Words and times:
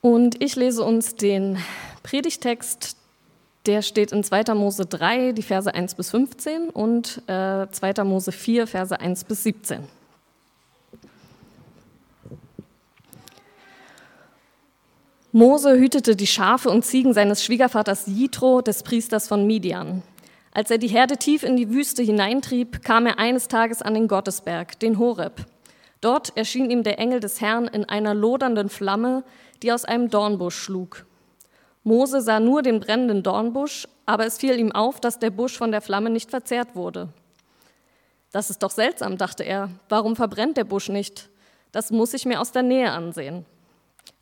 Und 0.00 0.42
ich 0.42 0.54
lese 0.54 0.84
uns 0.84 1.16
den 1.16 1.58
Predigtext, 2.02 2.96
der 3.66 3.82
steht 3.82 4.12
in 4.12 4.22
2. 4.22 4.54
Mose 4.54 4.86
3, 4.86 5.32
die 5.32 5.42
Verse 5.42 5.72
1 5.72 5.94
bis 5.94 6.10
15 6.10 6.70
und 6.70 7.22
äh, 7.26 7.66
2. 7.70 8.04
Mose 8.04 8.32
4, 8.32 8.66
Verse 8.66 8.98
1 8.98 9.24
bis 9.24 9.42
17. 9.42 9.80
Mose 15.32 15.78
hütete 15.78 16.16
die 16.16 16.26
Schafe 16.26 16.70
und 16.70 16.84
Ziegen 16.84 17.12
seines 17.12 17.44
Schwiegervaters 17.44 18.06
Jitro, 18.06 18.62
des 18.62 18.82
Priesters 18.82 19.28
von 19.28 19.46
Midian. 19.46 20.02
Als 20.52 20.70
er 20.70 20.78
die 20.78 20.88
Herde 20.88 21.18
tief 21.18 21.42
in 21.42 21.56
die 21.56 21.70
Wüste 21.70 22.02
hineintrieb, 22.02 22.82
kam 22.82 23.04
er 23.04 23.18
eines 23.18 23.48
Tages 23.48 23.82
an 23.82 23.94
den 23.94 24.08
Gottesberg, 24.08 24.78
den 24.80 24.98
Horeb. 24.98 25.44
Dort 26.00 26.34
erschien 26.36 26.70
ihm 26.70 26.82
der 26.82 26.98
Engel 26.98 27.20
des 27.20 27.40
Herrn 27.40 27.66
in 27.66 27.84
einer 27.84 28.14
lodernden 28.14 28.68
Flamme, 28.68 29.24
die 29.62 29.72
aus 29.72 29.84
einem 29.84 30.10
Dornbusch 30.10 30.56
schlug. 30.56 31.06
Mose 31.82 32.20
sah 32.20 32.40
nur 32.40 32.62
den 32.62 32.80
brennenden 32.80 33.22
Dornbusch, 33.22 33.88
aber 34.06 34.26
es 34.26 34.38
fiel 34.38 34.58
ihm 34.58 34.72
auf, 34.72 35.00
dass 35.00 35.18
der 35.18 35.30
Busch 35.30 35.56
von 35.56 35.70
der 35.70 35.80
Flamme 35.80 36.10
nicht 36.10 36.30
verzehrt 36.30 36.76
wurde. 36.76 37.08
Das 38.30 38.50
ist 38.50 38.62
doch 38.62 38.70
seltsam, 38.70 39.16
dachte 39.16 39.42
er. 39.42 39.70
Warum 39.88 40.16
verbrennt 40.16 40.56
der 40.56 40.64
Busch 40.64 40.88
nicht? 40.88 41.30
Das 41.72 41.90
muss 41.90 42.14
ich 42.14 42.26
mir 42.26 42.40
aus 42.40 42.52
der 42.52 42.62
Nähe 42.62 42.90
ansehen. 42.90 43.46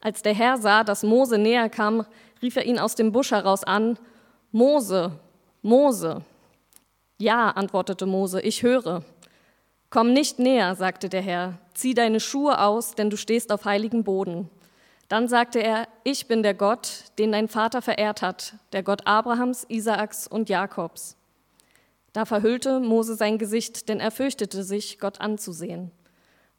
Als 0.01 0.23
der 0.23 0.35
Herr 0.35 0.59
sah, 0.59 0.85
dass 0.85 1.03
Mose 1.03 1.39
näher 1.39 1.69
kam, 1.69 2.07
rief 2.43 2.57
er 2.57 2.67
ihn 2.67 2.79
aus 2.79 2.95
dem 2.95 3.13
Busch 3.13 3.31
heraus 3.31 3.65
an, 3.65 3.99
Mose, 4.53 5.13
Mose. 5.63 6.23
Ja, 7.19 7.51
antwortete 7.51 8.07
Mose, 8.07 8.41
ich 8.41 8.63
höre. 8.63 9.03
Komm 9.91 10.13
nicht 10.13 10.39
näher, 10.39 10.75
sagte 10.75 11.09
der 11.09 11.23
Herr, 11.23 11.59
zieh 11.75 11.95
deine 11.95 12.21
Schuhe 12.21 12.61
aus, 12.61 12.95
denn 12.95 13.11
du 13.11 13.17
stehst 13.17 13.51
auf 13.51 13.65
heiligen 13.65 14.05
Boden. 14.05 14.51
Dann 15.09 15.29
sagte 15.29 15.63
er, 15.63 15.87
ich 16.03 16.27
bin 16.27 16.43
der 16.43 16.55
Gott, 16.55 17.05
den 17.19 17.33
dein 17.33 17.49
Vater 17.49 17.81
verehrt 17.81 18.23
hat, 18.23 18.55
der 18.73 18.83
Gott 18.83 19.07
Abrahams, 19.07 19.65
Isaaks 19.69 20.27
und 20.27 20.49
Jakobs. 20.49 21.17
Da 22.13 22.25
verhüllte 22.25 22.81
Mose 22.81 23.15
sein 23.15 23.39
Gesicht, 23.39 23.89
denn 23.89 24.01
er 24.01 24.11
fürchtete 24.11 24.65
sich, 24.65 24.99
Gott 24.99 25.21
anzusehen. 25.21 25.93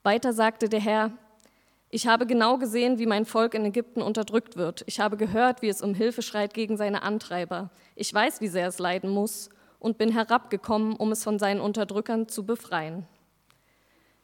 Weiter 0.02 0.32
sagte 0.32 0.68
der 0.68 0.80
Herr, 0.80 1.12
ich 1.90 2.06
habe 2.06 2.26
genau 2.26 2.58
gesehen, 2.58 2.98
wie 2.98 3.06
mein 3.06 3.24
Volk 3.24 3.54
in 3.54 3.64
Ägypten 3.64 4.02
unterdrückt 4.02 4.56
wird. 4.56 4.84
Ich 4.86 5.00
habe 5.00 5.16
gehört, 5.16 5.62
wie 5.62 5.68
es 5.68 5.82
um 5.82 5.94
Hilfe 5.94 6.22
schreit 6.22 6.52
gegen 6.52 6.76
seine 6.76 7.02
Antreiber. 7.02 7.70
Ich 7.94 8.12
weiß, 8.12 8.40
wie 8.40 8.48
sehr 8.48 8.68
es 8.68 8.78
leiden 8.78 9.10
muss 9.10 9.48
und 9.78 9.96
bin 9.96 10.12
herabgekommen, 10.12 10.96
um 10.96 11.12
es 11.12 11.24
von 11.24 11.38
seinen 11.38 11.60
Unterdrückern 11.60 12.28
zu 12.28 12.44
befreien. 12.44 13.06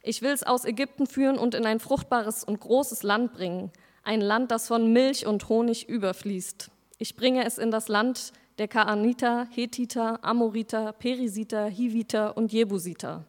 Ich 0.03 0.21
will 0.21 0.33
es 0.33 0.43
aus 0.43 0.67
Ägypten 0.67 1.07
führen 1.07 1.39
und 1.39 1.55
in 1.55 1.65
ein 1.65 1.81
fruchtbares 1.81 2.45
und 2.45 2.61
großes 2.61 3.03
Land 3.03 3.33
bringen, 3.33 3.73
ein 4.05 4.21
Land, 4.21 4.51
das 4.51 4.69
von 4.69 4.93
Milch 4.93 5.27
und 5.27 5.49
Honig 5.49 5.89
überfließt. 5.89 6.71
Ich 6.99 7.17
bringe 7.17 7.45
es 7.45 7.59
in 7.59 7.71
das 7.71 7.89
Land 7.89 8.33
der 8.59 8.69
Kaaniter, 8.69 9.49
Hethiter, 9.51 10.19
Amoriter, 10.23 10.93
Perisiter, 10.93 11.67
Hiviter 11.67 12.37
und 12.37 12.53
Jebusiter. 12.53 13.25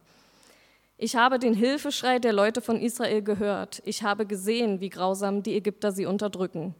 Ich 0.98 1.16
habe 1.16 1.38
den 1.38 1.52
Hilfeschrei 1.52 2.18
der 2.18 2.32
Leute 2.32 2.60
von 2.60 2.80
Israel 2.80 3.22
gehört. 3.22 3.82
Ich 3.84 4.02
habe 4.02 4.24
gesehen, 4.24 4.80
wie 4.80 4.88
grausam 4.88 5.42
die 5.42 5.56
Ägypter 5.56 5.92
sie 5.92 6.06
unterdrücken. 6.06 6.74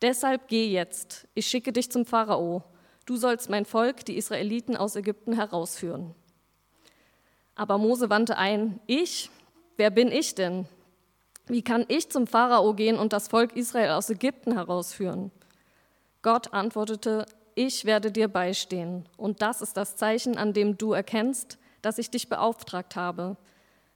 Deshalb 0.00 0.48
geh 0.48 0.68
jetzt. 0.68 1.28
Ich 1.34 1.46
schicke 1.46 1.72
dich 1.72 1.90
zum 1.90 2.04
Pharao. 2.04 2.64
Du 3.06 3.16
sollst 3.16 3.50
mein 3.50 3.64
Volk, 3.64 4.04
die 4.04 4.16
Israeliten 4.16 4.76
aus 4.76 4.96
Ägypten, 4.96 5.34
herausführen. 5.34 6.14
Aber 7.54 7.78
Mose 7.78 8.10
wandte 8.10 8.36
ein, 8.36 8.80
ich? 8.86 9.30
Wer 9.76 9.90
bin 9.90 10.10
ich 10.10 10.34
denn? 10.34 10.66
Wie 11.46 11.62
kann 11.62 11.84
ich 11.88 12.10
zum 12.10 12.26
Pharao 12.26 12.74
gehen 12.74 12.98
und 12.98 13.12
das 13.12 13.28
Volk 13.28 13.56
Israel 13.56 13.90
aus 13.90 14.10
Ägypten 14.10 14.52
herausführen? 14.52 15.30
Gott 16.22 16.52
antwortete, 16.52 17.26
ich 17.54 17.84
werde 17.84 18.12
dir 18.12 18.28
beistehen. 18.28 19.08
Und 19.16 19.42
das 19.42 19.60
ist 19.60 19.76
das 19.76 19.96
Zeichen, 19.96 20.38
an 20.38 20.52
dem 20.52 20.78
du 20.78 20.92
erkennst, 20.92 21.58
dass 21.82 21.98
ich 21.98 22.10
dich 22.10 22.28
beauftragt 22.28 22.96
habe. 22.96 23.36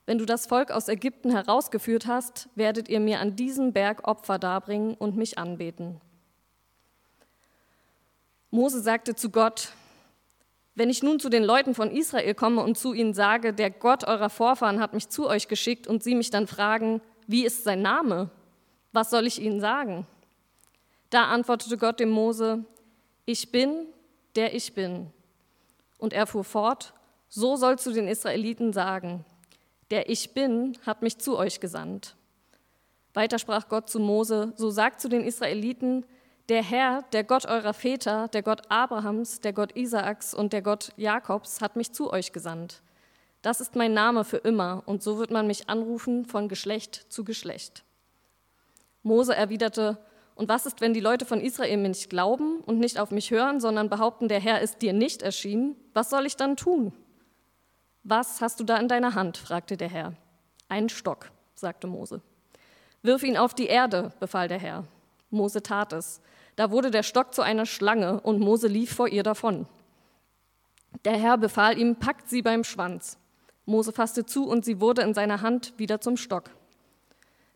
Wenn 0.07 0.19
du 0.19 0.27
das 0.27 0.47
Volk 0.47 0.71
aus 0.71 0.89
Ägypten 0.89 1.31
herausgeführt 1.31 2.07
hast, 2.07 2.49
werdet 2.55 2.89
ihr 2.89 3.01
mir 3.01 3.21
an 3.21 3.37
diesem 3.37 3.73
Berg 3.73 4.07
Opfer 4.07 4.39
darbringen 4.39 4.95
und 4.95 5.17
mich 5.17 5.39
anbeten. 5.39 6.01
Mose 8.51 8.81
sagte 8.81 9.15
zu 9.15 9.31
Gott, 9.31 9.73
wenn 10.75 10.91
ich 10.91 11.03
nun 11.03 11.19
zu 11.19 11.29
den 11.29 11.43
Leuten 11.43 11.75
von 11.75 11.91
Israel 11.91 12.35
komme 12.35 12.63
und 12.63 12.77
zu 12.77 12.93
ihnen 12.93 13.15
sage, 13.15 13.53
der 13.53 13.71
Gott 13.71 14.05
eurer 14.05 14.31
Vorfahren 14.31 14.79
hat 14.79 14.95
mich 14.95 15.09
zu 15.09 15.27
euch 15.27 15.49
geschickt 15.49 15.87
und 15.87 16.03
sie 16.03 16.15
mich 16.15 16.31
dann 16.31 16.47
fragen, 16.47 17.01
wie 17.27 17.45
ist 17.45 17.65
sein 17.65 17.83
Name? 17.83 18.31
Was 18.93 19.11
soll 19.11 19.27
ich 19.27 19.41
ihnen 19.41 19.61
sagen? 19.61 20.07
Da 21.11 21.27
antwortete 21.27 21.77
Gott 21.77 22.01
dem 22.01 22.11
Mose, 22.11 22.65
ich 23.25 23.51
bin, 23.51 23.87
der 24.35 24.55
ich 24.55 24.75
bin. 24.75 25.11
Und 25.99 26.13
er 26.13 26.27
fuhr 26.27 26.45
fort, 26.45 26.95
so 27.29 27.57
sollst 27.57 27.87
du 27.87 27.93
den 27.93 28.09
Israeliten 28.09 28.73
sagen, 28.73 29.25
der 29.91 30.09
Ich 30.09 30.35
bin 30.35 30.77
hat 30.85 31.03
mich 31.03 31.19
zu 31.19 31.37
euch 31.39 31.61
gesandt. 31.61 32.17
Weiter 33.15 33.39
sprach 33.39 33.69
Gott 33.69 33.89
zu 33.89 34.01
Mose, 34.01 34.53
so 34.57 34.71
sagt 34.71 35.01
zu 35.01 35.09
den 35.09 35.25
Israeliten, 35.25 36.05
der 36.49 36.63
Herr, 36.63 37.03
der 37.13 37.25
Gott 37.25 37.47
eurer 37.47 37.75
Väter, 37.75 38.29
der 38.29 38.43
Gott 38.43 38.63
Abrahams, 38.69 39.41
der 39.41 39.53
Gott 39.53 39.77
Isaaks 39.77 40.35
und 40.35 40.53
der 40.53 40.63
Gott 40.63 40.93
Jakobs 40.97 41.61
hat 41.61 41.77
mich 41.77 41.93
zu 41.93 42.13
euch 42.13 42.33
gesandt. 42.33 42.83
Das 43.47 43.61
ist 43.61 43.77
mein 43.77 43.95
Name 43.95 44.25
für 44.25 44.39
immer, 44.39 44.83
und 44.87 45.05
so 45.05 45.19
wird 45.19 45.31
man 45.31 45.47
mich 45.47 45.69
anrufen 45.69 46.25
von 46.25 46.49
Geschlecht 46.49 47.07
zu 47.11 47.23
Geschlecht. 47.23 47.85
Mose 49.05 49.37
erwiderte, 49.37 49.99
und 50.35 50.49
was 50.49 50.67
ist, 50.67 50.81
wenn 50.81 50.93
die 50.93 50.99
Leute 50.99 51.25
von 51.25 51.41
Israel 51.41 51.77
mir 51.77 51.91
nicht 51.91 52.11
glauben 52.11 52.59
und 52.67 52.81
nicht 52.81 52.99
auf 52.99 53.13
mich 53.13 53.31
hören, 53.31 53.61
sondern 53.61 53.89
behaupten, 53.89 54.27
der 54.27 54.41
Herr 54.41 54.63
ist 54.63 54.83
dir 54.83 54.93
nicht 54.93 55.23
erschienen? 55.23 55.77
Was 55.95 56.11
soll 56.11 56.27
ich 56.27 56.35
dann 56.35 56.57
tun? 56.57 56.93
Was 58.03 58.41
hast 58.41 58.59
du 58.59 58.65
da 58.65 58.79
in 58.79 58.89
deiner 58.89 59.15
Hand? 59.15 59.37
fragte 59.37 59.77
der 59.77 59.91
Herr. 59.91 60.15
Einen 60.69 60.89
Stock, 60.89 61.31
sagte 61.55 61.87
Mose. 61.87 62.23
Wirf 63.03 63.23
ihn 63.23 63.37
auf 63.37 63.55
die 63.55 63.69
Erde, 63.69 64.11
befahl 64.19 64.49
der 64.49 64.59
Herr. 64.59 64.83
Mose 65.31 65.63
tat 65.63 65.93
es. 65.93 66.21
Da 66.57 66.73
wurde 66.73 66.91
der 66.91 67.05
Stock 67.05 67.33
zu 67.33 67.43
einer 67.43 67.65
Schlange 67.65 68.21
und 68.23 68.41
Mose 68.41 68.67
lief 68.67 68.93
vor 68.93 69.07
ihr 69.07 69.23
davon. 69.23 69.69
Der 71.05 71.17
Herr 71.17 71.39
befahl 71.39 71.79
ihm, 71.79 71.95
packt 71.95 72.29
sie 72.29 72.43
beim 72.43 72.65
Schwanz. 72.65 73.19
Mose 73.67 73.93
fasste 73.93 74.25
zu 74.25 74.49
und 74.49 74.65
sie 74.65 74.81
wurde 74.81 75.03
in 75.03 75.13
seiner 75.13 75.43
Hand 75.43 75.75
wieder 75.77 76.01
zum 76.01 76.17
Stock. 76.17 76.51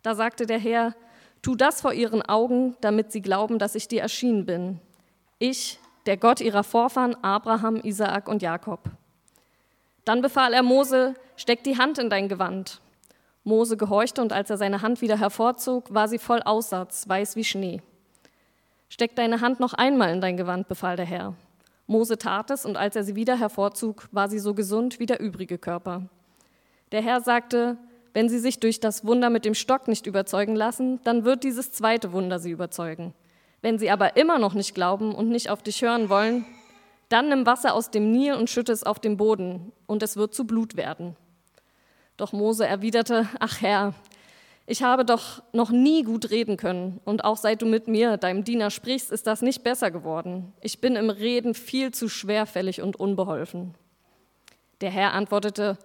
Da 0.03 0.15
sagte 0.15 0.45
der 0.45 0.59
Herr, 0.59 0.95
tu 1.41 1.55
das 1.55 1.81
vor 1.81 1.93
ihren 1.93 2.23
Augen, 2.23 2.77
damit 2.81 3.13
sie 3.13 3.23
glauben, 3.23 3.59
dass 3.59 3.75
ich 3.75 3.89
dir 3.89 4.03
erschienen 4.03 4.45
bin. 4.45 4.81
Ich, 5.39 5.79
der 6.07 6.17
Gott 6.17 6.41
ihrer 6.41 6.65
Vorfahren 6.65 7.17
Abraham, 7.23 7.77
Isaak 7.77 8.29
und 8.29 8.43
Jakob. 8.43 8.81
Dann 10.05 10.23
befahl 10.23 10.53
er 10.53 10.63
Mose, 10.63 11.15
steck 11.37 11.63
die 11.63 11.79
Hand 11.79 11.99
in 11.99 12.11
dein 12.11 12.29
Gewand. 12.29 12.81
Mose 13.45 13.77
gehorchte 13.77 14.21
und 14.21 14.33
als 14.33 14.51
er 14.51 14.57
seine 14.57 14.83
Hand 14.83 15.01
wieder 15.01 15.19
hervorzog, 15.19 15.95
war 15.95 16.09
sie 16.09 16.19
voll 16.19 16.43
Aussatz, 16.43 17.09
weiß 17.09 17.37
wie 17.37 17.45
Schnee. 17.45 17.83
Steck 18.89 19.15
deine 19.15 19.41
Hand 19.41 19.61
noch 19.61 19.73
einmal 19.75 20.13
in 20.13 20.21
dein 20.21 20.37
Gewand, 20.37 20.67
befahl 20.67 20.97
der 20.97 21.07
Herr. 21.07 21.35
Mose 21.91 22.19
tat 22.19 22.53
es 22.53 22.65
und 22.65 22.77
als 22.77 22.95
er 22.95 23.03
sie 23.03 23.17
wieder 23.17 23.37
hervorzog, 23.37 24.09
war 24.13 24.29
sie 24.29 24.39
so 24.39 24.55
gesund 24.55 25.01
wie 25.01 25.07
der 25.07 25.19
übrige 25.19 25.59
Körper. 25.59 26.03
Der 26.93 27.03
Herr 27.03 27.21
sagte, 27.21 27.79
wenn 28.15 28.29
sie 28.29 28.39
sich 28.39 28.61
durch 28.61 28.79
das 28.79 29.05
Wunder 29.05 29.29
mit 29.29 29.45
dem 29.45 29.55
Stock 29.55 29.89
nicht 29.89 30.07
überzeugen 30.07 30.55
lassen, 30.55 31.01
dann 31.03 31.25
wird 31.25 31.43
dieses 31.43 31.73
zweite 31.73 32.13
Wunder 32.13 32.39
sie 32.39 32.53
überzeugen. 32.53 33.13
Wenn 33.61 33.77
sie 33.81 33.91
aber 33.91 34.17
immer 34.17 34.39
noch 34.39 34.55
nicht 34.55 34.73
glauben 34.73 35.13
und 35.13 35.31
nicht 35.31 35.51
auf 35.51 35.65
dich 35.65 35.83
hören 35.83 36.09
wollen, 36.09 36.47
dann 37.09 37.29
nimm 37.29 37.45
Wasser 37.45 37.75
aus 37.75 37.91
dem 37.91 38.13
Nil 38.13 38.35
und 38.35 38.49
schütte 38.49 38.71
es 38.71 38.85
auf 38.85 39.01
den 39.01 39.17
Boden, 39.17 39.73
und 39.89 40.05
es 40.05 40.17
wird 40.17 40.33
zu 40.33 40.47
Blut 40.47 40.77
werden. 40.77 41.17
Doch 42.17 42.33
Mose 42.33 42.69
erwiderte, 42.69 43.29
ach 43.41 43.63
Herr, 43.63 43.95
ich 44.71 44.85
habe 44.85 45.05
doch 45.05 45.43
noch 45.53 45.71
nie 45.71 46.05
gut 46.05 46.31
reden 46.31 46.57
können, 46.57 47.01
und 47.05 47.25
auch 47.25 47.37
seit 47.37 47.61
du 47.61 47.67
mit 47.67 47.89
mir, 47.89 48.17
deinem 48.17 48.45
Diener, 48.45 48.71
sprichst, 48.71 49.11
ist 49.11 49.27
das 49.27 49.43
nicht 49.43 49.65
besser 49.65 49.91
geworden. 49.91 50.53
Ich 50.61 50.81
bin 50.81 50.95
im 50.95 51.11
Reden 51.11 51.55
viel 51.55 51.91
zu 51.91 52.09
schwerfällig 52.09 52.81
und 52.81 52.95
unbeholfen. 52.95 53.75
Der 54.81 54.91
Herr 54.91 55.13
antwortete, 55.13 55.77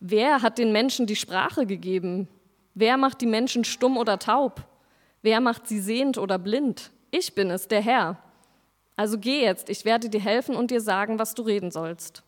wer 0.00 0.40
hat 0.40 0.56
den 0.56 0.72
Menschen 0.72 1.06
die 1.06 1.16
Sprache 1.16 1.66
gegeben? 1.66 2.28
Wer 2.74 2.96
macht 2.96 3.20
die 3.20 3.26
Menschen 3.26 3.64
stumm 3.64 3.98
oder 3.98 4.18
taub? 4.18 4.62
Wer 5.20 5.42
macht 5.42 5.68
sie 5.68 5.78
sehend 5.78 6.16
oder 6.16 6.38
blind? 6.38 6.92
Ich 7.10 7.34
bin 7.34 7.50
es, 7.50 7.68
der 7.68 7.82
Herr. 7.82 8.16
Also 8.96 9.18
geh 9.18 9.42
jetzt, 9.42 9.68
ich 9.68 9.84
werde 9.84 10.08
dir 10.08 10.20
helfen 10.20 10.56
und 10.56 10.70
dir 10.70 10.80
sagen, 10.80 11.18
was 11.18 11.34
du 11.34 11.42
reden 11.42 11.70
sollst. 11.70 12.22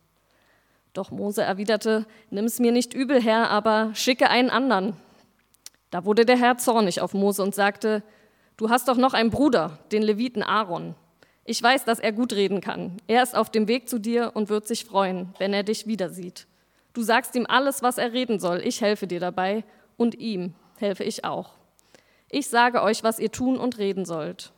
Doch 0.93 1.11
Mose 1.11 1.43
erwiderte, 1.43 2.05
nimm 2.29 2.45
es 2.45 2.61
mir 2.61 2.71
nicht 2.71 2.93
übel, 2.93 3.23
Herr, 3.23 3.49
aber 3.49 3.93
schicke 3.95 4.29
einen 4.29 4.51
anderen. 4.51 4.95
Da 5.93 6.07
wurde 6.07 6.25
der 6.25 6.39
Herr 6.39 6.57
zornig 6.57 7.03
auf 7.03 7.13
Mose 7.13 7.43
und 7.43 7.55
sagte, 7.55 8.03
du 8.57 8.71
hast 8.71 8.89
doch 8.89 8.97
noch 8.97 9.13
einen 9.13 9.29
Bruder, 9.29 9.79
den 9.93 10.03
Leviten 10.03 10.43
Aaron. 10.43 10.95
Ich 11.45 11.63
weiß, 11.63 11.85
dass 11.85 11.99
er 11.99 12.13
gut 12.13 12.33
reden 12.33 12.63
kann. 12.63 12.97
Er 13.07 13.23
ist 13.23 13.37
auf 13.37 13.51
dem 13.51 13.69
Weg 13.69 13.91
zu 13.91 13.99
dir 13.99 14.33
und 14.35 14.49
wird 14.49 14.67
sich 14.67 14.87
freuen, 14.87 15.35
wenn 15.39 15.53
er 15.53 15.65
dich 15.65 15.87
wieder 15.87 16.09
sieht. 16.09 16.47
Du 16.95 17.03
sagst 17.03 17.35
ihm 17.37 17.47
alles, 17.47 17.83
was 17.83 17.99
er 17.99 18.15
reden 18.15 18.41
soll. 18.41 18.63
Ich 18.65 18.81
helfe 18.81 19.07
dir 19.07 19.21
dabei 19.21 19.65
und 19.99 20.15
ihm 20.15 20.55
helfe 20.79 21.05
ich 21.05 21.25
auch. 21.25 21.51
Ich 22.31 22.49
sage 22.49 22.83
euch, 22.83 23.05
was 23.05 23.19
ihr 23.19 23.31
tun 23.31 23.59
und 23.59 23.77
reden 23.77 24.07
sollt. 24.07 24.53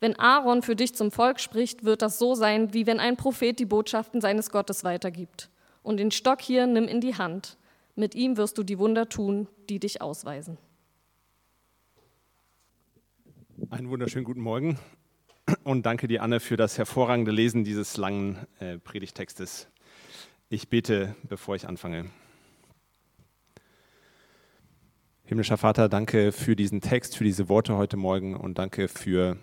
Wenn 0.00 0.18
Aaron 0.18 0.60
für 0.60 0.76
dich 0.76 0.94
zum 0.94 1.10
Volk 1.10 1.40
spricht, 1.40 1.84
wird 1.84 2.02
das 2.02 2.18
so 2.18 2.34
sein, 2.34 2.74
wie 2.74 2.86
wenn 2.86 3.00
ein 3.00 3.16
Prophet 3.16 3.58
die 3.58 3.64
Botschaften 3.64 4.20
seines 4.20 4.50
Gottes 4.50 4.84
weitergibt. 4.84 5.48
Und 5.82 5.96
den 5.96 6.10
Stock 6.10 6.42
hier 6.42 6.66
nimm 6.66 6.84
in 6.84 7.00
die 7.00 7.16
Hand. 7.16 7.56
Mit 7.98 8.14
ihm 8.14 8.36
wirst 8.36 8.56
du 8.56 8.62
die 8.62 8.78
Wunder 8.78 9.08
tun, 9.08 9.48
die 9.68 9.80
dich 9.80 10.00
ausweisen. 10.00 10.56
Einen 13.70 13.90
wunderschönen 13.90 14.24
guten 14.24 14.40
Morgen 14.40 14.78
und 15.64 15.84
danke 15.84 16.06
dir, 16.06 16.22
Anne, 16.22 16.38
für 16.38 16.56
das 16.56 16.78
hervorragende 16.78 17.32
Lesen 17.32 17.64
dieses 17.64 17.96
langen 17.96 18.46
äh, 18.60 18.78
Predigtextes. 18.78 19.66
Ich 20.48 20.68
bete, 20.68 21.16
bevor 21.24 21.56
ich 21.56 21.66
anfange. 21.66 22.04
Himmlischer 25.24 25.56
Vater, 25.56 25.88
danke 25.88 26.30
für 26.30 26.54
diesen 26.54 26.80
Text, 26.80 27.16
für 27.16 27.24
diese 27.24 27.48
Worte 27.48 27.76
heute 27.76 27.96
Morgen 27.96 28.36
und 28.36 28.58
danke 28.58 28.86
für 28.86 29.38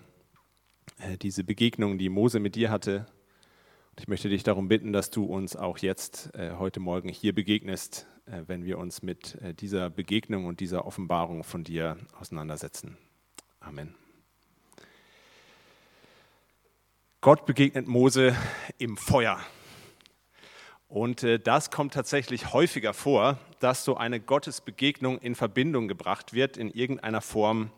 äh, 1.00 1.18
diese 1.18 1.44
Begegnung, 1.44 1.98
die 1.98 2.08
Mose 2.08 2.40
mit 2.40 2.56
dir 2.56 2.72
hatte. 2.72 3.06
Ich 3.98 4.10
möchte 4.10 4.28
dich 4.28 4.44
darum 4.44 4.68
bitten, 4.68 4.92
dass 4.92 5.10
du 5.10 5.24
uns 5.24 5.56
auch 5.56 5.78
jetzt 5.78 6.36
äh, 6.36 6.52
heute 6.60 6.82
Morgen 6.82 7.08
hier 7.08 7.34
begegnest, 7.34 8.08
äh, 8.26 8.42
wenn 8.46 8.66
wir 8.66 8.78
uns 8.78 9.02
mit 9.02 9.36
äh, 9.36 9.54
dieser 9.54 9.90
Begegnung 9.90 10.46
und 10.46 10.60
dieser 10.60 10.86
Offenbarung 10.86 11.46
von 11.46 11.64
dir 11.64 11.96
auseinandersetzen. 12.20 12.98
Amen. 13.62 13.96
Gott 17.22 17.46
begegnet 17.46 17.88
Mose 17.88 18.36
im 18.78 18.98
Feuer. 18.98 19.40
Und 20.90 21.24
äh, 21.24 21.40
das 21.40 21.72
kommt 21.72 21.94
tatsächlich 21.94 22.52
häufiger 22.52 22.94
vor, 22.94 23.40
dass 23.62 23.86
so 23.86 23.96
eine 23.96 24.20
Gottesbegegnung 24.20 25.20
in 25.20 25.36
Verbindung 25.36 25.88
gebracht 25.88 26.34
wird 26.34 26.58
in 26.58 26.70
irgendeiner 26.70 27.22
Form 27.22 27.72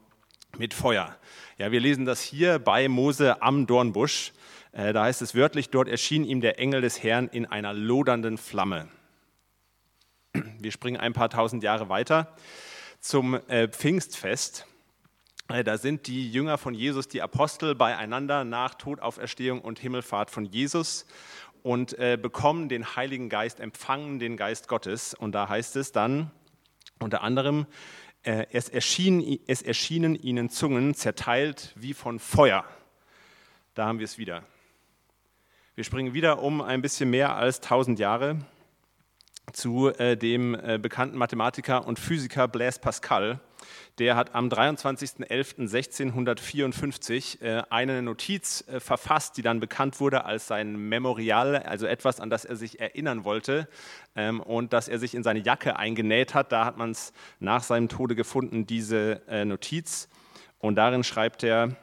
mit 0.58 0.74
Feuer. 0.74 1.16
Ja, 1.60 1.72
wir 1.72 1.80
lesen 1.80 2.06
das 2.06 2.22
hier 2.22 2.58
bei 2.58 2.88
Mose 2.88 3.40
am 3.44 3.68
Dornbusch. 3.68 4.34
Äh, 4.78 4.94
da 4.94 5.06
heißt 5.06 5.24
es 5.24 5.34
wörtlich, 5.34 5.72
dort 5.72 5.88
erschien 5.88 6.24
ihm 6.24 6.40
der 6.40 6.60
Engel 6.60 6.82
des 6.82 7.02
Herrn 7.02 7.28
in 7.30 7.48
einer 7.48 7.74
lodernden 7.74 8.38
Flamme. 8.38 8.88
Wir 10.60 10.72
springen 10.72 11.00
ein 11.00 11.14
paar 11.14 11.32
tausend 11.32 11.64
Jahre 11.64 11.90
weiter 11.90 12.36
zum 13.00 13.34
äh, 13.48 13.68
Pfingstfest. 13.68 14.68
Äh, 15.48 15.64
da 15.64 15.80
sind 15.80 16.06
die 16.06 16.32
Jünger 16.32 16.60
von 16.60 16.76
Jesus, 16.76 17.08
die 17.08 17.24
Apostel, 17.24 17.74
beieinander 17.74 18.44
nach 18.44 18.76
Todauferstehung 18.76 19.62
und 19.62 19.80
Himmelfahrt 19.80 20.30
von 20.30 20.46
Jesus 20.46 21.08
und 21.64 21.98
bekommen 21.98 22.70
den 22.70 22.96
Heiligen 22.96 23.28
Geist, 23.28 23.60
empfangen 23.60 24.20
den 24.20 24.38
Geist 24.38 24.70
Gottes. 24.70 25.14
Und 25.14 25.34
da 25.34 25.50
heißt 25.50 25.76
es 25.76 25.92
dann 25.92 26.32
unter 27.00 27.24
anderem, 27.24 27.66
es, 28.24 28.70
erschien, 28.70 29.42
es 29.48 29.64
erschienen 29.64 30.16
ihnen 30.16 30.50
Zungen 30.50 30.94
zerteilt 30.94 31.74
wie 31.76 31.94
von 31.94 32.20
Feuer. 32.20 32.64
Da 33.74 33.88
haben 33.88 34.00
wir 34.00 34.06
es 34.06 34.18
wieder. 34.18 34.44
Wir 35.78 35.84
springen 35.84 36.14
wieder 36.16 36.42
um 36.42 36.64
ein 36.64 36.82
bisschen 36.82 37.12
mehr 37.12 37.36
als 37.36 37.62
1000 37.62 38.00
Jahre 38.00 38.40
zu 39.54 39.90
äh, 39.90 40.18
dem 40.18 40.56
äh, 40.56 40.80
bekannten 40.82 41.20
Mathematiker 41.20 41.86
und 41.86 42.00
Physiker 42.00 42.48
Blaise 42.48 42.80
Pascal. 42.80 43.40
Der 44.00 44.16
hat 44.16 44.34
am 44.34 44.50
23.11.1654 44.50 47.44
äh, 47.44 47.62
eine 47.70 48.02
Notiz 48.02 48.68
äh, 48.68 48.80
verfasst, 48.80 49.38
die 49.38 49.44
dann 49.44 49.60
bekannt 49.60 50.00
wurde 50.00 50.26
als 50.26 50.48
sein 50.48 50.90
Memorial, 50.90 51.58
also 51.58 51.86
etwas, 51.86 52.20
an 52.20 52.32
das 52.32 52.44
er 52.44 52.56
sich 52.56 52.80
erinnern 52.80 53.24
wollte 53.24 53.70
ähm, 54.16 54.40
und 54.40 54.74
das 54.74 54.88
er 54.88 54.98
sich 54.98 55.14
in 55.14 55.22
seine 55.22 55.42
Jacke 55.42 55.76
eingenäht 55.76 56.34
hat. 56.34 56.52
Da 56.52 56.66
hat 56.66 56.78
man 56.78 56.90
es 56.90 57.14
nach 57.40 57.62
seinem 57.62 57.88
Tode 57.88 58.16
gefunden, 58.16 58.66
diese 58.66 59.22
äh, 59.28 59.46
Notiz. 59.46 60.10
Und 60.58 60.74
darin 60.74 61.04
schreibt 61.04 61.44
er, 61.44 61.78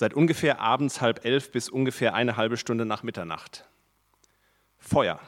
seit 0.00 0.14
ungefähr 0.14 0.60
abends 0.60 1.02
halb 1.02 1.26
elf 1.26 1.52
bis 1.52 1.68
ungefähr 1.68 2.14
eine 2.14 2.38
halbe 2.38 2.56
Stunde 2.56 2.86
nach 2.86 3.02
Mitternacht. 3.02 3.68
Feuer. 4.78 5.20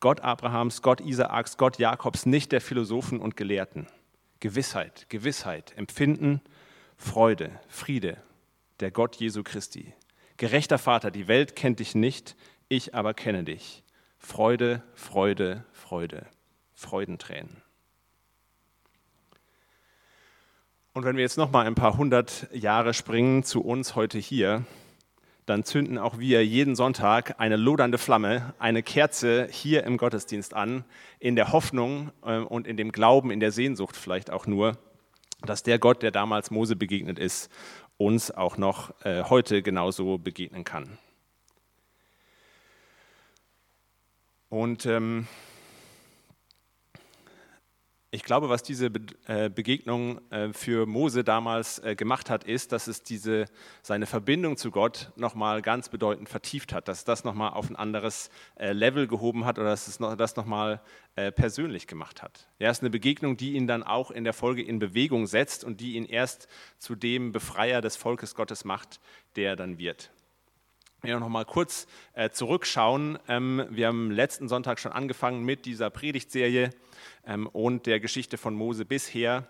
Gott 0.00 0.22
Abrahams, 0.22 0.80
Gott 0.80 1.02
Isaaks, 1.02 1.58
Gott 1.58 1.78
Jakobs, 1.78 2.24
nicht 2.24 2.50
der 2.50 2.62
Philosophen 2.62 3.20
und 3.20 3.36
Gelehrten. 3.36 3.88
Gewissheit, 4.40 5.04
Gewissheit, 5.10 5.76
Empfinden, 5.76 6.40
Freude, 6.96 7.60
Friede, 7.68 8.16
der 8.80 8.90
Gott 8.90 9.16
Jesu 9.16 9.42
Christi. 9.42 9.92
Gerechter 10.38 10.78
Vater, 10.78 11.10
die 11.10 11.28
Welt 11.28 11.56
kennt 11.56 11.80
dich 11.80 11.94
nicht, 11.94 12.36
ich 12.70 12.94
aber 12.94 13.12
kenne 13.12 13.44
dich. 13.44 13.84
Freude, 14.18 14.82
Freude, 14.94 15.66
Freude, 15.74 16.26
Freudentränen. 16.72 17.65
Und 20.96 21.04
wenn 21.04 21.16
wir 21.16 21.24
jetzt 21.24 21.36
noch 21.36 21.50
mal 21.50 21.66
ein 21.66 21.74
paar 21.74 21.98
hundert 21.98 22.48
Jahre 22.54 22.94
springen 22.94 23.44
zu 23.44 23.60
uns 23.60 23.96
heute 23.96 24.16
hier, 24.16 24.64
dann 25.44 25.62
zünden 25.62 25.98
auch 25.98 26.18
wir 26.18 26.42
jeden 26.42 26.74
Sonntag 26.74 27.38
eine 27.38 27.56
lodernde 27.56 27.98
Flamme, 27.98 28.54
eine 28.58 28.82
Kerze 28.82 29.46
hier 29.50 29.84
im 29.84 29.98
Gottesdienst 29.98 30.54
an, 30.54 30.86
in 31.18 31.36
der 31.36 31.52
Hoffnung 31.52 32.12
äh, 32.24 32.38
und 32.38 32.66
in 32.66 32.78
dem 32.78 32.92
Glauben, 32.92 33.30
in 33.30 33.40
der 33.40 33.52
Sehnsucht 33.52 33.94
vielleicht 33.94 34.30
auch 34.30 34.46
nur, 34.46 34.78
dass 35.42 35.62
der 35.62 35.78
Gott, 35.78 36.02
der 36.02 36.12
damals 36.12 36.50
Mose 36.50 36.76
begegnet 36.76 37.18
ist, 37.18 37.50
uns 37.98 38.30
auch 38.30 38.56
noch 38.56 38.94
äh, 39.04 39.22
heute 39.24 39.60
genauso 39.60 40.16
begegnen 40.16 40.64
kann. 40.64 40.96
Und 44.48 44.86
ähm, 44.86 45.26
ich 48.16 48.22
glaube, 48.22 48.48
was 48.48 48.62
diese 48.62 48.90
äh, 49.26 49.50
Begegnung 49.50 50.22
äh, 50.30 50.50
für 50.54 50.86
Mose 50.86 51.22
damals 51.22 51.80
äh, 51.80 51.94
gemacht 51.94 52.30
hat, 52.30 52.44
ist, 52.44 52.72
dass 52.72 52.86
es 52.86 53.02
diese, 53.02 53.44
seine 53.82 54.06
Verbindung 54.06 54.56
zu 54.56 54.70
Gott 54.70 55.12
nochmal 55.16 55.60
ganz 55.60 55.90
bedeutend 55.90 56.30
vertieft 56.30 56.72
hat, 56.72 56.88
dass 56.88 57.04
das 57.04 57.24
nochmal 57.24 57.50
auf 57.50 57.68
ein 57.68 57.76
anderes 57.76 58.30
Level 58.58 59.06
gehoben 59.06 59.44
hat 59.44 59.58
oder 59.58 59.68
dass 59.68 59.86
es 59.86 59.98
das 59.98 60.36
nochmal 60.36 60.80
persönlich 61.34 61.86
gemacht 61.86 62.22
hat. 62.22 62.48
Ja, 62.58 62.70
es 62.70 62.78
ist 62.78 62.82
eine 62.82 62.90
Begegnung, 62.90 63.36
die 63.36 63.52
ihn 63.52 63.66
dann 63.66 63.82
auch 63.82 64.10
in 64.10 64.24
der 64.24 64.32
Folge 64.32 64.62
in 64.62 64.78
Bewegung 64.78 65.26
setzt 65.26 65.64
und 65.64 65.80
die 65.80 65.94
ihn 65.94 66.04
erst 66.04 66.48
zu 66.78 66.94
dem 66.94 67.32
Befreier 67.32 67.80
des 67.80 67.96
Volkes 67.96 68.34
Gottes 68.34 68.64
macht, 68.64 69.00
der 69.36 69.50
er 69.50 69.56
dann 69.56 69.78
wird. 69.78 70.10
Wir 71.06 71.20
noch 71.20 71.28
mal 71.28 71.44
kurz 71.44 71.86
zurückschauen. 72.32 73.16
Ähm, 73.28 73.64
wir 73.70 73.86
haben 73.86 74.10
letzten 74.10 74.48
Sonntag 74.48 74.80
schon 74.80 74.90
angefangen 74.90 75.44
mit 75.44 75.64
dieser 75.64 75.88
Predigtserie 75.88 76.70
ähm, 77.24 77.46
und 77.46 77.86
der 77.86 78.00
Geschichte 78.00 78.38
von 78.38 78.54
Mose 78.54 78.84
bisher. 78.84 79.46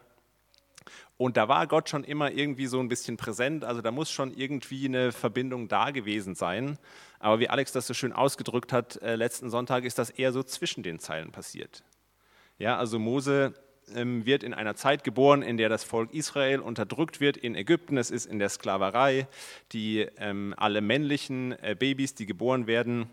Und 1.16 1.38
da 1.38 1.48
war 1.48 1.66
Gott 1.66 1.88
schon 1.88 2.04
immer 2.04 2.30
irgendwie 2.30 2.66
so 2.66 2.78
ein 2.78 2.88
bisschen 2.88 3.16
präsent, 3.16 3.64
also 3.64 3.80
da 3.80 3.90
muss 3.90 4.10
schon 4.10 4.36
irgendwie 4.36 4.84
eine 4.84 5.12
Verbindung 5.12 5.66
da 5.66 5.92
gewesen 5.92 6.34
sein. 6.34 6.78
Aber 7.20 7.40
wie 7.40 7.48
Alex 7.48 7.72
das 7.72 7.86
so 7.86 7.94
schön 7.94 8.12
ausgedrückt 8.12 8.74
hat 8.74 9.00
äh, 9.00 9.16
letzten 9.16 9.48
Sonntag, 9.48 9.84
ist 9.84 9.98
das 9.98 10.10
eher 10.10 10.32
so 10.32 10.42
zwischen 10.42 10.82
den 10.82 10.98
Zeilen 10.98 11.32
passiert. 11.32 11.84
Ja, 12.58 12.76
also 12.76 12.98
Mose 12.98 13.54
wird 13.88 14.42
in 14.42 14.52
einer 14.52 14.74
Zeit 14.74 15.04
geboren, 15.04 15.42
in 15.42 15.56
der 15.56 15.68
das 15.68 15.84
Volk 15.84 16.12
Israel 16.12 16.60
unterdrückt 16.60 17.20
wird 17.20 17.36
in 17.36 17.54
Ägypten. 17.54 17.96
Es 17.96 18.10
ist 18.10 18.26
in 18.26 18.38
der 18.38 18.48
Sklaverei. 18.48 19.28
Die 19.72 20.00
ähm, 20.18 20.54
alle 20.56 20.80
männlichen 20.80 21.52
äh, 21.62 21.76
Babys, 21.78 22.14
die 22.14 22.26
geboren 22.26 22.66
werden, 22.66 23.08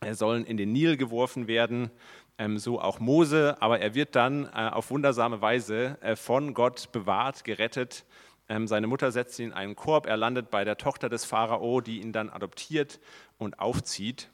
äh, 0.00 0.14
sollen 0.14 0.44
in 0.44 0.56
den 0.56 0.72
Nil 0.72 0.96
geworfen 0.96 1.46
werden 1.46 1.90
ähm, 2.38 2.58
so 2.58 2.80
auch 2.80 2.98
Mose, 3.00 3.56
aber 3.60 3.80
er 3.80 3.94
wird 3.94 4.16
dann 4.16 4.46
äh, 4.46 4.70
auf 4.70 4.90
wundersame 4.90 5.42
Weise 5.42 5.98
von 6.14 6.54
Gott 6.54 6.90
bewahrt, 6.90 7.44
gerettet. 7.44 8.06
Ähm, 8.48 8.66
seine 8.66 8.86
Mutter 8.86 9.12
setzt 9.12 9.38
ihn 9.38 9.48
in 9.48 9.52
einen 9.52 9.76
Korb, 9.76 10.06
er 10.06 10.16
landet 10.16 10.50
bei 10.50 10.64
der 10.64 10.78
Tochter 10.78 11.08
des 11.08 11.24
Pharao, 11.24 11.82
die 11.82 12.00
ihn 12.00 12.12
dann 12.12 12.30
adoptiert 12.30 12.98
und 13.36 13.58
aufzieht. 13.58 14.30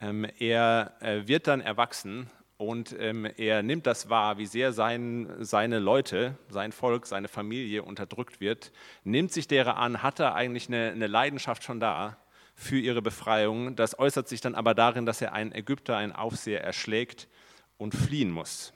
Ähm, 0.00 0.26
er 0.38 0.94
wird 1.00 1.46
dann 1.46 1.60
erwachsen 1.60 2.28
und 2.58 2.92
er 2.92 3.62
nimmt 3.62 3.86
das 3.86 4.10
wahr, 4.10 4.36
wie 4.38 4.46
sehr 4.46 4.72
sein, 4.72 5.32
seine 5.38 5.78
Leute, 5.78 6.36
sein 6.48 6.72
Volk, 6.72 7.06
seine 7.06 7.28
Familie 7.28 7.84
unterdrückt 7.84 8.40
wird, 8.40 8.72
nimmt 9.04 9.32
sich 9.32 9.46
derer 9.46 9.76
an, 9.76 10.02
hat 10.02 10.18
er 10.18 10.34
eigentlich 10.34 10.66
eine, 10.66 10.90
eine 10.90 11.06
Leidenschaft 11.06 11.62
schon 11.62 11.78
da 11.78 12.18
für 12.56 12.78
ihre 12.78 13.00
Befreiung. 13.00 13.76
Das 13.76 13.96
äußert 13.96 14.28
sich 14.28 14.40
dann 14.40 14.56
aber 14.56 14.74
darin, 14.74 15.06
dass 15.06 15.22
er 15.22 15.32
einen 15.32 15.52
Ägypter, 15.52 15.96
einen 15.96 16.12
Aufseher, 16.12 16.64
erschlägt 16.64 17.28
und 17.76 17.94
fliehen 17.94 18.32
muss. 18.32 18.72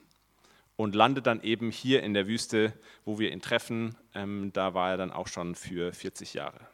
Und 0.77 0.95
landet 0.95 1.27
dann 1.27 1.43
eben 1.43 1.73
hier 1.73 2.05
in 2.05 2.15
der 2.15 2.29
Wüste, 2.29 2.73
wo 3.05 3.19
wir 3.19 3.33
ihn 3.33 3.43
treffen. 3.43 3.97
Ähm, 4.15 4.53
da 4.53 4.75
war 4.75 4.91
er 4.91 4.97
dann 4.97 5.11
auch 5.11 5.27
schon 5.27 5.57
für 5.57 5.93
40 5.93 6.35
Jahre. 6.35 6.72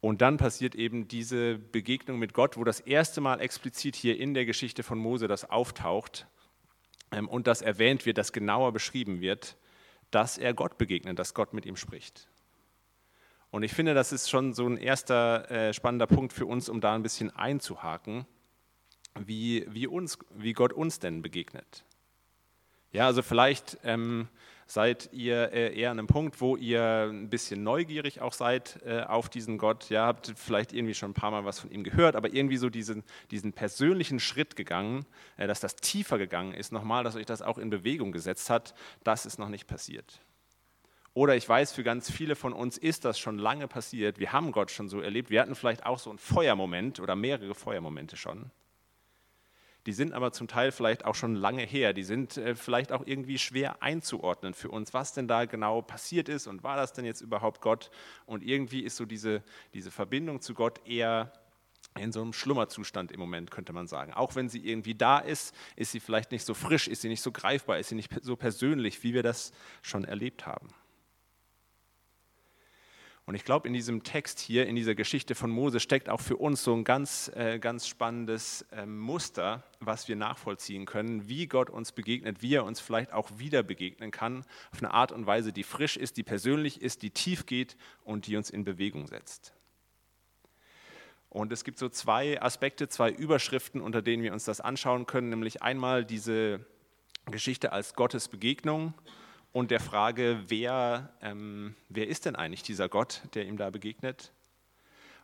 Und 0.00 0.20
dann 0.20 0.36
passiert 0.36 0.74
eben 0.74 1.08
diese 1.08 1.58
Begegnung 1.58 2.18
mit 2.18 2.32
Gott, 2.32 2.56
wo 2.56 2.64
das 2.64 2.80
erste 2.80 3.20
Mal 3.20 3.40
explizit 3.40 3.96
hier 3.96 4.18
in 4.18 4.32
der 4.32 4.46
Geschichte 4.46 4.82
von 4.82 4.98
Mose 4.98 5.26
das 5.26 5.48
auftaucht 5.48 6.26
ähm, 7.10 7.28
und 7.28 7.46
das 7.46 7.62
erwähnt 7.62 8.06
wird, 8.06 8.18
das 8.18 8.32
genauer 8.32 8.72
beschrieben 8.72 9.20
wird, 9.20 9.56
dass 10.10 10.38
er 10.38 10.54
Gott 10.54 10.78
begegnet, 10.78 11.18
dass 11.18 11.34
Gott 11.34 11.52
mit 11.52 11.66
ihm 11.66 11.76
spricht. 11.76 12.28
Und 13.50 13.62
ich 13.62 13.72
finde, 13.72 13.94
das 13.94 14.12
ist 14.12 14.28
schon 14.30 14.52
so 14.52 14.66
ein 14.66 14.76
erster 14.76 15.50
äh, 15.50 15.72
spannender 15.72 16.06
Punkt 16.06 16.32
für 16.32 16.46
uns, 16.46 16.68
um 16.68 16.80
da 16.80 16.94
ein 16.94 17.02
bisschen 17.02 17.34
einzuhaken. 17.34 18.26
wie, 19.18 19.66
wie, 19.68 19.86
uns, 19.86 20.18
wie 20.36 20.52
Gott 20.52 20.72
uns 20.72 21.00
denn 21.00 21.22
begegnet. 21.22 21.84
Ja, 22.92 23.06
also 23.06 23.22
vielleicht 23.22 23.78
ähm, 23.82 24.28
seid 24.68 25.08
ihr 25.12 25.50
äh, 25.52 25.74
eher 25.74 25.90
an 25.90 25.98
einem 25.98 26.06
Punkt, 26.06 26.40
wo 26.42 26.54
ihr 26.54 27.08
ein 27.10 27.30
bisschen 27.30 27.62
neugierig 27.62 28.20
auch 28.20 28.34
seid 28.34 28.80
äh, 28.84 29.00
auf 29.00 29.30
diesen 29.30 29.56
Gott. 29.56 29.88
Ja, 29.88 30.06
habt 30.06 30.32
vielleicht 30.36 30.74
irgendwie 30.74 30.94
schon 30.94 31.10
ein 31.10 31.14
paar 31.14 31.30
Mal 31.30 31.46
was 31.46 31.58
von 31.58 31.70
ihm 31.70 31.82
gehört, 31.82 32.14
aber 32.14 32.32
irgendwie 32.32 32.58
so 32.58 32.68
diesen, 32.68 33.02
diesen 33.30 33.54
persönlichen 33.54 34.20
Schritt 34.20 34.56
gegangen, 34.56 35.06
äh, 35.38 35.46
dass 35.46 35.60
das 35.60 35.74
tiefer 35.76 36.18
gegangen 36.18 36.52
ist, 36.52 36.70
nochmal, 36.70 37.02
dass 37.02 37.16
euch 37.16 37.26
das 37.26 37.40
auch 37.40 37.56
in 37.56 37.70
Bewegung 37.70 38.12
gesetzt 38.12 38.50
hat, 38.50 38.74
das 39.04 39.24
ist 39.24 39.38
noch 39.38 39.48
nicht 39.48 39.66
passiert. 39.66 40.20
Oder 41.14 41.34
ich 41.34 41.48
weiß, 41.48 41.72
für 41.72 41.82
ganz 41.82 42.10
viele 42.10 42.36
von 42.36 42.52
uns 42.52 42.76
ist 42.76 43.06
das 43.06 43.18
schon 43.18 43.38
lange 43.38 43.68
passiert. 43.68 44.18
Wir 44.20 44.32
haben 44.32 44.52
Gott 44.52 44.70
schon 44.70 44.88
so 44.88 45.00
erlebt. 45.00 45.30
Wir 45.30 45.40
hatten 45.40 45.54
vielleicht 45.54 45.86
auch 45.86 45.98
so 45.98 46.10
einen 46.10 46.18
Feuermoment 46.18 47.00
oder 47.00 47.16
mehrere 47.16 47.54
Feuermomente 47.54 48.16
schon. 48.16 48.50
Die 49.86 49.92
sind 49.92 50.12
aber 50.12 50.32
zum 50.32 50.48
Teil 50.48 50.72
vielleicht 50.72 51.04
auch 51.04 51.14
schon 51.14 51.34
lange 51.34 51.62
her. 51.62 51.92
Die 51.92 52.02
sind 52.02 52.36
äh, 52.36 52.54
vielleicht 52.54 52.92
auch 52.92 53.06
irgendwie 53.06 53.38
schwer 53.38 53.82
einzuordnen 53.82 54.54
für 54.54 54.70
uns, 54.70 54.92
was 54.92 55.14
denn 55.14 55.28
da 55.28 55.44
genau 55.44 55.82
passiert 55.82 56.28
ist 56.28 56.46
und 56.46 56.62
war 56.62 56.76
das 56.76 56.92
denn 56.92 57.04
jetzt 57.04 57.20
überhaupt 57.20 57.60
Gott? 57.60 57.90
Und 58.26 58.42
irgendwie 58.42 58.80
ist 58.80 58.96
so 58.96 59.06
diese, 59.06 59.42
diese 59.74 59.90
Verbindung 59.90 60.40
zu 60.40 60.54
Gott 60.54 60.86
eher 60.86 61.32
in 61.96 62.12
so 62.12 62.20
einem 62.20 62.32
Schlummerzustand 62.32 63.12
im 63.12 63.20
Moment, 63.20 63.50
könnte 63.50 63.72
man 63.72 63.86
sagen. 63.86 64.12
Auch 64.12 64.34
wenn 64.36 64.48
sie 64.48 64.64
irgendwie 64.64 64.94
da 64.94 65.18
ist, 65.18 65.54
ist 65.76 65.92
sie 65.92 66.00
vielleicht 66.00 66.32
nicht 66.32 66.44
so 66.44 66.54
frisch, 66.54 66.88
ist 66.88 67.02
sie 67.02 67.08
nicht 67.08 67.22
so 67.22 67.32
greifbar, 67.32 67.78
ist 67.78 67.88
sie 67.88 67.94
nicht 67.94 68.12
so 68.22 68.36
persönlich, 68.36 69.02
wie 69.02 69.14
wir 69.14 69.22
das 69.22 69.52
schon 69.82 70.04
erlebt 70.04 70.46
haben. 70.46 70.68
Und 73.28 73.34
ich 73.34 73.44
glaube, 73.44 73.68
in 73.68 73.74
diesem 73.74 74.04
Text 74.04 74.40
hier, 74.40 74.66
in 74.66 74.74
dieser 74.74 74.94
Geschichte 74.94 75.34
von 75.34 75.50
Mose, 75.50 75.80
steckt 75.80 76.08
auch 76.08 76.22
für 76.22 76.38
uns 76.38 76.64
so 76.64 76.74
ein 76.74 76.82
ganz, 76.82 77.30
äh, 77.34 77.58
ganz 77.58 77.86
spannendes 77.86 78.62
äh, 78.72 78.86
Muster, 78.86 79.64
was 79.80 80.08
wir 80.08 80.16
nachvollziehen 80.16 80.86
können, 80.86 81.28
wie 81.28 81.46
Gott 81.46 81.68
uns 81.68 81.92
begegnet, 81.92 82.40
wie 82.40 82.54
er 82.54 82.64
uns 82.64 82.80
vielleicht 82.80 83.12
auch 83.12 83.28
wieder 83.36 83.62
begegnen 83.62 84.12
kann, 84.12 84.46
auf 84.72 84.78
eine 84.78 84.94
Art 84.94 85.12
und 85.12 85.26
Weise, 85.26 85.52
die 85.52 85.62
frisch 85.62 85.98
ist, 85.98 86.16
die 86.16 86.22
persönlich 86.22 86.80
ist, 86.80 87.02
die 87.02 87.10
tief 87.10 87.44
geht 87.44 87.76
und 88.02 88.26
die 88.28 88.36
uns 88.38 88.48
in 88.48 88.64
Bewegung 88.64 89.06
setzt. 89.06 89.52
Und 91.28 91.52
es 91.52 91.64
gibt 91.64 91.78
so 91.78 91.90
zwei 91.90 92.40
Aspekte, 92.40 92.88
zwei 92.88 93.10
Überschriften, 93.10 93.82
unter 93.82 94.00
denen 94.00 94.22
wir 94.22 94.32
uns 94.32 94.44
das 94.44 94.62
anschauen 94.62 95.04
können, 95.04 95.28
nämlich 95.28 95.60
einmal 95.60 96.06
diese 96.06 96.64
Geschichte 97.26 97.72
als 97.72 97.92
Gottes 97.92 98.28
Begegnung 98.28 98.94
und 99.52 99.70
der 99.70 99.80
Frage, 99.80 100.42
wer, 100.48 101.12
ähm, 101.22 101.74
wer 101.88 102.08
ist 102.08 102.26
denn 102.26 102.36
eigentlich 102.36 102.62
dieser 102.62 102.88
Gott, 102.88 103.22
der 103.34 103.46
ihm 103.46 103.56
da 103.56 103.70
begegnet? 103.70 104.32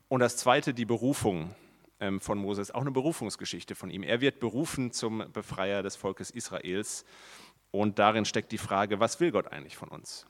Und 0.09 0.21
das 0.21 0.37
zweite, 0.37 0.75
die 0.75 0.85
Berufung 0.85 1.55
ähm, 2.01 2.21
von 2.21 2.39
Moses, 2.39 2.71
auch 2.71 2.81
eine 2.81 2.91
Berufungsgeschichte 2.91 3.75
von 3.75 3.91
ihm. 3.91 4.03
Er 4.03 4.21
wird 4.21 4.41
berufen 4.41 4.93
zum 4.93 5.25
Befreier 5.33 5.83
des 5.83 5.97
Volkes 5.97 6.31
Israels 6.31 7.05
und 7.71 7.99
darin 7.99 8.25
steckt 8.25 8.53
die 8.53 8.59
Frage, 8.59 9.01
was 9.01 9.21
will 9.21 9.31
Gott 9.31 9.49
eigentlich 9.49 9.77
von 9.77 9.89
uns? 9.89 10.27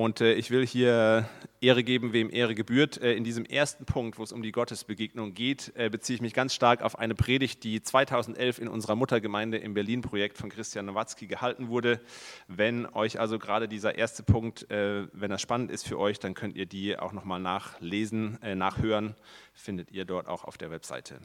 Und 0.00 0.22
äh, 0.22 0.32
ich 0.32 0.50
will 0.50 0.66
hier 0.66 1.28
Ehre 1.60 1.84
geben, 1.84 2.14
wem 2.14 2.30
Ehre 2.30 2.54
gebührt. 2.54 2.96
Äh, 3.02 3.12
in 3.12 3.22
diesem 3.22 3.44
ersten 3.44 3.84
Punkt, 3.84 4.18
wo 4.18 4.22
es 4.22 4.32
um 4.32 4.42
die 4.42 4.50
Gottesbegegnung 4.50 5.34
geht, 5.34 5.72
äh, 5.74 5.90
beziehe 5.90 6.14
ich 6.14 6.22
mich 6.22 6.32
ganz 6.32 6.54
stark 6.54 6.80
auf 6.80 6.98
eine 6.98 7.14
Predigt, 7.14 7.64
die 7.64 7.82
2011 7.82 8.60
in 8.60 8.68
unserer 8.68 8.96
Muttergemeinde 8.96 9.58
im 9.58 9.74
Berlin-Projekt 9.74 10.38
von 10.38 10.48
Christian 10.48 10.86
Nowatzki 10.86 11.26
gehalten 11.26 11.68
wurde. 11.68 12.00
Wenn 12.48 12.86
euch 12.86 13.20
also 13.20 13.38
gerade 13.38 13.68
dieser 13.68 13.96
erste 13.96 14.22
Punkt, 14.22 14.70
äh, 14.70 15.06
wenn 15.12 15.30
das 15.30 15.42
spannend 15.42 15.70
ist 15.70 15.86
für 15.86 15.98
euch, 15.98 16.18
dann 16.18 16.32
könnt 16.32 16.56
ihr 16.56 16.64
die 16.64 16.98
auch 16.98 17.12
nochmal 17.12 17.38
nachlesen, 17.38 18.40
äh, 18.40 18.54
nachhören. 18.54 19.16
Findet 19.52 19.90
ihr 19.90 20.06
dort 20.06 20.28
auch 20.28 20.44
auf 20.44 20.56
der 20.56 20.70
Webseite. 20.70 21.20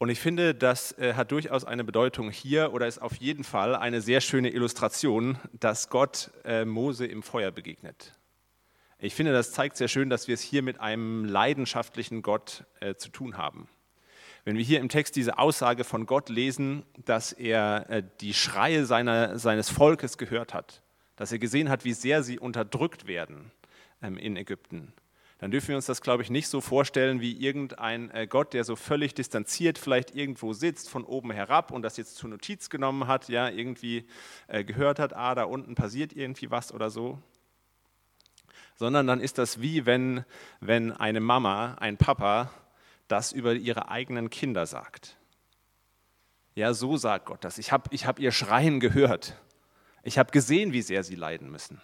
Und 0.00 0.08
ich 0.08 0.18
finde, 0.18 0.54
das 0.54 0.92
äh, 0.92 1.12
hat 1.12 1.30
durchaus 1.30 1.66
eine 1.66 1.84
Bedeutung 1.84 2.30
hier 2.30 2.72
oder 2.72 2.86
ist 2.86 3.02
auf 3.02 3.16
jeden 3.16 3.44
Fall 3.44 3.76
eine 3.76 4.00
sehr 4.00 4.22
schöne 4.22 4.48
Illustration, 4.48 5.36
dass 5.52 5.90
Gott 5.90 6.30
äh, 6.42 6.64
Mose 6.64 7.04
im 7.04 7.22
Feuer 7.22 7.50
begegnet. 7.50 8.14
Ich 8.98 9.14
finde, 9.14 9.34
das 9.34 9.52
zeigt 9.52 9.76
sehr 9.76 9.88
schön, 9.88 10.08
dass 10.08 10.26
wir 10.26 10.32
es 10.32 10.40
hier 10.40 10.62
mit 10.62 10.80
einem 10.80 11.26
leidenschaftlichen 11.26 12.22
Gott 12.22 12.64
äh, 12.80 12.94
zu 12.94 13.10
tun 13.10 13.36
haben. 13.36 13.68
Wenn 14.46 14.56
wir 14.56 14.64
hier 14.64 14.80
im 14.80 14.88
Text 14.88 15.16
diese 15.16 15.38
Aussage 15.38 15.84
von 15.84 16.06
Gott 16.06 16.30
lesen, 16.30 16.82
dass 17.04 17.32
er 17.32 18.00
die 18.00 18.32
Schreie 18.32 18.86
seiner, 18.86 19.38
seines 19.38 19.68
Volkes 19.68 20.16
gehört 20.16 20.54
hat, 20.54 20.80
dass 21.16 21.30
er 21.30 21.38
gesehen 21.38 21.68
hat, 21.68 21.84
wie 21.84 21.92
sehr 21.92 22.22
sie 22.22 22.38
unterdrückt 22.38 23.06
werden 23.06 23.52
ähm, 24.00 24.16
in 24.16 24.38
Ägypten, 24.38 24.94
dann 25.40 25.50
dürfen 25.50 25.68
wir 25.68 25.76
uns 25.76 25.86
das, 25.86 26.02
glaube 26.02 26.22
ich, 26.22 26.28
nicht 26.28 26.48
so 26.48 26.60
vorstellen 26.60 27.22
wie 27.22 27.32
irgendein 27.32 28.10
äh, 28.10 28.26
Gott, 28.26 28.52
der 28.52 28.62
so 28.62 28.76
völlig 28.76 29.14
distanziert 29.14 29.78
vielleicht 29.78 30.14
irgendwo 30.14 30.52
sitzt, 30.52 30.90
von 30.90 31.02
oben 31.02 31.30
herab 31.30 31.70
und 31.70 31.80
das 31.80 31.96
jetzt 31.96 32.16
zur 32.16 32.28
Notiz 32.28 32.68
genommen 32.68 33.06
hat, 33.06 33.30
ja, 33.30 33.48
irgendwie 33.48 34.06
äh, 34.48 34.64
gehört 34.64 34.98
hat, 34.98 35.16
ah, 35.16 35.34
da 35.34 35.44
unten 35.44 35.74
passiert 35.74 36.12
irgendwie 36.12 36.50
was 36.50 36.74
oder 36.74 36.90
so. 36.90 37.18
Sondern 38.76 39.06
dann 39.06 39.18
ist 39.18 39.38
das 39.38 39.62
wie 39.62 39.86
wenn, 39.86 40.26
wenn 40.60 40.92
eine 40.92 41.20
Mama, 41.20 41.74
ein 41.80 41.96
Papa 41.96 42.50
das 43.08 43.32
über 43.32 43.54
ihre 43.54 43.88
eigenen 43.88 44.28
Kinder 44.28 44.66
sagt. 44.66 45.16
Ja, 46.54 46.74
so 46.74 46.98
sagt 46.98 47.24
Gott 47.24 47.44
das. 47.44 47.56
Ich 47.56 47.72
habe 47.72 47.88
ich 47.92 48.04
hab 48.04 48.18
ihr 48.18 48.30
Schreien 48.30 48.78
gehört. 48.78 49.40
Ich 50.02 50.18
habe 50.18 50.32
gesehen, 50.32 50.74
wie 50.74 50.82
sehr 50.82 51.02
sie 51.02 51.14
leiden 51.14 51.50
müssen 51.50 51.80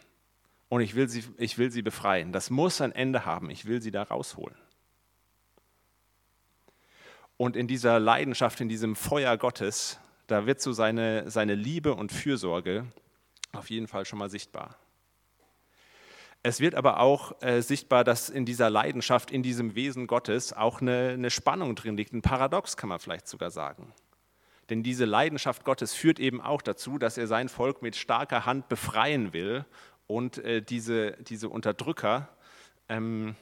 und 0.68 0.80
ich 0.80 0.94
will, 0.94 1.08
sie, 1.08 1.24
ich 1.38 1.58
will 1.58 1.70
sie 1.70 1.82
befreien. 1.82 2.32
Das 2.32 2.50
muss 2.50 2.80
ein 2.80 2.92
Ende 2.92 3.24
haben. 3.24 3.50
Ich 3.50 3.66
will 3.66 3.80
sie 3.80 3.90
da 3.90 4.02
rausholen. 4.02 4.56
Und 7.36 7.54
in 7.54 7.68
dieser 7.68 8.00
Leidenschaft, 8.00 8.60
in 8.60 8.68
diesem 8.68 8.96
Feuer 8.96 9.36
Gottes, 9.36 10.00
da 10.26 10.46
wird 10.46 10.60
so 10.60 10.72
seine, 10.72 11.30
seine 11.30 11.54
Liebe 11.54 11.94
und 11.94 12.10
Fürsorge 12.10 12.86
auf 13.52 13.70
jeden 13.70 13.86
Fall 13.86 14.04
schon 14.04 14.18
mal 14.18 14.30
sichtbar. 14.30 14.76
Es 16.42 16.60
wird 16.60 16.74
aber 16.74 17.00
auch 17.00 17.40
äh, 17.42 17.60
sichtbar, 17.60 18.04
dass 18.04 18.28
in 18.28 18.44
dieser 18.44 18.70
Leidenschaft, 18.70 19.30
in 19.30 19.42
diesem 19.42 19.74
Wesen 19.74 20.06
Gottes 20.06 20.52
auch 20.52 20.80
eine, 20.80 21.10
eine 21.10 21.30
Spannung 21.30 21.74
drin 21.74 21.96
liegt, 21.96 22.12
ein 22.12 22.22
Paradox 22.22 22.76
kann 22.76 22.88
man 22.88 22.98
vielleicht 22.98 23.28
sogar 23.28 23.50
sagen. 23.50 23.92
Denn 24.70 24.82
diese 24.82 25.04
Leidenschaft 25.04 25.64
Gottes 25.64 25.94
führt 25.94 26.18
eben 26.18 26.40
auch 26.40 26.62
dazu, 26.62 26.98
dass 26.98 27.18
er 27.18 27.26
sein 27.26 27.48
Volk 27.48 27.82
mit 27.82 27.96
starker 27.96 28.46
Hand 28.46 28.68
befreien 28.68 29.32
will 29.32 29.64
und 30.06 30.38
äh, 30.38 30.62
diese, 30.62 31.12
diese 31.22 31.48
Unterdrücker, 31.48 32.28
ähm, 32.88 33.34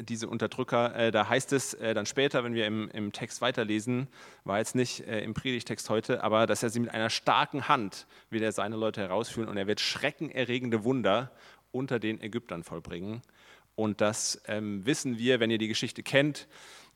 diese 0.00 0.28
Unterdrücker, 0.28 0.94
äh, 0.96 1.10
da 1.10 1.28
heißt 1.28 1.52
es 1.52 1.74
äh, 1.74 1.94
dann 1.94 2.06
später, 2.06 2.42
wenn 2.44 2.54
wir 2.54 2.66
im, 2.66 2.90
im 2.90 3.12
Text 3.12 3.40
weiterlesen, 3.40 4.08
war 4.44 4.58
jetzt 4.58 4.74
nicht 4.74 5.06
äh, 5.06 5.20
im 5.20 5.34
Predigtext 5.34 5.88
heute, 5.90 6.24
aber 6.24 6.46
dass 6.46 6.62
er 6.62 6.70
sie 6.70 6.80
mit 6.80 6.90
einer 6.90 7.10
starken 7.10 7.68
Hand 7.68 8.06
will 8.30 8.42
er 8.42 8.52
seine 8.52 8.76
Leute 8.76 9.00
herausführen 9.00 9.48
und 9.48 9.56
er 9.56 9.66
wird 9.66 9.80
schreckenerregende 9.80 10.84
Wunder 10.84 11.30
unter 11.72 11.98
den 11.98 12.20
Ägyptern 12.20 12.64
vollbringen. 12.64 13.22
Und 13.76 14.00
das 14.00 14.42
ähm, 14.46 14.84
wissen 14.86 15.18
wir, 15.18 15.40
wenn 15.40 15.50
ihr 15.50 15.58
die 15.58 15.68
Geschichte 15.68 16.02
kennt, 16.02 16.48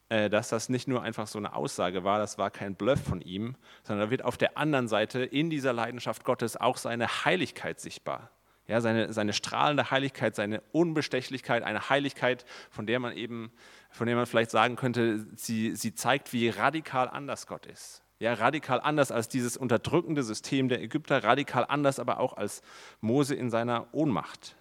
äh, 0.08 0.28
dass 0.28 0.48
das 0.48 0.68
nicht 0.68 0.88
nur 0.88 1.02
einfach 1.02 1.26
so 1.26 1.38
eine 1.38 1.54
Aussage 1.54 2.04
war, 2.04 2.18
das 2.18 2.38
war 2.38 2.50
kein 2.50 2.74
Bluff 2.74 3.02
von 3.02 3.20
ihm, 3.20 3.56
sondern 3.84 4.06
da 4.06 4.10
wird 4.10 4.24
auf 4.24 4.36
der 4.36 4.58
anderen 4.58 4.88
Seite 4.88 5.24
in 5.24 5.48
dieser 5.48 5.72
Leidenschaft 5.72 6.24
Gottes 6.24 6.56
auch 6.56 6.76
seine 6.76 7.24
Heiligkeit 7.24 7.80
sichtbar. 7.80 8.30
Ja, 8.66 8.80
seine, 8.80 9.12
seine 9.12 9.34
strahlende 9.34 9.90
Heiligkeit, 9.90 10.34
seine 10.34 10.62
Unbestechlichkeit, 10.72 11.62
eine 11.62 11.90
Heiligkeit, 11.90 12.46
von 12.70 12.86
der 12.86 12.98
man 12.98 13.14
eben, 13.14 13.52
von 13.90 14.06
der 14.06 14.16
man 14.16 14.24
vielleicht 14.24 14.50
sagen 14.50 14.76
könnte, 14.76 15.26
sie, 15.36 15.76
sie 15.76 15.94
zeigt, 15.94 16.32
wie 16.32 16.48
radikal 16.48 17.08
anders 17.08 17.46
Gott 17.46 17.66
ist. 17.66 18.02
Ja, 18.20 18.32
radikal 18.32 18.80
anders 18.80 19.10
als 19.10 19.28
dieses 19.28 19.58
unterdrückende 19.58 20.22
System 20.22 20.70
der 20.70 20.80
Ägypter, 20.80 21.24
radikal 21.24 21.66
anders 21.68 21.98
aber 21.98 22.20
auch 22.20 22.38
als 22.38 22.62
Mose 23.02 23.34
in 23.34 23.50
seiner 23.50 23.92
Ohnmacht. 23.92 24.56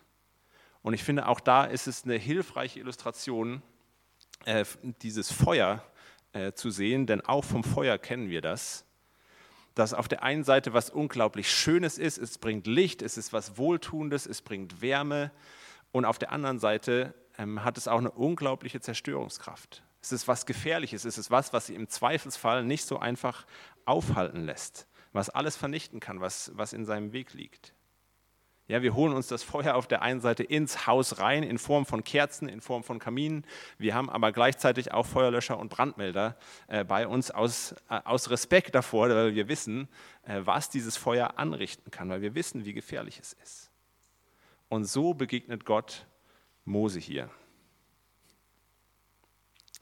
Und 0.81 0.93
ich 0.93 1.03
finde, 1.03 1.27
auch 1.29 1.39
da 1.39 1.63
ist 1.63 1.87
es 1.87 2.03
eine 2.03 2.15
hilfreiche 2.15 2.79
Illustration, 2.79 3.61
äh, 4.43 4.65
dieses 5.01 5.31
Feuer 5.31 5.81
äh, 6.33 6.51
zu 6.51 6.71
sehen, 6.71 7.05
denn 7.05 7.21
auch 7.21 7.45
vom 7.45 7.63
Feuer 7.63 7.97
kennen 7.97 8.29
wir 8.29 8.41
das 8.41 8.85
dass 9.75 9.93
auf 9.93 10.07
der 10.07 10.23
einen 10.23 10.43
Seite 10.43 10.73
was 10.73 10.89
unglaublich 10.89 11.51
Schönes 11.51 11.97
ist, 11.97 12.17
es 12.17 12.37
bringt 12.37 12.67
Licht, 12.67 13.01
es 13.01 13.17
ist 13.17 13.33
was 13.33 13.57
Wohltuendes, 13.57 14.25
es 14.25 14.41
bringt 14.41 14.81
Wärme 14.81 15.31
und 15.91 16.05
auf 16.05 16.19
der 16.19 16.31
anderen 16.31 16.59
Seite 16.59 17.13
ähm, 17.37 17.63
hat 17.63 17.77
es 17.77 17.87
auch 17.87 17.97
eine 17.97 18.11
unglaubliche 18.11 18.81
Zerstörungskraft. 18.81 19.83
Es 20.01 20.11
ist 20.11 20.27
was 20.27 20.45
Gefährliches, 20.45 21.05
es 21.05 21.17
ist 21.17 21.31
was, 21.31 21.53
was 21.53 21.67
sie 21.67 21.75
im 21.75 21.87
Zweifelsfall 21.87 22.63
nicht 22.63 22.85
so 22.85 22.99
einfach 22.99 23.45
aufhalten 23.85 24.45
lässt, 24.45 24.87
was 25.11 25.29
alles 25.29 25.55
vernichten 25.55 25.99
kann, 25.99 26.19
was, 26.19 26.51
was 26.55 26.73
in 26.73 26.85
seinem 26.85 27.13
Weg 27.13 27.33
liegt. 27.33 27.73
Ja, 28.73 28.81
wir 28.81 28.95
holen 28.95 29.13
uns 29.13 29.27
das 29.27 29.43
Feuer 29.43 29.75
auf 29.75 29.85
der 29.85 30.01
einen 30.01 30.19
Seite 30.19 30.41
ins 30.41 30.87
Haus 30.87 31.19
rein 31.19 31.43
in 31.43 31.59
Form 31.59 31.85
von 31.85 32.03
Kerzen, 32.03 32.49
in 32.49 32.59
Form 32.59 32.83
von 32.83 32.97
Kaminen. 32.97 33.45
Wir 33.77 33.93
haben 33.93 34.09
aber 34.09 34.31
gleichzeitig 34.31 34.91
auch 34.91 35.05
Feuerlöscher 35.05 35.59
und 35.59 35.69
Brandmelder 35.69 36.35
äh, 36.65 36.83
bei 36.83 37.07
uns 37.07 37.29
aus, 37.29 37.73
äh, 37.91 37.99
aus 38.03 38.31
Respekt 38.31 38.73
davor, 38.73 39.09
weil 39.09 39.35
wir 39.35 39.47
wissen, 39.47 39.87
äh, 40.23 40.41
was 40.43 40.71
dieses 40.71 40.97
Feuer 40.97 41.37
anrichten 41.37 41.91
kann, 41.91 42.09
weil 42.09 42.23
wir 42.23 42.33
wissen, 42.33 42.65
wie 42.65 42.73
gefährlich 42.73 43.19
es 43.19 43.33
ist. 43.33 43.69
Und 44.69 44.85
so 44.85 45.13
begegnet 45.13 45.65
Gott 45.65 46.07
Mose 46.65 46.99
hier. 46.99 47.29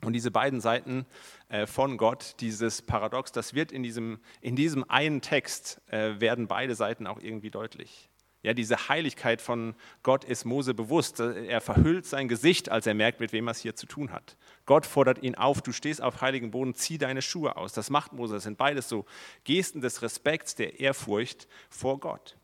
Und 0.03 0.12
diese 0.12 0.31
beiden 0.31 0.60
Seiten 0.60 1.05
äh, 1.48 1.65
von 1.65 1.95
Gott, 1.95 2.36
dieses 2.41 2.81
Paradox, 2.81 3.31
das 3.31 3.53
wird 3.53 3.71
in 3.71 3.83
diesem, 3.83 4.19
in 4.41 4.57
diesem 4.57 4.83
einen 4.89 5.21
Text, 5.21 5.79
äh, 5.88 6.19
werden 6.19 6.48
beide 6.48 6.75
Seiten 6.75 7.07
auch 7.07 7.21
irgendwie 7.21 7.51
deutlich. 7.51 8.11
Ja, 8.43 8.55
diese 8.55 8.89
Heiligkeit 8.89 9.39
von 9.39 9.75
Gott 10.01 10.24
ist 10.24 10.45
Mose 10.45 10.74
bewusst. 10.74 11.19
Er 11.19 11.62
verhüllt 11.62 12.07
sein 12.07 12.27
Gesicht, 12.27 12.69
als 12.69 12.88
er 12.88 12.95
merkt, 12.95 13.19
mit 13.19 13.33
wem 13.33 13.48
er 13.48 13.51
es 13.51 13.60
hier 13.60 13.75
zu 13.75 13.86
tun 13.86 14.12
hat. 14.12 14.36
Gott 14.65 14.88
fordert 14.88 15.21
ihn 15.21 15.36
auf, 15.36 15.62
du 15.62 15.71
stehst 15.71 16.01
auf 16.01 16.21
heiligem 16.21 16.50
Boden, 16.50 16.74
zieh 16.74 16.98
deine 16.98 17.21
Schuhe 17.21 17.55
aus. 17.55 17.74
Das 17.74 17.91
macht 17.91 18.13
Mose. 18.13 18.33
Das 18.33 18.43
sind 18.43 18.57
beides 18.57 18.89
so 18.89 19.05
Gesten 19.43 19.81
des 19.81 20.01
Respekts, 20.01 20.55
der 20.55 20.79
Ehrfurcht 20.79 21.48
vor 21.69 22.00
Gott. 22.00 22.36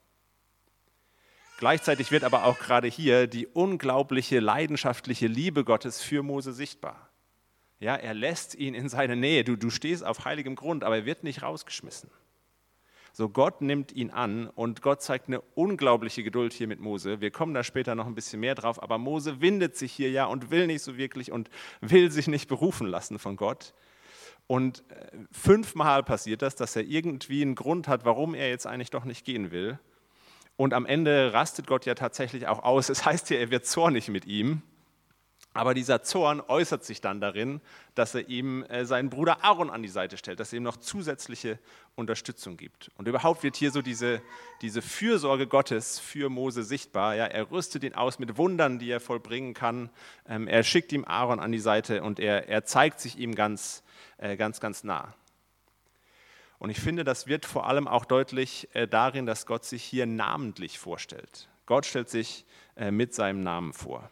Gleichzeitig 1.58 2.12
wird 2.12 2.24
aber 2.24 2.44
auch 2.44 2.60
gerade 2.60 2.88
hier 2.88 3.26
die 3.26 3.48
unglaubliche 3.48 4.40
leidenschaftliche 4.40 5.26
Liebe 5.26 5.64
Gottes 5.64 6.04
für 6.04 6.22
Mose 6.22 6.54
sichtbar. 6.54 7.10
Ja, 7.80 7.96
er 7.96 8.14
lässt 8.14 8.54
ihn 8.54 8.76
in 8.76 8.90
seine 8.90 9.16
Nähe. 9.16 9.44
Du, 9.44 9.56
du 9.56 9.72
stehst 9.72 10.04
auf 10.04 10.26
heiligem 10.26 10.56
Grund, 10.56 10.84
aber 10.84 10.98
er 10.98 11.06
wird 11.06 11.24
nicht 11.24 11.42
rausgeschmissen. 11.42 12.12
So, 13.18 13.30
Gott 13.30 13.62
nimmt 13.62 13.92
ihn 13.94 14.12
an 14.12 14.48
und 14.48 14.84
Gott 14.84 15.02
zeigt 15.02 15.28
eine 15.28 15.42
unglaubliche 15.56 16.22
Geduld 16.22 16.54
hier 16.54 16.68
mit 16.68 16.80
Mose. 16.80 17.20
Wir 17.20 17.32
kommen 17.32 17.56
da 17.56 17.64
später 17.64 17.96
noch 17.96 18.06
ein 18.06 18.14
bisschen 18.14 18.40
mehr 18.40 18.54
drauf, 18.54 18.80
aber 18.80 19.00
Mose 19.00 19.42
windet 19.42 19.76
sich 19.76 19.92
hier 19.92 20.12
ja 20.12 20.26
und 20.26 20.52
will 20.52 20.68
nicht 20.68 20.84
so 20.84 20.98
wirklich 20.98 21.32
und 21.32 21.50
will 21.82 22.12
sich 22.12 22.28
nicht 22.28 22.48
berufen 22.48 22.86
lassen 22.86 23.18
von 23.18 23.36
Gott. 23.36 23.74
Und 24.46 24.84
äh, 24.92 25.18
fünfmal 25.32 26.04
passiert 26.04 26.44
das, 26.44 26.56
dass 26.56 26.76
er 26.76 26.84
irgendwie 26.84 27.42
einen 27.42 27.56
Grund 27.56 27.88
hat, 27.88 28.06
warum 28.06 28.36
er 28.36 28.50
jetzt 28.50 28.68
eigentlich 28.68 28.92
doch 28.92 29.04
nicht 29.04 29.26
gehen 29.26 29.50
will. 29.50 29.80
Und 30.56 30.76
am 30.76 30.86
Ende 30.86 31.34
rastet 31.34 31.66
Gott 31.66 31.88
ja 31.88 31.96
tatsächlich 31.96 32.48
auch 32.48 32.62
aus. 32.62 32.88
Es 32.92 33.04
heißt 33.04 33.32
ja, 33.32 33.38
er 33.38 33.50
wird 33.50 33.66
zornig 33.66 34.10
mit 34.10 34.28
ihm. 34.28 34.62
Aber 35.58 35.74
dieser 35.74 36.04
Zorn 36.04 36.40
äußert 36.48 36.86
sich 36.86 37.02
dann 37.02 37.20
darin, 37.20 37.62
dass 37.96 38.14
er 38.14 38.30
ihm 38.30 38.62
äh, 38.66 38.86
seinen 38.86 39.10
Bruder 39.10 39.44
Aaron 39.44 39.72
an 39.72 39.82
die 39.82 39.90
Seite 39.90 40.16
stellt, 40.16 40.40
dass 40.40 40.54
er 40.54 40.58
ihm 40.58 40.64
noch 40.64 40.78
zusätzliche 40.78 41.58
Unterstützung 41.96 42.58
gibt. 42.58 42.92
Und 42.96 43.08
überhaupt 43.08 43.42
wird 43.42 43.56
hier 43.56 43.72
so 43.72 43.82
diese, 43.82 44.22
diese 44.62 44.84
Fürsorge 44.84 45.48
Gottes 45.48 45.98
für 45.98 46.30
Mose 46.30 46.62
sichtbar. 46.62 47.16
Ja, 47.16 47.26
er 47.26 47.50
rüstet 47.50 47.84
ihn 47.84 47.96
aus 47.96 48.20
mit 48.20 48.38
Wundern, 48.38 48.78
die 48.78 48.92
er 48.92 49.00
vollbringen 49.00 49.56
kann. 49.56 49.90
Ähm, 50.30 50.48
er 50.48 50.62
schickt 50.62 50.92
ihm 50.92 51.06
Aaron 51.06 51.40
an 51.40 51.52
die 51.52 51.58
Seite 51.58 52.04
und 52.04 52.20
er, 52.20 52.48
er 52.48 52.64
zeigt 52.66 53.00
sich 53.00 53.18
ihm 53.18 53.34
ganz, 53.34 53.84
äh, 54.20 54.38
ganz, 54.38 54.60
ganz 54.60 54.84
nah. 54.84 55.16
Und 56.60 56.70
ich 56.70 56.80
finde, 56.80 57.04
das 57.04 57.26
wird 57.26 57.48
vor 57.48 57.66
allem 57.66 57.88
auch 57.88 58.06
deutlich 58.06 58.70
äh, 58.74 58.88
darin, 58.88 59.26
dass 59.26 59.48
Gott 59.48 59.66
sich 59.66 59.84
hier 59.84 60.06
namentlich 60.06 60.78
vorstellt. 60.78 61.50
Gott 61.66 61.88
stellt 61.88 62.10
sich 62.10 62.46
mit 62.92 63.16
seinem 63.16 63.42
Namen 63.42 63.74
vor. 63.74 64.12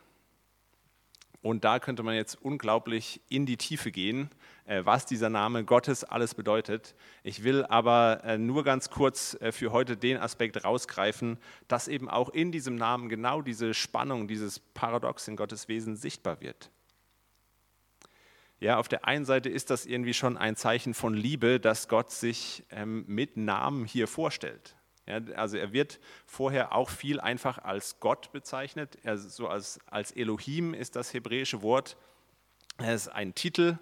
Und 1.45 1.63
da 1.63 1.77
könnte 1.77 2.01
man 2.01 2.15
jetzt 2.15 2.41
unglaublich 2.41 3.21
in 3.29 3.45
die 3.45 3.57
Tiefe 3.57 3.91
gehen, 3.91 4.31
äh, 4.65 4.83
was 4.83 5.05
dieser 5.05 5.29
Name 5.29 5.63
Gottes 5.63 6.03
alles 6.03 6.33
bedeutet. 6.33 6.95
Ich 7.21 7.43
will 7.43 7.63
aber 7.65 8.23
äh, 8.23 8.39
nur 8.39 8.63
ganz 8.63 8.89
kurz 8.89 9.37
äh, 9.39 9.51
für 9.51 9.71
heute 9.71 9.95
den 9.95 10.17
Aspekt 10.17 10.63
rausgreifen, 10.63 11.37
dass 11.67 11.87
eben 11.87 12.09
auch 12.09 12.29
in 12.29 12.51
diesem 12.51 12.77
Namen 12.77 13.09
genau 13.09 13.43
diese 13.43 13.75
Spannung, 13.75 14.27
dieses 14.27 14.57
Paradox 14.57 15.27
in 15.27 15.35
Gottes 15.35 15.67
Wesen 15.67 15.95
sichtbar 15.95 16.41
wird. 16.41 16.71
Ja, 18.59 18.79
auf 18.79 18.87
der 18.87 19.05
einen 19.05 19.25
Seite 19.25 19.49
ist 19.49 19.69
das 19.69 19.85
irgendwie 19.85 20.15
schon 20.15 20.37
ein 20.37 20.55
Zeichen 20.55 20.95
von 20.95 21.13
Liebe, 21.13 21.59
dass 21.59 21.87
Gott 21.87 22.09
sich 22.09 22.63
ähm, 22.71 23.05
mit 23.05 23.37
Namen 23.37 23.85
hier 23.85 24.07
vorstellt. 24.07 24.75
Ja, 25.07 25.19
also 25.35 25.57
er 25.57 25.71
wird 25.71 25.99
vorher 26.25 26.73
auch 26.73 26.89
viel 26.89 27.19
einfach 27.19 27.59
als 27.59 27.99
Gott 27.99 28.31
bezeichnet. 28.31 28.97
Er, 29.03 29.17
so 29.17 29.47
als, 29.47 29.79
als 29.85 30.11
Elohim 30.11 30.73
ist 30.73 30.95
das 30.95 31.13
hebräische 31.13 31.61
Wort. 31.61 31.95
Er 32.77 32.95
ist 32.95 33.09
ein 33.09 33.35
Titel. 33.35 33.77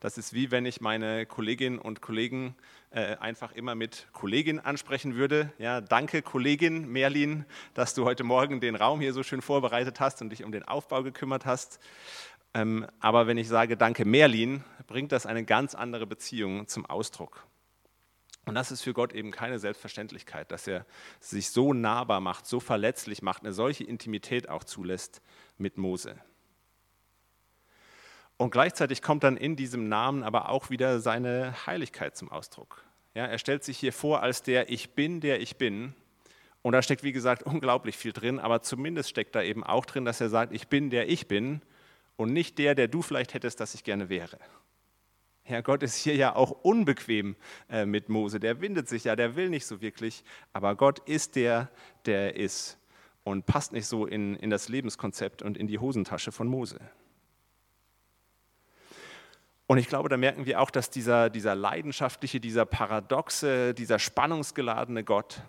Das 0.00 0.16
ist 0.16 0.32
wie 0.32 0.52
wenn 0.52 0.64
ich 0.64 0.80
meine 0.80 1.26
Kolleginnen 1.26 1.80
und 1.80 2.00
Kollegen 2.00 2.54
äh, 2.90 3.16
einfach 3.16 3.52
immer 3.52 3.74
mit 3.74 4.06
Kollegin 4.12 4.60
ansprechen 4.60 5.16
würde. 5.16 5.52
Ja, 5.58 5.80
danke 5.80 6.22
Kollegin 6.22 6.86
Merlin, 6.86 7.44
dass 7.74 7.94
du 7.94 8.04
heute 8.04 8.22
Morgen 8.22 8.60
den 8.60 8.76
Raum 8.76 9.00
hier 9.00 9.12
so 9.12 9.24
schön 9.24 9.42
vorbereitet 9.42 9.98
hast 9.98 10.22
und 10.22 10.30
dich 10.30 10.44
um 10.44 10.52
den 10.52 10.62
Aufbau 10.62 11.02
gekümmert 11.02 11.46
hast. 11.46 11.80
Ähm, 12.54 12.86
aber 13.00 13.26
wenn 13.26 13.38
ich 13.38 13.48
sage 13.48 13.76
danke 13.76 14.04
Merlin, 14.04 14.62
bringt 14.86 15.10
das 15.10 15.26
eine 15.26 15.44
ganz 15.44 15.74
andere 15.74 16.06
Beziehung 16.06 16.68
zum 16.68 16.86
Ausdruck. 16.86 17.47
Und 18.48 18.54
das 18.54 18.70
ist 18.70 18.82
für 18.82 18.94
Gott 18.94 19.12
eben 19.12 19.30
keine 19.30 19.58
Selbstverständlichkeit, 19.58 20.50
dass 20.50 20.66
er 20.66 20.86
sich 21.20 21.50
so 21.50 21.74
nahbar 21.74 22.20
macht, 22.20 22.46
so 22.46 22.60
verletzlich 22.60 23.20
macht, 23.20 23.42
eine 23.42 23.52
solche 23.52 23.84
Intimität 23.84 24.48
auch 24.48 24.64
zulässt 24.64 25.20
mit 25.58 25.76
Mose. 25.76 26.16
Und 28.38 28.50
gleichzeitig 28.50 29.02
kommt 29.02 29.24
dann 29.24 29.36
in 29.36 29.56
diesem 29.56 29.88
Namen 29.88 30.22
aber 30.22 30.48
auch 30.48 30.70
wieder 30.70 31.00
seine 31.00 31.54
Heiligkeit 31.66 32.16
zum 32.16 32.30
Ausdruck. 32.30 32.84
Ja, 33.14 33.26
er 33.26 33.38
stellt 33.38 33.64
sich 33.64 33.78
hier 33.78 33.92
vor 33.92 34.22
als 34.22 34.42
der 34.42 34.70
Ich 34.70 34.94
bin, 34.94 35.20
der 35.20 35.40
ich 35.40 35.56
bin. 35.56 35.94
Und 36.62 36.72
da 36.72 36.80
steckt, 36.80 37.02
wie 37.02 37.12
gesagt, 37.12 37.42
unglaublich 37.44 37.98
viel 37.98 38.12
drin, 38.12 38.38
aber 38.38 38.62
zumindest 38.62 39.10
steckt 39.10 39.34
da 39.34 39.42
eben 39.42 39.64
auch 39.64 39.84
drin, 39.84 40.04
dass 40.04 40.20
er 40.20 40.28
sagt, 40.28 40.54
ich 40.54 40.68
bin, 40.68 40.88
der 40.88 41.08
ich 41.08 41.28
bin 41.28 41.60
und 42.16 42.32
nicht 42.32 42.58
der, 42.58 42.74
der 42.74 42.88
du 42.88 43.02
vielleicht 43.02 43.34
hättest, 43.34 43.60
dass 43.60 43.74
ich 43.74 43.84
gerne 43.84 44.08
wäre. 44.08 44.38
Ja, 45.48 45.62
Gott 45.62 45.82
ist 45.82 45.96
hier 45.96 46.14
ja 46.14 46.36
auch 46.36 46.50
unbequem 46.50 47.34
äh, 47.70 47.86
mit 47.86 48.10
Mose. 48.10 48.38
Der 48.38 48.60
windet 48.60 48.88
sich 48.88 49.04
ja, 49.04 49.16
der 49.16 49.34
will 49.34 49.48
nicht 49.48 49.66
so 49.66 49.80
wirklich. 49.80 50.22
Aber 50.52 50.76
Gott 50.76 50.98
ist 51.08 51.36
der, 51.36 51.70
der 52.04 52.36
ist 52.36 52.78
und 53.24 53.46
passt 53.46 53.72
nicht 53.72 53.86
so 53.86 54.06
in, 54.06 54.36
in 54.36 54.50
das 54.50 54.68
Lebenskonzept 54.68 55.42
und 55.42 55.56
in 55.56 55.66
die 55.66 55.78
Hosentasche 55.78 56.32
von 56.32 56.48
Mose. 56.48 56.78
Und 59.66 59.78
ich 59.78 59.88
glaube, 59.88 60.08
da 60.08 60.16
merken 60.16 60.46
wir 60.46 60.60
auch, 60.60 60.70
dass 60.70 60.90
dieser, 60.90 61.28
dieser 61.28 61.54
leidenschaftliche, 61.54 62.40
dieser 62.40 62.64
paradoxe, 62.64 63.74
dieser 63.74 63.98
spannungsgeladene 63.98 65.04
Gott 65.04 65.42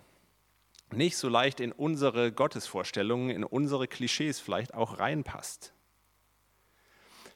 nicht 0.92 1.16
so 1.16 1.28
leicht 1.28 1.60
in 1.60 1.72
unsere 1.72 2.32
Gottesvorstellungen, 2.32 3.30
in 3.30 3.44
unsere 3.44 3.86
Klischees 3.86 4.40
vielleicht 4.40 4.74
auch 4.74 4.98
reinpasst. 4.98 5.72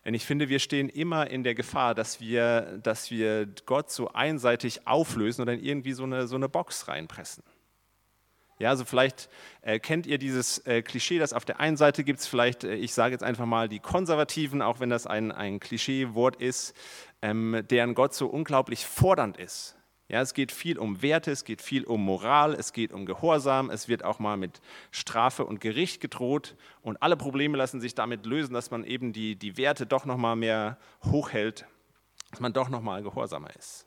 Denn 0.05 0.15
ich 0.15 0.27
finde, 0.27 0.49
wir 0.49 0.59
stehen 0.59 0.89
immer 0.89 1.31
in 1.31 1.45
der 1.45 1.55
Gefahr, 1.55 1.95
dass 1.95 2.21
wir, 2.21 2.79
dass 2.83 3.11
wir 3.11 3.47
Gott 3.65 3.91
so 3.91 4.09
einseitig 4.09 4.87
auflösen 4.87 5.43
oder 5.43 5.55
in 5.55 5.65
irgendwie 5.65 5.93
so 5.93 6.05
eine, 6.05 6.27
so 6.27 6.37
eine 6.37 6.49
Box 6.49 6.89
reinpressen. 6.89 7.43
Ja, 8.59 8.69
also 8.69 8.85
vielleicht 8.85 9.29
äh, 9.63 9.81
kennt 9.81 10.07
ihr 10.07 10.19
dieses 10.19 10.59
äh, 10.67 10.83
Klischee, 10.83 11.19
das 11.19 11.33
auf 11.33 11.45
der 11.45 11.59
einen 11.59 11.77
Seite 11.77 12.05
gibt 12.05 12.21
es 12.21 12.27
vielleicht, 12.27 12.63
äh, 12.63 12.75
ich 12.75 12.95
sage 12.95 13.13
jetzt 13.13 13.25
einfach 13.25 13.47
mal 13.47 13.69
die 13.69 13.81
Konservativen, 13.81 14.63
auch 14.63 14.79
wenn 14.79 14.91
das 14.91 15.07
ein, 15.07 15.33
ein 15.33 15.59
Klischeewort 15.59 16.37
ist, 16.37 16.75
ähm, 17.21 17.65
deren 17.69 17.95
Gott 17.95 18.15
so 18.15 18.27
unglaublich 18.27 18.87
fordernd 18.87 19.39
ist. 19.39 19.77
Ja, 20.09 20.21
es 20.21 20.35
geht 20.35 20.53
viel 20.53 20.79
um 20.79 21.01
Werte, 21.01 21.31
es 21.31 21.45
geht 21.45 21.63
viel 21.63 21.85
um 21.85 22.05
Moral, 22.05 22.53
es 22.53 22.75
geht 22.75 22.93
um 22.93 23.07
Gehorsam, 23.07 23.71
es 23.71 23.89
wird 23.89 24.05
auch 24.05 24.19
mal 24.19 24.37
mit 24.37 24.61
Strafe 24.91 25.47
und 25.47 25.63
Gericht 25.63 26.03
gedroht 26.03 26.57
und 26.83 27.03
alle 27.03 27.17
Probleme 27.17 27.57
lassen 27.57 27.81
sich 27.81 27.95
damit 27.95 28.27
lösen, 28.27 28.53
dass 28.53 28.71
man 28.71 28.85
eben 28.85 29.15
die, 29.15 29.35
die 29.37 29.57
Werte 29.57 29.87
doch 29.87 30.05
noch 30.05 30.19
mal 30.19 30.37
mehr 30.37 30.77
hochhält, 31.05 31.67
dass 32.31 32.41
man 32.41 32.53
doch 32.53 32.69
noch 32.69 32.83
mal 32.83 33.03
gehorsamer 33.03 33.57
ist. 33.57 33.87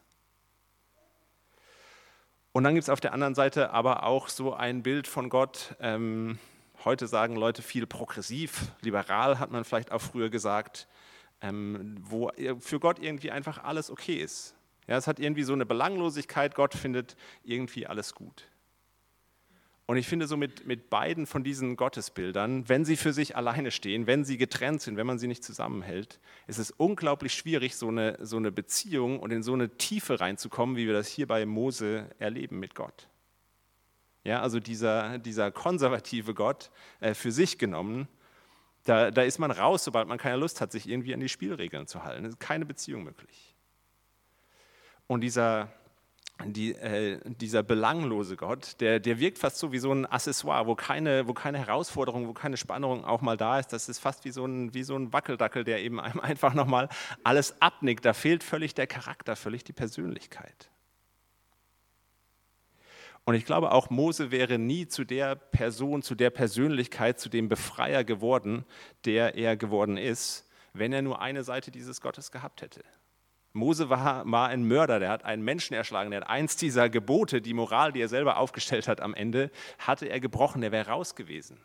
Und 2.51 2.63
dann 2.63 2.73
gibt 2.73 2.83
es 2.83 2.89
auf 2.89 2.99
der 2.99 3.13
anderen 3.13 3.35
Seite 3.35 3.69
aber 3.69 4.01
auch 4.01 4.27
so 4.27 4.55
ein 4.55 4.81
Bild 4.81 5.07
von 5.07 5.29
Gott. 5.29 5.75
Ähm, 5.79 6.39
heute 6.83 7.05
sagen 7.05 7.35
Leute 7.35 7.61
viel 7.61 7.85
progressiv, 7.85 8.71
liberal 8.81 9.37
hat 9.37 9.51
man 9.51 9.63
vielleicht 9.63 9.91
auch 9.91 10.01
früher 10.01 10.31
gesagt, 10.31 10.87
ähm, 11.41 11.95
wo 11.99 12.31
für 12.57 12.79
Gott 12.79 12.97
irgendwie 12.97 13.29
einfach 13.29 13.63
alles 13.63 13.91
okay 13.91 14.15
ist. 14.15 14.56
Ja, 14.87 14.97
es 14.97 15.07
hat 15.07 15.19
irgendwie 15.19 15.43
so 15.43 15.53
eine 15.53 15.65
Belanglosigkeit, 15.65 16.55
Gott 16.55 16.73
findet 16.73 17.15
irgendwie 17.43 17.87
alles 17.87 18.15
gut. 18.15 18.47
Und 19.85 19.95
ich 19.95 20.05
finde 20.05 20.27
so 20.27 20.35
mit, 20.35 20.67
mit 20.67 20.89
beiden 20.89 21.25
von 21.25 21.45
diesen 21.45 21.77
Gottesbildern, 21.77 22.67
wenn 22.67 22.83
sie 22.83 22.97
für 22.97 23.13
sich 23.13 23.37
alleine 23.37 23.71
stehen, 23.71 24.05
wenn 24.05 24.25
sie 24.25 24.37
getrennt 24.37 24.81
sind, 24.81 24.97
wenn 24.97 25.07
man 25.07 25.17
sie 25.17 25.27
nicht 25.27 25.45
zusammenhält, 25.45 26.19
ist 26.45 26.57
es 26.57 26.71
unglaublich 26.71 27.33
schwierig, 27.33 27.77
so 27.77 27.87
eine, 27.87 28.17
so 28.21 28.35
eine 28.35 28.51
Beziehung 28.51 29.19
und 29.19 29.31
in 29.31 29.43
so 29.43 29.53
eine 29.53 29.69
Tiefe 29.77 30.19
reinzukommen, 30.19 30.75
wie 30.75 30.87
wir 30.87 30.93
das 30.93 31.07
hier 31.07 31.25
bei 31.25 31.45
Mose 31.45 32.09
erleben 32.19 32.59
mit 32.59 32.75
Gott. 32.75 33.07
Ja, 34.25 34.41
also 34.41 34.59
dieser, 34.59 35.19
dieser 35.19 35.51
konservative 35.51 36.33
Gott 36.33 36.69
äh, 36.99 37.13
für 37.13 37.31
sich 37.31 37.57
genommen, 37.57 38.09
da, 38.83 39.09
da 39.09 39.21
ist 39.21 39.39
man 39.39 39.51
raus, 39.51 39.85
sobald 39.85 40.09
man 40.09 40.17
keine 40.17 40.35
Lust 40.35 40.59
hat, 40.59 40.73
sich 40.73 40.89
irgendwie 40.89 41.13
an 41.13 41.21
die 41.21 41.29
Spielregeln 41.29 41.87
zu 41.87 42.03
halten. 42.03 42.25
Es 42.25 42.33
ist 42.33 42.39
keine 42.41 42.65
Beziehung 42.65 43.05
möglich. 43.05 43.55
Und 45.07 45.21
dieser, 45.21 45.69
die, 46.45 46.75
äh, 46.75 47.19
dieser 47.25 47.63
belanglose 47.63 48.35
Gott, 48.35 48.79
der, 48.79 48.99
der 48.99 49.19
wirkt 49.19 49.39
fast 49.39 49.57
so 49.57 49.71
wie 49.71 49.79
so 49.79 49.91
ein 49.91 50.05
Accessoire, 50.05 50.67
wo 50.67 50.75
keine, 50.75 51.27
wo 51.27 51.33
keine 51.33 51.57
Herausforderung, 51.57 52.27
wo 52.27 52.33
keine 52.33 52.57
Spannung 52.57 53.05
auch 53.05 53.21
mal 53.21 53.37
da 53.37 53.59
ist. 53.59 53.73
Das 53.73 53.89
ist 53.89 53.99
fast 53.99 54.25
wie 54.25 54.31
so 54.31 54.45
ein, 54.45 54.73
wie 54.73 54.83
so 54.83 54.95
ein 54.95 55.13
Wackeldackel, 55.13 55.63
der 55.63 55.81
eben 55.81 55.99
einem 55.99 56.19
einfach 56.21 56.53
nochmal 56.53 56.89
alles 57.23 57.61
abnickt. 57.61 58.05
Da 58.05 58.13
fehlt 58.13 58.43
völlig 58.43 58.75
der 58.75 58.87
Charakter, 58.87 59.35
völlig 59.35 59.63
die 59.63 59.73
Persönlichkeit. 59.73 60.69
Und 63.27 63.35
ich 63.35 63.43
glaube, 63.43 63.73
auch 63.73 63.89
Mose 63.89 64.31
wäre 64.31 64.57
nie 64.57 64.87
zu 64.87 65.03
der 65.03 65.35
Person, 65.35 66.01
zu 66.01 66.15
der 66.15 66.29
Persönlichkeit, 66.29 67.19
zu 67.19 67.27
dem 67.27 67.49
Befreier 67.49 68.05
geworden, 68.05 68.63
der 69.03 69.35
er 69.35 69.57
geworden 69.57 69.97
ist, 69.97 70.49
wenn 70.71 70.93
er 70.93 71.01
nur 71.01 71.21
eine 71.21 71.43
Seite 71.43 71.69
dieses 71.69 71.99
Gottes 71.99 72.31
gehabt 72.31 72.61
hätte. 72.61 72.85
Mose 73.57 73.89
war, 73.89 74.29
war 74.29 74.47
ein 74.47 74.67
Mörder, 74.67 74.99
der 74.99 75.09
hat 75.09 75.25
einen 75.25 75.43
Menschen 75.43 75.73
erschlagen, 75.73 76.11
der 76.11 76.21
hat 76.21 76.29
eins 76.29 76.55
dieser 76.55 76.89
Gebote, 76.89 77.41
die 77.41 77.53
Moral, 77.53 77.91
die 77.91 78.01
er 78.01 78.07
selber 78.07 78.37
aufgestellt 78.37 78.87
hat 78.87 79.01
am 79.01 79.13
Ende, 79.13 79.51
hatte 79.79 80.05
er 80.07 80.19
gebrochen, 80.19 80.61
der 80.61 80.71
wäre 80.71 80.89
raus 80.89 81.15
gewesen. 81.15 81.59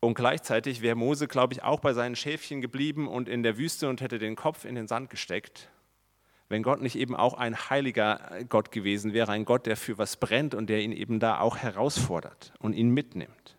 Und 0.00 0.14
gleichzeitig 0.14 0.82
wäre 0.82 0.96
Mose, 0.96 1.28
glaube 1.28 1.54
ich, 1.54 1.62
auch 1.62 1.78
bei 1.78 1.92
seinen 1.92 2.16
Schäfchen 2.16 2.60
geblieben 2.60 3.06
und 3.06 3.28
in 3.28 3.44
der 3.44 3.56
Wüste 3.56 3.88
und 3.88 4.00
hätte 4.00 4.18
den 4.18 4.34
Kopf 4.34 4.64
in 4.64 4.74
den 4.74 4.88
Sand 4.88 5.10
gesteckt, 5.10 5.68
wenn 6.48 6.64
Gott 6.64 6.82
nicht 6.82 6.96
eben 6.96 7.14
auch 7.14 7.34
ein 7.34 7.70
heiliger 7.70 8.42
Gott 8.48 8.72
gewesen 8.72 9.12
wäre, 9.12 9.30
ein 9.30 9.44
Gott, 9.44 9.64
der 9.66 9.76
für 9.76 9.98
was 9.98 10.16
brennt 10.16 10.54
und 10.54 10.68
der 10.68 10.80
ihn 10.80 10.92
eben 10.92 11.20
da 11.20 11.38
auch 11.38 11.56
herausfordert 11.56 12.52
und 12.58 12.72
ihn 12.72 12.90
mitnimmt. 12.90 13.56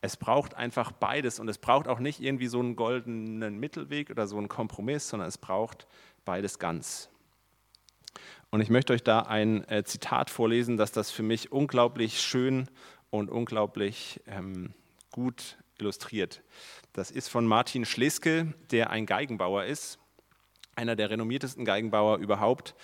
Es 0.00 0.16
braucht 0.16 0.54
einfach 0.54 0.92
beides 0.92 1.40
und 1.40 1.48
es 1.48 1.58
braucht 1.58 1.88
auch 1.88 1.98
nicht 1.98 2.20
irgendwie 2.20 2.46
so 2.46 2.60
einen 2.60 2.76
goldenen 2.76 3.58
Mittelweg 3.58 4.10
oder 4.10 4.26
so 4.26 4.38
einen 4.38 4.48
Kompromiss, 4.48 5.08
sondern 5.08 5.28
es 5.28 5.38
braucht 5.38 5.86
beides 6.24 6.58
ganz. 6.58 7.08
Und 8.50 8.60
ich 8.60 8.70
möchte 8.70 8.92
euch 8.92 9.02
da 9.02 9.20
ein 9.20 9.68
äh, 9.68 9.84
Zitat 9.84 10.30
vorlesen, 10.30 10.76
dass 10.76 10.92
das 10.92 11.10
für 11.10 11.22
mich 11.22 11.52
unglaublich 11.52 12.20
schön 12.20 12.68
und 13.10 13.28
unglaublich 13.28 14.20
ähm, 14.26 14.72
gut 15.10 15.58
illustriert. 15.78 16.42
Das 16.92 17.10
ist 17.10 17.28
von 17.28 17.46
Martin 17.46 17.84
Schleske, 17.84 18.54
der 18.70 18.90
ein 18.90 19.06
Geigenbauer 19.06 19.64
ist, 19.64 19.98
einer 20.76 20.96
der 20.96 21.10
renommiertesten 21.10 21.64
Geigenbauer 21.64 22.18
überhaupt. 22.18 22.74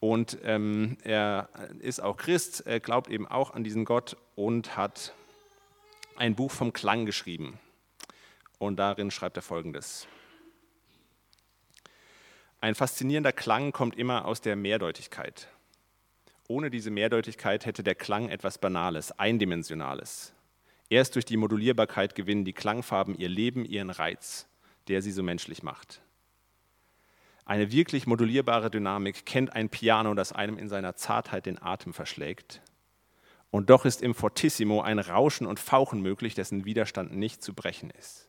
Und 0.00 0.38
ähm, 0.44 0.96
er 1.02 1.48
ist 1.80 2.00
auch 2.00 2.16
Christ, 2.16 2.66
er 2.66 2.80
glaubt 2.80 3.10
eben 3.10 3.26
auch 3.26 3.52
an 3.52 3.64
diesen 3.64 3.84
Gott 3.84 4.16
und 4.36 4.76
hat 4.76 5.14
ein 6.18 6.34
Buch 6.34 6.50
vom 6.50 6.72
Klang 6.72 7.06
geschrieben. 7.06 7.58
Und 8.58 8.76
darin 8.76 9.10
schreibt 9.10 9.36
er 9.36 9.42
folgendes. 9.42 10.06
Ein 12.60 12.74
faszinierender 12.74 13.32
Klang 13.32 13.70
kommt 13.70 13.96
immer 13.96 14.24
aus 14.24 14.40
der 14.40 14.56
Mehrdeutigkeit. 14.56 15.48
Ohne 16.48 16.70
diese 16.70 16.90
Mehrdeutigkeit 16.90 17.66
hätte 17.66 17.84
der 17.84 17.94
Klang 17.94 18.30
etwas 18.30 18.58
Banales, 18.58 19.12
Eindimensionales. 19.18 20.32
Erst 20.90 21.14
durch 21.14 21.24
die 21.24 21.36
Modulierbarkeit 21.36 22.14
gewinnen 22.14 22.44
die 22.44 22.54
Klangfarben 22.54 23.16
ihr 23.16 23.28
Leben, 23.28 23.64
ihren 23.64 23.90
Reiz, 23.90 24.48
der 24.88 25.02
sie 25.02 25.12
so 25.12 25.22
menschlich 25.22 25.62
macht. 25.62 26.00
Eine 27.44 27.70
wirklich 27.70 28.06
modulierbare 28.06 28.70
Dynamik 28.70 29.24
kennt 29.24 29.52
ein 29.52 29.68
Piano, 29.68 30.14
das 30.14 30.32
einem 30.32 30.58
in 30.58 30.68
seiner 30.68 30.96
Zartheit 30.96 31.46
den 31.46 31.62
Atem 31.62 31.92
verschlägt. 31.94 32.60
Und 33.50 33.70
doch 33.70 33.84
ist 33.84 34.02
im 34.02 34.14
Fortissimo 34.14 34.82
ein 34.82 34.98
Rauschen 34.98 35.46
und 35.46 35.58
Fauchen 35.58 36.02
möglich, 36.02 36.34
dessen 36.34 36.64
Widerstand 36.64 37.14
nicht 37.14 37.42
zu 37.42 37.54
brechen 37.54 37.90
ist. 37.90 38.28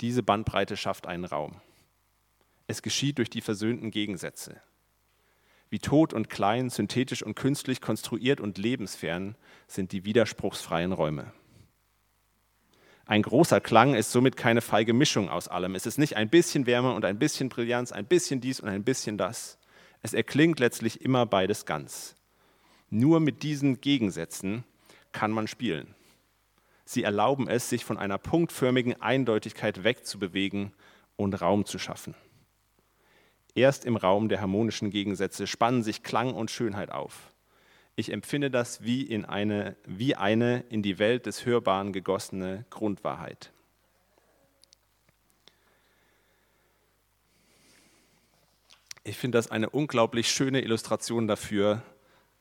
Diese 0.00 0.22
Bandbreite 0.22 0.76
schafft 0.76 1.06
einen 1.06 1.24
Raum. 1.24 1.60
Es 2.66 2.82
geschieht 2.82 3.18
durch 3.18 3.30
die 3.30 3.42
versöhnten 3.42 3.90
Gegensätze. 3.90 4.60
Wie 5.68 5.78
tot 5.78 6.12
und 6.12 6.30
klein, 6.30 6.70
synthetisch 6.70 7.22
und 7.22 7.34
künstlich 7.34 7.80
konstruiert 7.80 8.40
und 8.40 8.58
lebensfern 8.58 9.36
sind 9.66 9.92
die 9.92 10.04
widerspruchsfreien 10.04 10.92
Räume. 10.92 11.32
Ein 13.06 13.22
großer 13.22 13.60
Klang 13.60 13.94
ist 13.94 14.12
somit 14.12 14.36
keine 14.36 14.62
feige 14.62 14.94
Mischung 14.94 15.28
aus 15.28 15.48
allem. 15.48 15.74
Es 15.74 15.84
ist 15.84 15.98
nicht 15.98 16.16
ein 16.16 16.30
bisschen 16.30 16.66
Wärme 16.66 16.94
und 16.94 17.04
ein 17.04 17.18
bisschen 17.18 17.50
Brillanz, 17.50 17.92
ein 17.92 18.06
bisschen 18.06 18.40
dies 18.40 18.60
und 18.60 18.68
ein 18.68 18.84
bisschen 18.84 19.18
das. 19.18 19.58
Es 20.00 20.14
erklingt 20.14 20.58
letztlich 20.58 21.02
immer 21.02 21.26
beides 21.26 21.66
ganz. 21.66 22.16
Nur 22.94 23.18
mit 23.18 23.42
diesen 23.42 23.80
Gegensätzen 23.80 24.62
kann 25.10 25.32
man 25.32 25.48
spielen. 25.48 25.96
Sie 26.84 27.02
erlauben 27.02 27.48
es, 27.48 27.68
sich 27.68 27.84
von 27.84 27.98
einer 27.98 28.18
punktförmigen 28.18 29.02
Eindeutigkeit 29.02 29.82
wegzubewegen 29.82 30.70
und 31.16 31.34
Raum 31.42 31.66
zu 31.66 31.80
schaffen. 31.80 32.14
Erst 33.56 33.84
im 33.84 33.96
Raum 33.96 34.28
der 34.28 34.40
harmonischen 34.40 34.90
Gegensätze 34.90 35.48
spannen 35.48 35.82
sich 35.82 36.04
Klang 36.04 36.34
und 36.34 36.52
Schönheit 36.52 36.92
auf. 36.92 37.32
Ich 37.96 38.12
empfinde 38.12 38.48
das 38.48 38.84
wie, 38.84 39.02
in 39.02 39.24
eine, 39.24 39.74
wie 39.84 40.14
eine 40.14 40.60
in 40.68 40.82
die 40.82 41.00
Welt 41.00 41.26
des 41.26 41.44
Hörbaren 41.44 41.92
gegossene 41.92 42.64
Grundwahrheit. 42.70 43.50
Ich 49.02 49.16
finde 49.16 49.38
das 49.38 49.50
eine 49.50 49.68
unglaublich 49.68 50.30
schöne 50.30 50.62
Illustration 50.62 51.26
dafür, 51.26 51.82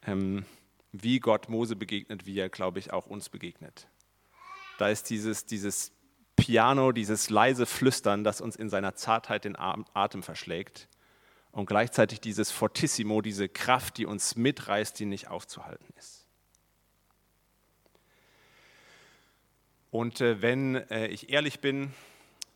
ähm, 0.05 0.45
wie 0.91 1.19
Gott 1.19 1.49
Mose 1.49 1.75
begegnet, 1.75 2.25
wie 2.25 2.37
er, 2.37 2.49
glaube 2.49 2.79
ich, 2.79 2.93
auch 2.93 3.07
uns 3.07 3.29
begegnet. 3.29 3.87
Da 4.77 4.89
ist 4.89 5.09
dieses, 5.09 5.45
dieses 5.45 5.91
Piano, 6.35 6.91
dieses 6.91 7.29
leise 7.29 7.65
Flüstern, 7.65 8.23
das 8.23 8.41
uns 8.41 8.55
in 8.55 8.69
seiner 8.69 8.95
Zartheit 8.95 9.45
den 9.45 9.55
Atem 9.57 10.23
verschlägt 10.23 10.87
und 11.51 11.67
gleichzeitig 11.67 12.19
dieses 12.19 12.51
Fortissimo, 12.51 13.21
diese 13.21 13.47
Kraft, 13.47 13.97
die 13.97 14.05
uns 14.05 14.35
mitreißt, 14.35 14.99
die 14.99 15.05
nicht 15.05 15.27
aufzuhalten 15.29 15.93
ist. 15.97 16.27
Und 19.91 20.21
äh, 20.21 20.41
wenn 20.41 20.75
äh, 20.89 21.07
ich 21.07 21.29
ehrlich 21.29 21.59
bin, 21.59 21.93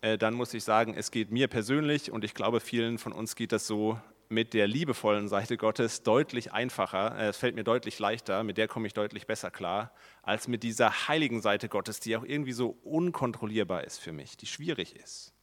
äh, 0.01 0.17
dann 0.17 0.33
muss 0.33 0.55
ich 0.55 0.63
sagen, 0.63 0.95
es 0.95 1.12
geht 1.12 1.31
mir 1.31 1.47
persönlich 1.47 2.12
und 2.12 2.23
ich 2.23 2.33
glaube 2.33 2.60
vielen 2.60 2.97
von 2.97 3.13
uns 3.13 3.36
geht 3.36 3.51
das 3.51 3.67
so 3.67 3.99
mit 4.29 4.53
der 4.53 4.67
liebevollen 4.67 5.27
Seite 5.27 5.57
Gottes 5.57 6.03
deutlich 6.03 6.53
einfacher, 6.53 7.17
äh, 7.17 7.27
es 7.27 7.37
fällt 7.37 7.55
mir 7.55 7.63
deutlich 7.63 7.99
leichter, 7.99 8.43
mit 8.43 8.57
der 8.57 8.67
komme 8.67 8.87
ich 8.87 8.93
deutlich 8.93 9.27
besser 9.27 9.51
klar, 9.51 9.91
als 10.21 10.47
mit 10.47 10.63
dieser 10.63 11.07
heiligen 11.07 11.41
Seite 11.41 11.69
Gottes, 11.69 11.99
die 11.99 12.15
auch 12.17 12.23
irgendwie 12.23 12.53
so 12.53 12.77
unkontrollierbar 12.83 13.83
ist 13.83 13.99
für 13.99 14.11
mich, 14.11 14.37
die 14.37 14.47
schwierig 14.47 14.95
ist. 14.95 15.33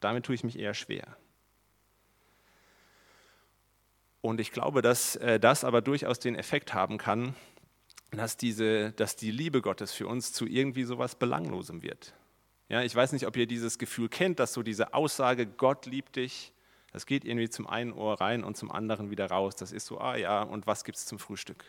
Damit 0.00 0.26
tue 0.26 0.34
ich 0.34 0.44
mich 0.44 0.58
eher 0.58 0.74
schwer. 0.74 1.16
Und 4.20 4.40
ich 4.40 4.52
glaube, 4.52 4.80
dass 4.80 5.16
äh, 5.16 5.38
das 5.38 5.64
aber 5.64 5.82
durchaus 5.82 6.18
den 6.18 6.34
Effekt 6.34 6.72
haben 6.72 6.98
kann, 6.98 7.34
dass, 8.10 8.36
diese, 8.36 8.92
dass 8.92 9.16
die 9.16 9.30
Liebe 9.30 9.60
Gottes 9.60 9.92
für 9.92 10.06
uns 10.06 10.32
zu 10.32 10.46
irgendwie 10.46 10.84
sowas 10.84 11.14
Belanglosem 11.16 11.82
wird. 11.82 12.14
Ja, 12.68 12.82
ich 12.82 12.94
weiß 12.94 13.12
nicht, 13.12 13.26
ob 13.26 13.36
ihr 13.36 13.46
dieses 13.46 13.78
Gefühl 13.78 14.08
kennt, 14.08 14.40
dass 14.40 14.54
so 14.54 14.62
diese 14.62 14.94
Aussage, 14.94 15.46
Gott 15.46 15.86
liebt 15.86 16.16
dich, 16.16 16.52
das 16.94 17.06
geht 17.06 17.24
irgendwie 17.24 17.50
zum 17.50 17.66
einen 17.66 17.92
Ohr 17.92 18.20
rein 18.20 18.44
und 18.44 18.56
zum 18.56 18.70
anderen 18.70 19.10
wieder 19.10 19.26
raus. 19.26 19.56
Das 19.56 19.72
ist 19.72 19.84
so, 19.84 19.98
ah 19.98 20.14
ja, 20.14 20.42
und 20.44 20.68
was 20.68 20.84
gibt 20.84 20.96
es 20.96 21.06
zum 21.06 21.18
Frühstück? 21.18 21.64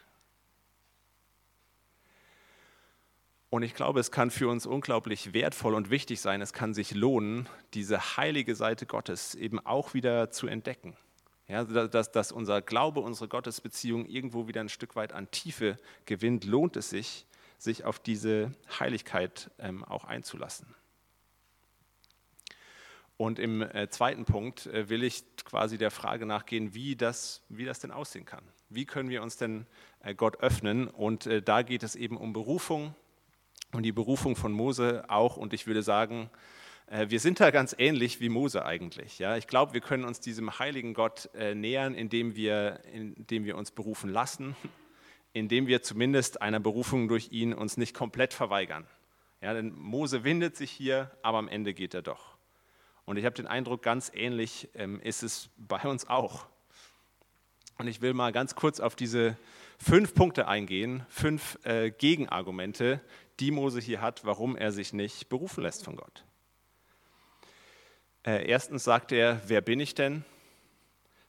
Und 3.49 3.63
ich 3.63 3.73
glaube, 3.73 3.99
es 3.99 4.11
kann 4.11 4.29
für 4.29 4.47
uns 4.47 4.67
unglaublich 4.67 5.33
wertvoll 5.33 5.73
und 5.73 5.89
wichtig 5.89 6.21
sein, 6.21 6.41
es 6.41 6.53
kann 6.53 6.75
sich 6.75 6.93
lohnen, 6.93 7.49
diese 7.73 8.17
heilige 8.17 8.53
Seite 8.53 8.85
Gottes 8.85 9.33
eben 9.33 9.59
auch 9.65 9.95
wieder 9.95 10.29
zu 10.29 10.45
entdecken. 10.45 10.95
Ja, 11.47 11.63
dass, 11.63 12.11
dass 12.11 12.31
unser 12.31 12.61
Glaube, 12.61 12.99
unsere 12.99 13.27
Gottesbeziehung 13.27 14.05
irgendwo 14.05 14.47
wieder 14.47 14.61
ein 14.61 14.69
Stück 14.69 14.95
weit 14.95 15.11
an 15.11 15.31
Tiefe 15.31 15.79
gewinnt, 16.05 16.45
lohnt 16.45 16.77
es 16.77 16.91
sich, 16.91 17.25
sich 17.57 17.83
auf 17.83 17.97
diese 17.97 18.51
Heiligkeit 18.79 19.49
ähm, 19.57 19.83
auch 19.83 20.05
einzulassen. 20.05 20.67
Und 23.17 23.39
im 23.39 23.61
äh, 23.61 23.89
zweiten 23.89 24.25
Punkt 24.25 24.65
äh, 24.67 24.89
will 24.89 25.03
ich 25.03 25.23
quasi 25.45 25.77
der 25.77 25.91
Frage 25.91 26.25
nachgehen, 26.25 26.73
wie 26.73 26.95
das, 26.95 27.43
wie 27.47 27.63
das 27.63 27.79
denn 27.79 27.91
aussehen 27.91 28.25
kann. 28.25 28.43
Wie 28.69 28.85
können 28.85 29.09
wir 29.09 29.23
uns 29.23 29.37
denn 29.37 29.65
äh, 30.01 30.13
Gott 30.13 30.41
öffnen? 30.41 30.87
Und 30.87 31.25
äh, 31.25 31.41
da 31.41 31.61
geht 31.61 31.83
es 31.83 31.95
eben 31.95 32.17
um 32.17 32.33
Berufung 32.33 32.93
und 33.71 33.83
die 33.83 33.93
Berufung 33.93 34.35
von 34.35 34.51
Mose 34.51 35.05
auch. 35.07 35.37
Und 35.37 35.53
ich 35.53 35.65
würde 35.65 35.81
sagen, 35.81 36.29
äh, 36.87 37.09
wir 37.09 37.21
sind 37.21 37.39
da 37.39 37.51
ganz 37.51 37.73
ähnlich 37.77 38.19
wie 38.19 38.27
Mose 38.27 38.65
eigentlich. 38.65 39.17
Ja? 39.17 39.37
Ich 39.37 39.47
glaube, 39.47 39.73
wir 39.73 39.81
können 39.81 40.03
uns 40.03 40.19
diesem 40.19 40.59
heiligen 40.59 40.93
Gott 40.93 41.29
äh, 41.35 41.55
nähern, 41.55 41.93
indem 41.93 42.35
wir, 42.35 42.81
indem 42.91 43.45
wir 43.45 43.55
uns 43.55 43.71
berufen 43.71 44.09
lassen, 44.09 44.57
indem 45.31 45.67
wir 45.67 45.81
zumindest 45.83 46.41
einer 46.41 46.59
Berufung 46.59 47.07
durch 47.07 47.31
ihn 47.31 47.53
uns 47.53 47.77
nicht 47.77 47.93
komplett 47.93 48.33
verweigern. 48.33 48.85
Ja, 49.41 49.53
denn 49.53 49.73
Mose 49.73 50.23
windet 50.23 50.55
sich 50.55 50.71
hier, 50.71 51.11
aber 51.21 51.37
am 51.37 51.47
Ende 51.47 51.73
geht 51.73 51.93
er 51.93 52.01
doch. 52.01 52.34
Und 53.05 53.17
ich 53.17 53.25
habe 53.25 53.35
den 53.35 53.47
Eindruck, 53.47 53.83
ganz 53.83 54.11
ähnlich 54.13 54.69
ähm, 54.73 54.99
ist 54.99 55.23
es 55.23 55.49
bei 55.57 55.81
uns 55.81 56.07
auch. 56.09 56.47
Und 57.77 57.87
ich 57.87 58.01
will 58.01 58.13
mal 58.13 58.31
ganz 58.31 58.55
kurz 58.55 58.79
auf 58.79 58.95
diese 58.95 59.37
fünf 59.77 60.15
Punkte 60.15 60.47
eingehen, 60.47 61.05
fünf 61.09 61.59
äh, 61.65 61.91
Gegenargumente, 61.91 63.01
die 63.39 63.51
Mose 63.51 63.79
hier 63.79 64.01
hat, 64.01 64.25
warum 64.25 64.55
er 64.55 64.71
sich 64.71 64.93
nicht 64.93 65.29
berufen 65.29 65.61
lässt 65.61 65.83
von 65.83 65.97
Gott. 65.97 66.23
Äh, 68.25 68.47
erstens 68.49 68.83
sagt 68.83 69.11
er, 69.11 69.41
wer 69.47 69.61
bin 69.61 69.79
ich 69.79 69.93
denn? 69.93 70.25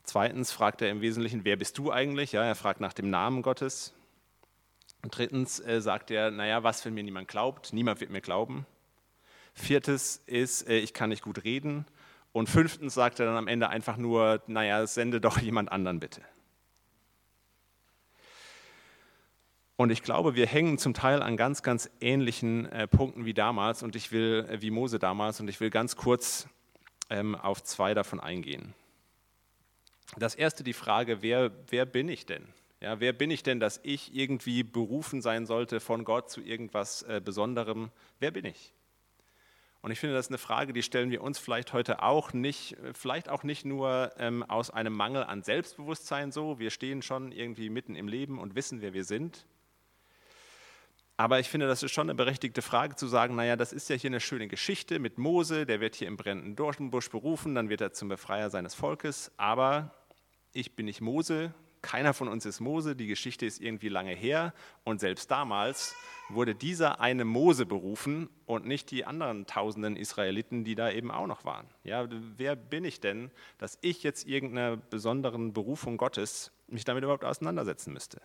Zweitens 0.04 0.52
fragt 0.52 0.82
er 0.82 0.90
im 0.90 1.00
Wesentlichen, 1.00 1.44
wer 1.44 1.56
bist 1.56 1.76
du 1.78 1.90
eigentlich? 1.90 2.32
Ja, 2.32 2.44
er 2.44 2.54
fragt 2.54 2.80
nach 2.80 2.92
dem 2.92 3.10
Namen 3.10 3.42
Gottes. 3.42 3.92
Und 5.02 5.16
drittens 5.16 5.58
äh, 5.60 5.80
sagt 5.82 6.10
er, 6.10 6.30
naja, 6.30 6.62
was, 6.62 6.84
wenn 6.84 6.94
mir 6.94 7.02
niemand 7.02 7.28
glaubt? 7.28 7.72
Niemand 7.72 8.00
wird 8.00 8.10
mir 8.10 8.20
glauben. 8.20 8.66
Viertes 9.56 10.22
ist, 10.26 10.68
äh, 10.68 10.78
ich 10.78 10.94
kann 10.94 11.08
nicht 11.08 11.22
gut 11.22 11.42
reden. 11.42 11.86
Und 12.32 12.48
fünftens 12.48 12.94
sagt 12.94 13.18
er 13.18 13.26
dann 13.26 13.36
am 13.36 13.48
Ende 13.48 13.70
einfach 13.70 13.96
nur, 13.96 14.42
naja, 14.46 14.86
sende 14.86 15.20
doch 15.20 15.38
jemand 15.38 15.72
anderen 15.72 15.98
bitte. 15.98 16.20
Und 19.76 19.90
ich 19.90 20.02
glaube, 20.02 20.34
wir 20.34 20.46
hängen 20.46 20.78
zum 20.78 20.94
Teil 20.94 21.22
an 21.22 21.36
ganz, 21.36 21.62
ganz 21.62 21.90
ähnlichen 22.00 22.66
äh, 22.66 22.86
Punkten 22.86 23.24
wie 23.24 23.34
damals 23.34 23.82
und 23.82 23.96
ich 23.96 24.12
will, 24.12 24.46
äh, 24.50 24.60
wie 24.60 24.70
Mose 24.70 24.98
damals, 24.98 25.40
und 25.40 25.48
ich 25.48 25.60
will 25.60 25.70
ganz 25.70 25.96
kurz 25.96 26.48
ähm, 27.10 27.34
auf 27.34 27.62
zwei 27.62 27.94
davon 27.94 28.20
eingehen. 28.20 28.74
Das 30.18 30.34
erste 30.34 30.64
die 30.64 30.72
Frage, 30.72 31.20
wer, 31.22 31.50
wer 31.68 31.84
bin 31.84 32.08
ich 32.08 32.26
denn? 32.26 32.46
Ja, 32.80 33.00
wer 33.00 33.12
bin 33.12 33.30
ich 33.30 33.42
denn, 33.42 33.60
dass 33.60 33.80
ich 33.82 34.14
irgendwie 34.14 34.62
berufen 34.62 35.20
sein 35.22 35.46
sollte 35.46 35.80
von 35.80 36.04
Gott 36.04 36.30
zu 36.30 36.42
irgendwas 36.42 37.02
äh, 37.02 37.20
Besonderem? 37.24 37.90
Wer 38.18 38.30
bin 38.30 38.44
ich? 38.44 38.72
Und 39.87 39.92
ich 39.92 40.01
finde, 40.01 40.16
das 40.16 40.27
ist 40.27 40.31
eine 40.33 40.38
Frage, 40.38 40.72
die 40.72 40.83
stellen 40.83 41.12
wir 41.12 41.22
uns 41.22 41.38
vielleicht 41.38 41.72
heute 41.72 42.03
auch 42.03 42.33
nicht, 42.33 42.77
vielleicht 42.92 43.29
auch 43.29 43.44
nicht 43.44 43.64
nur 43.64 44.11
ähm, 44.18 44.42
aus 44.42 44.68
einem 44.68 44.92
Mangel 44.92 45.22
an 45.22 45.44
Selbstbewusstsein 45.44 46.33
so. 46.33 46.59
Wir 46.59 46.70
stehen 46.70 47.03
schon 47.03 47.31
irgendwie 47.31 47.70
mitten 47.70 47.94
im 47.94 48.09
Leben 48.09 48.40
und 48.40 48.57
wissen, 48.57 48.81
wer 48.83 48.94
wir 48.94 49.05
sind. 49.05 49.46
Aber 51.16 51.38
ich 51.38 51.49
finde, 51.49 51.68
das 51.68 51.85
ist 51.85 51.92
schon 51.92 52.09
eine 52.11 52.16
berechtigte 52.16 52.62
Frage 52.62 52.96
zu 52.96 53.07
sagen, 53.07 53.37
naja, 53.37 53.55
das 53.55 53.72
ist 53.72 53.88
ja 53.88 53.94
hier 53.94 54.11
eine 54.11 54.18
schöne 54.18 54.49
Geschichte 54.49 54.99
mit 54.99 55.18
Mose, 55.18 55.66
der 55.66 55.79
wird 55.79 55.94
hier 55.94 56.09
im 56.09 56.16
brennenden 56.16 56.57
Dornbusch 56.57 57.09
berufen, 57.09 57.55
dann 57.55 57.68
wird 57.68 57.81
er 57.81 57.92
zum 57.92 58.09
Befreier 58.09 58.51
seines 58.51 58.75
Volkes. 58.75 59.31
Aber 59.37 59.94
ich 60.53 60.75
bin 60.75 60.87
nicht 60.87 61.01
Mose, 61.01 61.55
keiner 61.87 62.14
von 62.14 62.27
uns 62.27 62.44
ist 62.44 62.59
Mose, 62.59 62.96
die 62.96 63.07
Geschichte 63.07 63.46
ist 63.46 63.62
irgendwie 63.62 63.88
lange 63.88 64.11
her 64.11 64.53
und 64.83 64.99
selbst 64.99 65.31
damals 65.31 65.94
wurde 66.29 66.57
dieser 66.57 67.01
eine 67.01 67.25
Mose 67.25 67.64
berufen 67.64 68.29
und 68.44 68.66
nicht 68.66 68.90
die 68.90 69.05
anderen 69.05 69.46
tausenden 69.46 69.94
Israeliten, 69.94 70.64
die 70.64 70.75
da 70.75 70.90
eben 70.90 71.12
auch 71.12 71.29
noch 71.29 71.44
waren. 71.44 71.68
Ja, 71.85 72.09
wer 72.37 72.57
bin 72.57 72.85
ich 72.85 73.01
denn, 73.01 73.31
dass 73.59 73.79
ich 73.83 74.03
jetzt 74.03 74.27
irgendeiner 74.27 74.77
besonderen 74.77 75.53
Berufung 75.53 75.96
Gottes 75.96 76.51
mich 76.66 76.85
damit 76.85 77.05
überhaupt 77.05 77.25
auseinandersetzen 77.25 77.92
müsste? 77.92 78.20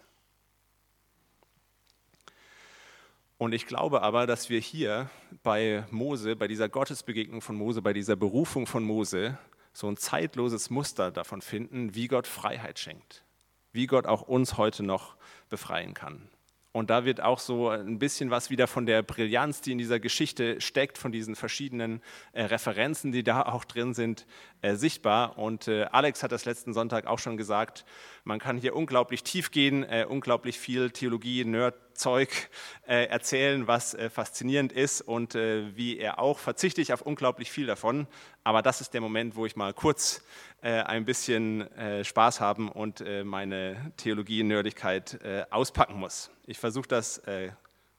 Und 3.37 3.53
ich 3.53 3.67
glaube 3.67 4.01
aber, 4.01 4.25
dass 4.25 4.49
wir 4.49 4.59
hier 4.59 5.07
bei 5.43 5.85
Mose, 5.91 6.35
bei 6.35 6.47
dieser 6.47 6.67
Gottesbegegnung 6.67 7.41
von 7.41 7.55
Mose, 7.55 7.83
bei 7.83 7.93
dieser 7.93 8.15
Berufung 8.15 8.65
von 8.65 8.83
Mose, 8.83 9.37
so 9.71 9.87
ein 9.87 9.97
zeitloses 9.97 10.71
Muster 10.71 11.11
davon 11.11 11.43
finden, 11.43 11.93
wie 11.93 12.07
Gott 12.07 12.25
Freiheit 12.25 12.79
schenkt, 12.79 13.23
wie 13.71 13.87
Gott 13.87 14.05
auch 14.05 14.21
uns 14.21 14.57
heute 14.57 14.83
noch 14.83 15.15
befreien 15.49 15.93
kann. 15.93 16.29
Und 16.73 16.89
da 16.89 17.03
wird 17.03 17.19
auch 17.19 17.39
so 17.39 17.67
ein 17.67 17.99
bisschen 17.99 18.31
was 18.31 18.49
wieder 18.49 18.65
von 18.65 18.85
der 18.85 19.01
Brillanz, 19.01 19.59
die 19.59 19.73
in 19.73 19.77
dieser 19.77 19.99
Geschichte 19.99 20.61
steckt, 20.61 20.97
von 20.97 21.11
diesen 21.11 21.35
verschiedenen 21.35 22.01
äh, 22.31 22.43
Referenzen, 22.43 23.11
die 23.11 23.23
da 23.23 23.41
auch 23.41 23.65
drin 23.65 23.93
sind, 23.93 24.25
äh, 24.61 24.75
sichtbar. 24.75 25.37
Und 25.37 25.67
äh, 25.67 25.83
Alex 25.91 26.23
hat 26.23 26.31
das 26.31 26.45
letzten 26.45 26.73
Sonntag 26.73 27.07
auch 27.07 27.19
schon 27.19 27.35
gesagt, 27.35 27.83
man 28.23 28.39
kann 28.39 28.57
hier 28.57 28.73
unglaublich 28.73 29.23
tief 29.23 29.51
gehen, 29.51 29.83
äh, 29.83 30.05
unglaublich 30.07 30.57
viel 30.59 30.91
Theologie, 30.91 31.43
Nerdzeug 31.43 31.90
äh, 32.05 33.05
erzählen, 33.05 33.67
was 33.67 33.93
äh, 33.93 34.09
faszinierend 34.09 34.71
ist. 34.71 35.01
Und 35.01 35.33
wie 35.33 35.97
er 35.97 36.19
auch 36.19 36.39
verzichte 36.39 36.81
ich 36.81 36.93
auf 36.93 37.01
unglaublich 37.01 37.51
viel 37.51 37.65
davon. 37.65 38.07
Aber 38.43 38.61
das 38.61 38.81
ist 38.81 38.93
der 38.93 39.01
Moment, 39.01 39.35
wo 39.35 39.45
ich 39.45 39.55
mal 39.55 39.73
kurz 39.73 40.23
ein 40.61 41.05
bisschen 41.05 41.67
Spaß 42.03 42.39
haben 42.39 42.69
und 42.69 43.03
meine 43.23 43.91
Theologie-Nerdigkeit 43.97 45.19
auspacken 45.49 45.95
muss. 45.95 46.29
Ich 46.45 46.59
versuche 46.59 46.87
das 46.87 47.17
äh, 47.19 47.51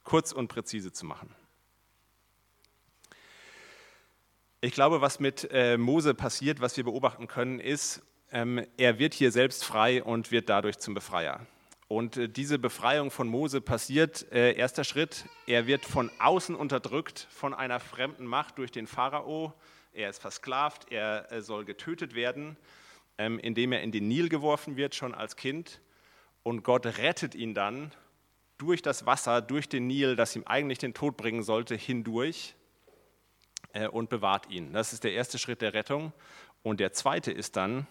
kurz 0.04 0.32
und 0.32 0.48
präzise 0.48 0.92
zu 0.92 1.06
machen. 1.06 1.34
Ich 4.60 4.72
glaube, 4.72 5.00
was 5.00 5.20
mit 5.20 5.48
äh, 5.50 5.76
Mose 5.76 6.14
passiert, 6.14 6.60
was 6.60 6.76
wir 6.76 6.84
beobachten 6.84 7.26
können, 7.26 7.58
ist, 7.58 8.02
ähm, 8.30 8.64
er 8.76 8.98
wird 8.98 9.14
hier 9.14 9.32
selbst 9.32 9.64
frei 9.64 10.02
und 10.02 10.30
wird 10.30 10.48
dadurch 10.48 10.78
zum 10.78 10.94
Befreier. 10.94 11.46
Und 11.92 12.16
äh, 12.16 12.26
diese 12.26 12.58
Befreiung 12.58 13.10
von 13.10 13.28
Mose 13.28 13.60
passiert, 13.60 14.24
äh, 14.32 14.54
erster 14.54 14.82
Schritt, 14.82 15.26
er 15.46 15.66
wird 15.66 15.84
von 15.84 16.10
außen 16.20 16.54
unterdrückt 16.54 17.26
von 17.30 17.52
einer 17.52 17.80
fremden 17.80 18.24
Macht 18.24 18.56
durch 18.56 18.70
den 18.70 18.86
Pharao. 18.86 19.52
Er 19.92 20.08
ist 20.08 20.18
versklavt, 20.18 20.90
er 20.90 21.30
äh, 21.30 21.42
soll 21.42 21.66
getötet 21.66 22.14
werden, 22.14 22.56
ähm, 23.18 23.38
indem 23.38 23.72
er 23.72 23.82
in 23.82 23.92
den 23.92 24.08
Nil 24.08 24.30
geworfen 24.30 24.78
wird, 24.78 24.94
schon 24.94 25.14
als 25.14 25.36
Kind. 25.36 25.82
Und 26.42 26.62
Gott 26.62 26.86
rettet 26.86 27.34
ihn 27.34 27.52
dann 27.52 27.92
durch 28.56 28.80
das 28.80 29.04
Wasser, 29.04 29.42
durch 29.42 29.68
den 29.68 29.86
Nil, 29.86 30.16
das 30.16 30.34
ihm 30.34 30.44
eigentlich 30.46 30.78
den 30.78 30.94
Tod 30.94 31.18
bringen 31.18 31.42
sollte, 31.42 31.74
hindurch 31.74 32.54
und 33.90 34.08
bewahrt 34.08 34.50
ihn. 34.50 34.72
Das 34.72 34.94
ist 34.94 35.04
der 35.04 35.12
erste 35.12 35.38
Schritt 35.38 35.60
der 35.60 35.74
Rettung. 35.74 36.12
Und 36.62 36.80
der 36.80 36.92
zweite 36.92 37.32
ist 37.32 37.56
dann, 37.56 37.86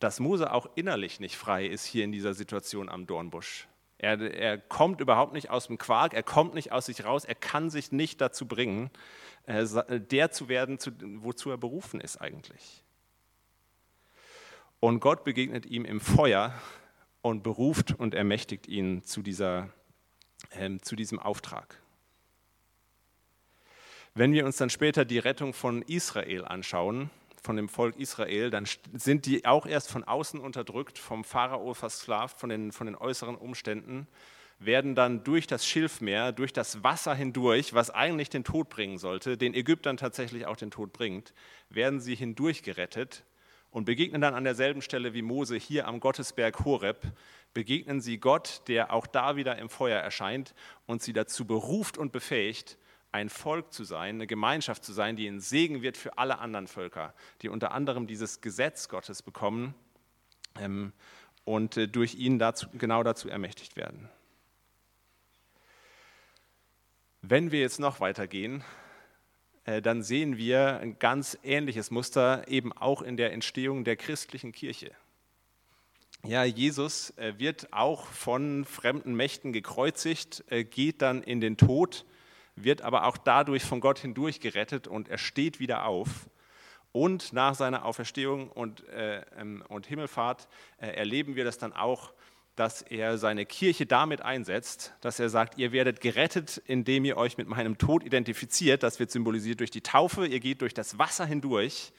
dass 0.00 0.18
Mose 0.18 0.52
auch 0.52 0.68
innerlich 0.74 1.20
nicht 1.20 1.36
frei 1.36 1.66
ist 1.66 1.84
hier 1.84 2.04
in 2.04 2.12
dieser 2.12 2.34
Situation 2.34 2.88
am 2.88 3.06
Dornbusch. 3.06 3.68
Er, 3.98 4.18
er, 4.20 4.58
kommt 4.58 5.00
überhaupt 5.00 5.34
nicht 5.34 5.50
aus 5.50 5.66
dem 5.66 5.76
Quark, 5.76 6.14
er 6.14 6.22
kommt 6.22 6.54
nicht 6.54 6.72
aus 6.72 6.86
sich 6.86 7.04
raus, 7.04 7.24
er 7.24 7.34
kann 7.34 7.68
sich 7.68 7.92
nicht 7.92 8.20
dazu 8.20 8.46
bringen, 8.46 8.90
äh, 9.44 9.66
der 10.00 10.30
zu 10.30 10.48
werden, 10.48 10.78
wozu 11.22 11.50
er 11.50 11.58
berufen 11.58 12.00
ist 12.00 12.16
eigentlich. 12.16 12.82
Und 14.80 15.00
Gott 15.00 15.22
begegnet 15.24 15.66
ihm 15.66 15.84
im 15.84 16.00
Feuer 16.00 16.54
und 17.20 17.42
beruft 17.42 17.92
und 17.98 18.14
ermächtigt 18.14 18.66
ihn 18.66 19.04
zu 19.04 19.20
dieser 19.20 19.68
ähm, 20.52 20.82
zu 20.82 20.96
diesem 20.96 21.18
Auftrag. 21.18 21.80
Wenn 24.14 24.32
wir 24.32 24.44
uns 24.44 24.56
dann 24.56 24.70
später 24.70 25.04
die 25.04 25.18
Rettung 25.18 25.52
von 25.52 25.82
Israel 25.82 26.44
anschauen, 26.44 27.10
von 27.42 27.56
dem 27.56 27.68
Volk 27.68 27.96
Israel, 27.98 28.50
dann 28.50 28.66
sind 28.92 29.26
die 29.26 29.46
auch 29.46 29.66
erst 29.66 29.90
von 29.90 30.04
außen 30.04 30.40
unterdrückt, 30.40 30.98
vom 30.98 31.24
Pharao 31.24 31.74
versklavt, 31.74 32.38
von 32.38 32.48
den, 32.50 32.72
von 32.72 32.86
den 32.86 32.96
äußeren 32.96 33.36
Umständen, 33.36 34.06
werden 34.58 34.94
dann 34.94 35.24
durch 35.24 35.46
das 35.46 35.66
Schilfmeer, 35.66 36.32
durch 36.32 36.52
das 36.52 36.84
Wasser 36.84 37.14
hindurch, 37.14 37.72
was 37.72 37.90
eigentlich 37.90 38.28
den 38.28 38.44
Tod 38.44 38.68
bringen 38.68 38.98
sollte, 38.98 39.38
den 39.38 39.54
Ägyptern 39.54 39.96
tatsächlich 39.96 40.46
auch 40.46 40.56
den 40.56 40.70
Tod 40.70 40.92
bringt, 40.92 41.32
werden 41.70 42.00
sie 42.00 42.14
hindurch 42.14 42.62
gerettet 42.62 43.24
und 43.70 43.86
begegnen 43.86 44.20
dann 44.20 44.34
an 44.34 44.44
derselben 44.44 44.82
Stelle 44.82 45.14
wie 45.14 45.22
Mose 45.22 45.56
hier 45.56 45.88
am 45.88 45.98
Gottesberg 45.98 46.64
Horeb, 46.64 47.00
begegnen 47.54 48.00
sie 48.00 48.18
Gott, 48.18 48.62
der 48.68 48.92
auch 48.92 49.06
da 49.06 49.36
wieder 49.36 49.56
im 49.58 49.70
Feuer 49.70 49.98
erscheint 49.98 50.54
und 50.86 51.02
sie 51.02 51.14
dazu 51.14 51.46
beruft 51.46 51.96
und 51.96 52.12
befähigt, 52.12 52.76
ein 53.12 53.28
Volk 53.28 53.72
zu 53.72 53.84
sein, 53.84 54.16
eine 54.16 54.26
Gemeinschaft 54.26 54.84
zu 54.84 54.92
sein, 54.92 55.16
die 55.16 55.26
ein 55.26 55.40
Segen 55.40 55.82
wird 55.82 55.96
für 55.96 56.18
alle 56.18 56.38
anderen 56.38 56.66
Völker, 56.66 57.14
die 57.42 57.48
unter 57.48 57.72
anderem 57.72 58.06
dieses 58.06 58.40
Gesetz 58.40 58.88
Gottes 58.88 59.22
bekommen 59.22 59.74
ähm, 60.58 60.92
und 61.44 61.76
äh, 61.76 61.88
durch 61.88 62.14
ihn 62.14 62.38
dazu, 62.38 62.68
genau 62.72 63.02
dazu 63.02 63.28
ermächtigt 63.28 63.76
werden. 63.76 64.08
Wenn 67.22 67.50
wir 67.50 67.60
jetzt 67.60 67.80
noch 67.80 68.00
weitergehen, 68.00 68.64
äh, 69.64 69.82
dann 69.82 70.02
sehen 70.02 70.36
wir 70.36 70.78
ein 70.78 70.98
ganz 70.98 71.38
ähnliches 71.42 71.90
Muster 71.90 72.48
eben 72.48 72.72
auch 72.72 73.02
in 73.02 73.16
der 73.16 73.32
Entstehung 73.32 73.84
der 73.84 73.96
christlichen 73.96 74.52
Kirche. 74.52 74.92
Ja, 76.24 76.44
Jesus 76.44 77.10
äh, 77.16 77.38
wird 77.38 77.72
auch 77.72 78.06
von 78.06 78.64
fremden 78.64 79.14
Mächten 79.14 79.52
gekreuzigt, 79.52 80.44
äh, 80.48 80.64
geht 80.64 81.02
dann 81.02 81.22
in 81.22 81.40
den 81.40 81.56
Tod, 81.56 82.04
wird 82.64 82.82
aber 82.82 83.06
auch 83.06 83.16
dadurch 83.16 83.64
von 83.64 83.80
Gott 83.80 83.98
hindurch 83.98 84.40
gerettet 84.40 84.86
und 84.88 85.08
er 85.08 85.18
steht 85.18 85.60
wieder 85.60 85.86
auf. 85.86 86.28
Und 86.92 87.32
nach 87.32 87.54
seiner 87.54 87.84
Auferstehung 87.84 88.50
und, 88.50 88.88
äh, 88.88 89.22
ähm, 89.38 89.62
und 89.68 89.86
Himmelfahrt 89.86 90.48
äh, 90.78 90.88
erleben 90.88 91.36
wir 91.36 91.44
das 91.44 91.58
dann 91.58 91.72
auch, 91.72 92.12
dass 92.56 92.82
er 92.82 93.16
seine 93.16 93.46
Kirche 93.46 93.86
damit 93.86 94.22
einsetzt, 94.22 94.92
dass 95.00 95.20
er 95.20 95.28
sagt, 95.28 95.56
ihr 95.56 95.72
werdet 95.72 96.00
gerettet, 96.00 96.60
indem 96.66 97.04
ihr 97.04 97.16
euch 97.16 97.38
mit 97.38 97.46
meinem 97.46 97.78
Tod 97.78 98.02
identifiziert. 98.02 98.82
Das 98.82 98.98
wird 98.98 99.10
symbolisiert 99.10 99.60
durch 99.60 99.70
die 99.70 99.82
Taufe. 99.82 100.26
Ihr 100.26 100.40
geht 100.40 100.60
durch 100.60 100.74
das 100.74 100.98
Wasser 100.98 101.24
hindurch, 101.24 101.92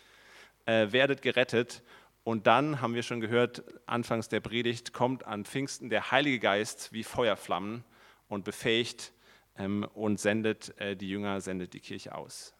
äh, 0.65 0.91
werdet 0.91 1.21
gerettet 1.21 1.83
und 2.23 2.45
dann 2.45 2.81
haben 2.81 2.93
wir 2.93 3.01
schon 3.03 3.19
gehört, 3.19 3.63
anfangs 3.87 4.29
der 4.29 4.41
Predigt 4.41 4.93
kommt 4.93 5.25
an 5.25 5.43
Pfingsten 5.45 5.89
der 5.89 6.11
Heilige 6.11 6.39
Geist 6.39 6.93
wie 6.93 7.03
Feuerflammen 7.03 7.83
und 8.27 8.45
befähigt 8.45 9.11
und 9.57 10.19
sendet 10.19 10.77
äh, 10.79 10.95
die 10.95 11.09
Jünger, 11.09 11.41
sendet 11.41 11.73
die 11.73 11.79
Kirche 11.79 12.15
aus. 12.15 12.53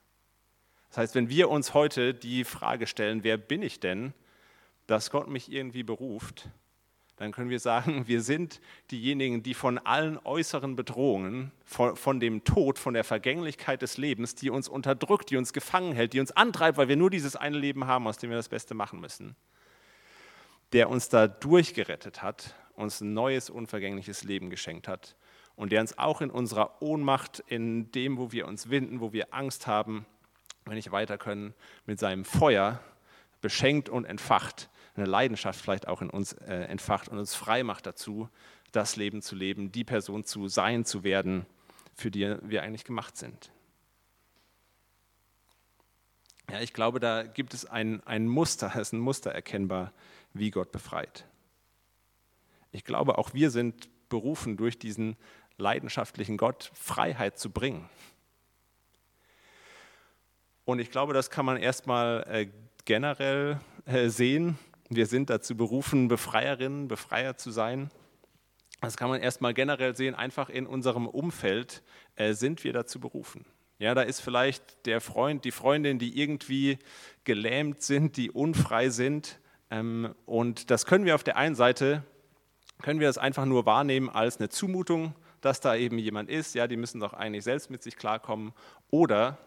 Das 0.90 0.98
heißt, 0.98 1.16
wenn 1.16 1.30
wir 1.30 1.50
uns 1.50 1.74
heute 1.74 2.14
die 2.14 2.44
Frage 2.44 2.86
stellen, 2.86 3.24
wer 3.24 3.38
bin 3.38 3.64
ich 3.64 3.80
denn, 3.80 4.14
dass 4.88 5.10
Gott 5.10 5.30
mich 5.30 5.52
irgendwie 5.52 5.84
beruft, 5.84 6.50
dann 7.16 7.32
können 7.32 7.50
wir 7.50 7.60
sagen, 7.60 8.08
wir 8.08 8.22
sind 8.22 8.60
diejenigen, 8.92 9.42
die 9.42 9.54
von 9.54 9.78
allen 9.78 10.18
äußeren 10.18 10.76
Bedrohungen, 10.76 11.52
von, 11.64 11.96
von, 11.96 12.20
dem 12.20 12.44
Tod, 12.44 12.78
von 12.78 12.94
der 12.94 13.06
Vergänglichkeit 13.06 13.82
des 13.82 13.98
Lebens, 13.98 14.36
die 14.36 14.50
uns 14.50 14.68
unterdrückt, 14.68 15.30
die 15.30 15.38
uns 15.38 15.54
gefangen 15.54 15.94
hält, 15.94 16.14
die 16.14 16.20
uns 16.20 16.32
antreibt, 16.32 16.78
weil 16.78 16.90
wir 16.90 16.98
nur 16.98 17.10
dieses 17.10 17.36
eine 17.36 17.58
Leben 17.58 17.88
haben, 17.88 18.06
aus 18.08 18.18
dem 18.18 18.30
wir 18.30 18.38
das 18.38 18.50
Beste 18.50 18.74
machen 18.74 19.00
müssen, 19.00 19.36
der 20.74 20.90
uns 20.90 21.08
da 21.08 21.28
durchgerettet 21.28 22.22
hat, 22.22 22.56
uns 22.76 23.00
ein 23.00 23.14
neues, 23.14 23.50
unvergängliches 23.50 24.24
Leben 24.24 24.50
geschenkt 24.50 24.88
hat 24.90 25.16
und 25.56 25.72
der 25.72 25.82
uns 25.82 25.98
auch 25.98 26.22
in 26.22 26.30
unserer 26.30 26.82
Ohnmacht, 26.82 27.44
in 27.48 27.92
dem, 27.92 28.18
wo 28.18 28.32
wir 28.32 28.48
uns 28.48 28.70
winden, 28.70 29.00
wo 29.00 29.14
wir 29.14 29.34
Angst 29.34 29.68
haben, 29.68 30.06
wenn 30.66 30.76
nicht 30.76 30.92
weiter 30.92 31.18
können, 31.18 31.54
mit 31.86 32.00
seinem 32.00 32.26
Feuer 32.26 32.80
beschenkt 33.42 33.90
und 33.90 34.06
entfacht, 34.06 34.70
eine 34.96 35.06
Leidenschaft 35.06 35.60
vielleicht 35.60 35.88
auch 35.88 36.02
in 36.02 36.10
uns 36.10 36.34
äh, 36.34 36.64
entfacht 36.66 37.10
und 37.10 37.18
uns 37.18 37.34
frei 37.34 37.64
macht 37.64 37.86
dazu, 37.86 38.30
das 38.72 38.96
Leben 38.96 39.22
zu 39.22 39.36
leben, 39.36 39.72
die 39.72 39.84
Person 39.84 40.24
zu 40.24 40.48
sein, 40.48 40.86
zu 40.86 41.04
werden, 41.04 41.46
für 41.94 42.12
die 42.12 42.36
wir 42.42 42.64
eigentlich 42.64 42.84
gemacht 42.84 43.18
sind. 43.18 43.52
Ja, 46.50 46.60
ich 46.60 46.74
glaube, 46.74 47.00
da 47.00 47.24
gibt 47.24 47.54
es 47.54 47.66
ein, 47.66 48.06
ein 48.06 48.28
Muster, 48.28 48.68
es 48.76 48.76
ist 48.82 48.94
ein 48.94 49.00
Muster 49.00 49.32
erkennbar, 49.32 49.94
wie 50.34 50.52
Gott 50.52 50.72
befreit. 50.72 51.26
Ich 52.72 52.84
glaube, 52.84 53.18
auch 53.18 53.34
wir 53.34 53.52
sind 53.52 53.90
berufen, 54.10 54.58
durch 54.58 54.78
diesen 54.78 55.16
leidenschaftlichen 55.62 56.38
Gott 56.38 56.72
Freiheit 56.74 57.40
zu 57.40 57.50
bringen. 57.50 57.90
Und 60.66 60.80
ich 60.80 60.92
glaube, 60.92 61.14
das 61.14 61.30
kann 61.30 61.46
man 61.46 61.58
erstmal 61.58 62.26
äh, 62.30 62.48
generell 62.86 63.60
äh, 63.86 64.10
sehen. 64.10 64.58
Wir 64.90 65.06
sind 65.06 65.30
dazu 65.30 65.56
berufen, 65.56 66.08
Befreierinnen, 66.08 66.88
Befreier 66.88 67.38
zu 67.38 67.52
sein. 67.52 67.90
Das 68.82 68.98
kann 68.98 69.10
man 69.10 69.22
erstmal 69.22 69.54
generell 69.54 69.96
sehen, 69.96 70.16
einfach 70.16 70.50
in 70.50 70.66
unserem 70.66 71.08
Umfeld 71.08 71.84
äh, 72.16 72.34
sind 72.34 72.64
wir 72.64 72.74
dazu 72.74 73.00
berufen. 73.00 73.46
Ja, 73.78 73.96
da 73.96 74.02
ist 74.02 74.22
vielleicht 74.22 74.86
der 74.86 75.02
Freund, 75.02 75.44
die 75.44 75.52
Freundin, 75.52 75.98
die 75.98 76.20
irgendwie 76.20 76.78
gelähmt 77.24 77.82
sind, 77.82 78.18
die 78.18 78.30
unfrei 78.30 78.90
sind. 78.90 79.40
Ähm, 79.70 80.14
und 80.26 80.70
das 80.70 80.86
können 80.86 81.06
wir 81.06 81.16
auf 81.16 81.24
der 81.24 81.38
einen 81.38 81.56
Seite, 81.56 82.04
können 82.82 83.00
wir 83.00 83.08
das 83.08 83.18
einfach 83.18 83.46
nur 83.46 83.66
wahrnehmen 83.66 84.10
als 84.10 84.38
eine 84.38 84.50
Zumutung, 84.50 85.16
dass 85.42 85.60
da 85.60 85.76
eben 85.76 85.98
jemand 85.98 86.30
ist. 86.30 86.56
Ja, 86.56 86.68
die 86.68 86.78
müssen 86.78 87.00
doch 87.00 87.14
eigentlich 87.14 87.44
selbst 87.44 87.70
mit 87.70 87.84
sich 87.84 87.98
klarkommen. 87.98 88.54
Oder 88.90 89.38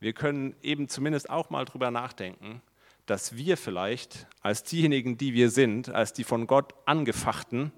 wir 0.00 0.12
können 0.12 0.54
eben 0.62 0.88
zumindest 0.88 1.30
auch 1.30 1.50
mal 1.50 1.64
drüber 1.64 1.90
nachdenken, 1.90 2.62
dass 3.06 3.36
wir 3.36 3.56
vielleicht 3.56 4.26
als 4.40 4.64
diejenigen, 4.64 5.16
die 5.16 5.32
wir 5.32 5.50
sind, 5.50 5.88
als 5.88 6.12
die 6.12 6.24
von 6.24 6.46
Gott 6.46 6.74
angefachten, 6.86 7.72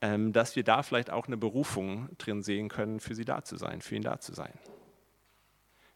ähm, 0.00 0.32
dass 0.32 0.56
wir 0.56 0.64
da 0.64 0.82
vielleicht 0.82 1.10
auch 1.10 1.26
eine 1.26 1.36
Berufung 1.36 2.08
drin 2.18 2.42
sehen 2.42 2.68
können, 2.68 3.00
für 3.00 3.14
sie 3.14 3.24
da 3.24 3.44
zu 3.44 3.56
sein, 3.56 3.80
für 3.80 3.94
ihn 3.94 4.02
da 4.02 4.18
zu 4.18 4.34
sein. 4.34 4.52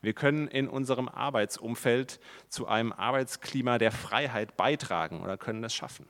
Wir 0.01 0.13
können 0.13 0.47
in 0.47 0.69
unserem 0.69 1.09
Arbeitsumfeld 1.09 2.21
zu 2.49 2.69
einem 2.69 2.93
Arbeitsklima 2.93 3.79
der 3.79 3.91
Freiheit 3.91 4.57
beitragen 4.57 5.23
oder 5.23 5.37
können 5.37 5.61
das 5.61 5.75
schaffen. 5.75 6.09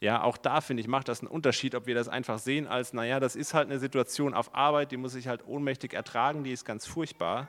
Ja, 0.00 0.22
auch 0.22 0.36
da 0.36 0.60
finde 0.60 0.80
ich, 0.80 0.86
macht 0.86 1.08
das 1.08 1.20
einen 1.20 1.28
Unterschied, 1.28 1.74
ob 1.74 1.86
wir 1.86 1.94
das 1.94 2.08
einfach 2.08 2.38
sehen 2.38 2.68
als, 2.68 2.92
naja, 2.92 3.18
das 3.18 3.34
ist 3.34 3.52
halt 3.52 3.68
eine 3.68 3.80
Situation 3.80 4.32
auf 4.32 4.54
Arbeit, 4.54 4.92
die 4.92 4.96
muss 4.96 5.16
ich 5.16 5.26
halt 5.26 5.46
ohnmächtig 5.46 5.92
ertragen, 5.92 6.44
die 6.44 6.52
ist 6.52 6.64
ganz 6.64 6.86
furchtbar. 6.86 7.48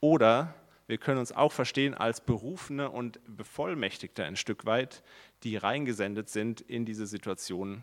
Oder 0.00 0.54
wir 0.86 0.98
können 0.98 1.18
uns 1.18 1.32
auch 1.32 1.52
verstehen 1.52 1.94
als 1.94 2.20
Berufene 2.20 2.90
und 2.90 3.18
Bevollmächtigte 3.26 4.24
ein 4.24 4.36
Stück 4.36 4.66
weit, 4.66 5.02
die 5.42 5.56
reingesendet 5.56 6.28
sind 6.28 6.60
in 6.60 6.84
diese 6.84 7.06
Situation, 7.06 7.82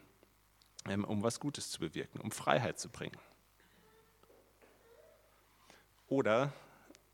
ähm, 0.88 1.04
um 1.04 1.22
was 1.22 1.40
Gutes 1.40 1.70
zu 1.70 1.80
bewirken, 1.80 2.22
um 2.22 2.32
Freiheit 2.32 2.80
zu 2.80 2.88
bringen. 2.90 3.18
Oder 6.08 6.54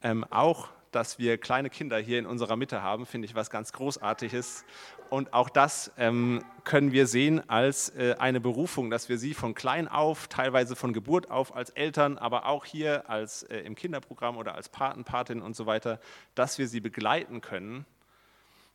ähm, 0.01 0.23
auch, 0.25 0.69
dass 0.95 1.19
wir 1.19 1.37
kleine 1.37 1.69
Kinder 1.69 1.97
hier 1.97 2.19
in 2.19 2.25
unserer 2.25 2.55
Mitte 2.55 2.81
haben, 2.81 3.05
finde 3.05 3.25
ich 3.25 3.35
was 3.35 3.49
ganz 3.49 3.73
Großartiges 3.73 4.65
und 5.09 5.33
auch 5.33 5.49
das 5.49 5.91
ähm, 5.97 6.43
können 6.63 6.91
wir 6.91 7.07
sehen 7.07 7.47
als 7.49 7.89
äh, 7.89 8.15
eine 8.17 8.39
Berufung, 8.39 8.89
dass 8.89 9.09
wir 9.09 9.17
sie 9.17 9.33
von 9.33 9.53
klein 9.53 9.87
auf, 9.87 10.27
teilweise 10.27 10.75
von 10.75 10.93
Geburt 10.93 11.29
auf 11.29 11.55
als 11.55 11.69
Eltern, 11.71 12.17
aber 12.17 12.47
auch 12.47 12.65
hier 12.65 13.09
als 13.09 13.43
äh, 13.43 13.59
im 13.59 13.75
Kinderprogramm 13.75 14.37
oder 14.37 14.55
als 14.55 14.69
Paten, 14.69 15.03
Patin 15.03 15.41
und 15.41 15.55
so 15.55 15.65
weiter, 15.65 15.99
dass 16.33 16.57
wir 16.57 16.67
sie 16.67 16.79
begleiten 16.79 17.41
können, 17.41 17.85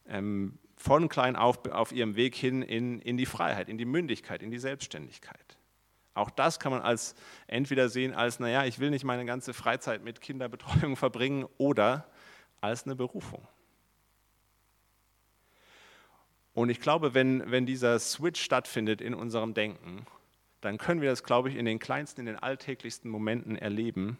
ähm, 0.08 0.58
von 0.76 1.08
klein 1.08 1.36
auf 1.36 1.66
auf 1.70 1.92
ihrem 1.92 2.16
Weg 2.16 2.34
hin 2.34 2.62
in, 2.62 3.00
in 3.00 3.16
die 3.16 3.26
Freiheit, 3.26 3.68
in 3.68 3.76
die 3.76 3.84
Mündigkeit, 3.84 4.42
in 4.42 4.50
die 4.50 4.58
Selbstständigkeit. 4.58 5.59
Auch 6.20 6.30
das 6.30 6.60
kann 6.60 6.70
man 6.70 6.82
als 6.82 7.14
entweder 7.46 7.88
sehen 7.88 8.12
als, 8.12 8.40
naja, 8.40 8.66
ich 8.66 8.78
will 8.78 8.90
nicht 8.90 9.04
meine 9.04 9.24
ganze 9.24 9.54
Freizeit 9.54 10.04
mit 10.04 10.20
Kinderbetreuung 10.20 10.96
verbringen 10.98 11.46
oder 11.56 12.06
als 12.60 12.84
eine 12.84 12.94
Berufung. 12.94 13.48
Und 16.52 16.68
ich 16.68 16.80
glaube, 16.80 17.14
wenn, 17.14 17.50
wenn 17.50 17.64
dieser 17.64 17.98
Switch 17.98 18.42
stattfindet 18.42 19.00
in 19.00 19.14
unserem 19.14 19.54
Denken, 19.54 20.06
dann 20.60 20.76
können 20.76 21.00
wir 21.00 21.08
das, 21.08 21.24
glaube 21.24 21.48
ich, 21.48 21.56
in 21.56 21.64
den 21.64 21.78
kleinsten, 21.78 22.20
in 22.20 22.26
den 22.26 22.36
alltäglichsten 22.36 23.10
Momenten 23.10 23.56
erleben, 23.56 24.18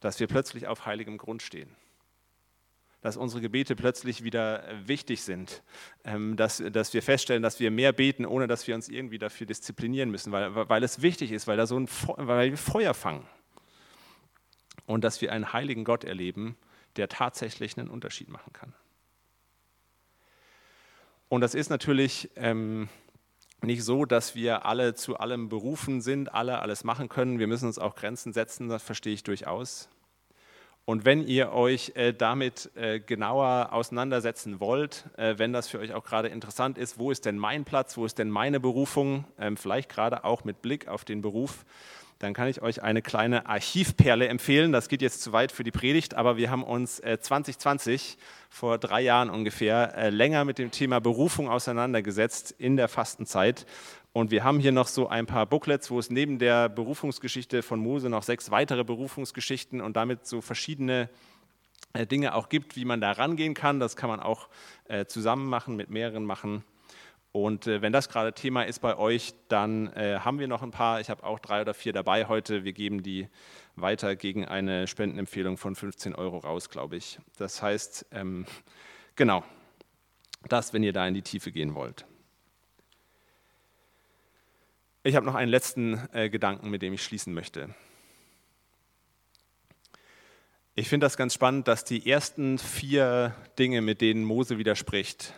dass 0.00 0.20
wir 0.20 0.26
plötzlich 0.26 0.66
auf 0.66 0.84
heiligem 0.84 1.16
Grund 1.16 1.40
stehen. 1.40 1.74
Dass 3.02 3.16
unsere 3.16 3.40
Gebete 3.40 3.76
plötzlich 3.76 4.24
wieder 4.24 4.62
wichtig 4.84 5.22
sind, 5.22 5.62
ähm, 6.04 6.36
dass, 6.36 6.62
dass 6.70 6.92
wir 6.92 7.02
feststellen, 7.02 7.42
dass 7.42 7.58
wir 7.58 7.70
mehr 7.70 7.92
beten, 7.92 8.26
ohne 8.26 8.46
dass 8.46 8.66
wir 8.66 8.74
uns 8.74 8.88
irgendwie 8.88 9.18
dafür 9.18 9.46
disziplinieren 9.46 10.10
müssen, 10.10 10.32
weil, 10.32 10.54
weil 10.54 10.84
es 10.84 11.00
wichtig 11.00 11.32
ist, 11.32 11.46
weil, 11.46 11.56
da 11.56 11.66
so 11.66 11.78
ein, 11.78 11.88
weil 12.16 12.50
wir 12.50 12.58
Feuer 12.58 12.94
fangen. 12.94 13.26
Und 14.86 15.02
dass 15.04 15.20
wir 15.20 15.32
einen 15.32 15.52
heiligen 15.52 15.84
Gott 15.84 16.04
erleben, 16.04 16.56
der 16.96 17.08
tatsächlich 17.08 17.78
einen 17.78 17.88
Unterschied 17.88 18.28
machen 18.28 18.52
kann. 18.52 18.74
Und 21.28 21.42
das 21.42 21.54
ist 21.54 21.70
natürlich 21.70 22.28
ähm, 22.34 22.88
nicht 23.62 23.84
so, 23.84 24.04
dass 24.04 24.34
wir 24.34 24.66
alle 24.66 24.94
zu 24.94 25.18
allem 25.18 25.48
berufen 25.48 26.00
sind, 26.00 26.34
alle 26.34 26.58
alles 26.58 26.82
machen 26.82 27.08
können. 27.08 27.38
Wir 27.38 27.46
müssen 27.46 27.66
uns 27.66 27.78
auch 27.78 27.94
Grenzen 27.94 28.32
setzen, 28.32 28.68
das 28.68 28.82
verstehe 28.82 29.14
ich 29.14 29.22
durchaus. 29.22 29.88
Und 30.90 31.04
wenn 31.04 31.24
ihr 31.24 31.52
euch 31.52 31.92
äh, 31.94 32.12
damit 32.12 32.68
äh, 32.74 32.98
genauer 32.98 33.68
auseinandersetzen 33.70 34.58
wollt, 34.58 35.04
äh, 35.16 35.34
wenn 35.36 35.52
das 35.52 35.68
für 35.68 35.78
euch 35.78 35.94
auch 35.94 36.02
gerade 36.02 36.26
interessant 36.26 36.78
ist, 36.78 36.98
wo 36.98 37.12
ist 37.12 37.26
denn 37.26 37.38
mein 37.38 37.64
Platz, 37.64 37.96
wo 37.96 38.04
ist 38.04 38.18
denn 38.18 38.28
meine 38.28 38.58
Berufung, 38.58 39.24
ähm, 39.38 39.56
vielleicht 39.56 39.88
gerade 39.88 40.24
auch 40.24 40.42
mit 40.42 40.62
Blick 40.62 40.88
auf 40.88 41.04
den 41.04 41.22
Beruf, 41.22 41.64
dann 42.18 42.34
kann 42.34 42.48
ich 42.48 42.60
euch 42.60 42.82
eine 42.82 43.02
kleine 43.02 43.46
Archivperle 43.46 44.26
empfehlen. 44.26 44.72
Das 44.72 44.88
geht 44.88 45.00
jetzt 45.00 45.22
zu 45.22 45.32
weit 45.32 45.52
für 45.52 45.62
die 45.62 45.70
Predigt, 45.70 46.14
aber 46.14 46.36
wir 46.36 46.50
haben 46.50 46.64
uns 46.64 46.96
2020, 46.96 48.18
äh, 48.18 48.22
vor 48.50 48.76
drei 48.78 49.00
Jahren 49.00 49.30
ungefähr, 49.30 49.96
äh, 49.96 50.10
länger 50.10 50.44
mit 50.44 50.58
dem 50.58 50.72
Thema 50.72 51.00
Berufung 51.00 51.48
auseinandergesetzt 51.48 52.52
in 52.58 52.76
der 52.76 52.88
Fastenzeit. 52.88 53.64
Und 54.12 54.30
wir 54.30 54.42
haben 54.42 54.58
hier 54.58 54.72
noch 54.72 54.88
so 54.88 55.08
ein 55.08 55.26
paar 55.26 55.46
Booklets, 55.46 55.90
wo 55.90 55.98
es 55.98 56.10
neben 56.10 56.38
der 56.38 56.68
Berufungsgeschichte 56.68 57.62
von 57.62 57.78
Mose 57.78 58.08
noch 58.08 58.24
sechs 58.24 58.50
weitere 58.50 58.84
Berufungsgeschichten 58.84 59.80
und 59.80 59.96
damit 59.96 60.26
so 60.26 60.40
verschiedene 60.40 61.08
äh, 61.92 62.06
Dinge 62.06 62.34
auch 62.34 62.48
gibt, 62.48 62.76
wie 62.76 62.84
man 62.84 63.00
da 63.00 63.12
rangehen 63.12 63.54
kann. 63.54 63.80
Das 63.80 63.96
kann 63.96 64.10
man 64.10 64.20
auch 64.20 64.48
zusammen 65.06 65.46
machen, 65.46 65.76
mit 65.76 65.88
mehreren 65.88 66.24
machen. 66.24 66.64
Und 67.32 67.68
äh, 67.68 67.80
wenn 67.80 67.92
das 67.92 68.08
gerade 68.08 68.32
Thema 68.32 68.64
ist 68.64 68.80
bei 68.80 68.96
euch, 68.96 69.34
dann 69.48 69.92
äh, 69.92 70.18
haben 70.18 70.40
wir 70.40 70.48
noch 70.48 70.62
ein 70.62 70.72
paar. 70.72 71.00
Ich 71.00 71.10
habe 71.10 71.22
auch 71.22 71.38
drei 71.38 71.60
oder 71.60 71.74
vier 71.74 71.92
dabei 71.92 72.26
heute. 72.26 72.64
Wir 72.64 72.72
geben 72.72 73.02
die 73.02 73.28
weiter 73.76 74.16
gegen 74.16 74.44
eine 74.44 74.88
Spendenempfehlung 74.88 75.56
von 75.56 75.76
15 75.76 76.14
Euro 76.14 76.38
raus, 76.38 76.70
glaube 76.70 76.96
ich. 76.96 77.20
Das 77.38 77.62
heißt, 77.62 78.06
ähm, 78.10 78.46
genau, 79.14 79.44
das, 80.48 80.72
wenn 80.72 80.82
ihr 80.82 80.92
da 80.92 81.06
in 81.06 81.14
die 81.14 81.22
Tiefe 81.22 81.52
gehen 81.52 81.74
wollt. 81.74 82.04
Ich 85.02 85.16
habe 85.16 85.24
noch 85.24 85.34
einen 85.34 85.50
letzten 85.50 85.98
äh, 86.12 86.28
Gedanken, 86.28 86.68
mit 86.68 86.82
dem 86.82 86.92
ich 86.92 87.02
schließen 87.02 87.32
möchte. 87.32 87.74
Ich 90.74 90.90
finde 90.90 91.06
das 91.06 91.16
ganz 91.16 91.32
spannend, 91.32 91.68
dass 91.68 91.84
die 91.84 92.10
ersten 92.10 92.58
vier 92.58 93.34
Dinge, 93.58 93.80
mit 93.80 94.02
denen 94.02 94.24
Mose 94.24 94.58
widerspricht, 94.58 95.32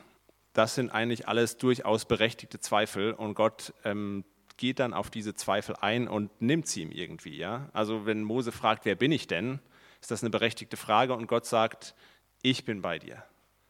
das 0.52 0.74
sind 0.74 0.90
eigentlich 0.90 1.28
alles 1.28 1.58
durchaus 1.58 2.06
berechtigte 2.06 2.58
Zweifel 2.58 3.12
und 3.12 3.34
Gott 3.34 3.72
ähm, 3.84 4.24
geht 4.56 4.80
dann 4.80 4.92
auf 4.92 5.10
diese 5.10 5.34
Zweifel 5.34 5.76
ein 5.80 6.08
und 6.08 6.42
nimmt 6.42 6.66
sie 6.66 6.82
ihm 6.82 6.90
irgendwie. 6.90 7.36
Ja? 7.36 7.70
Also 7.72 8.04
wenn 8.04 8.24
Mose 8.24 8.50
fragt, 8.50 8.84
wer 8.84 8.96
bin 8.96 9.12
ich 9.12 9.28
denn, 9.28 9.60
ist 10.00 10.10
das 10.10 10.24
eine 10.24 10.30
berechtigte 10.30 10.76
Frage 10.76 11.14
und 11.14 11.28
Gott 11.28 11.46
sagt, 11.46 11.94
ich 12.42 12.64
bin 12.64 12.82
bei 12.82 12.98
dir. 12.98 13.22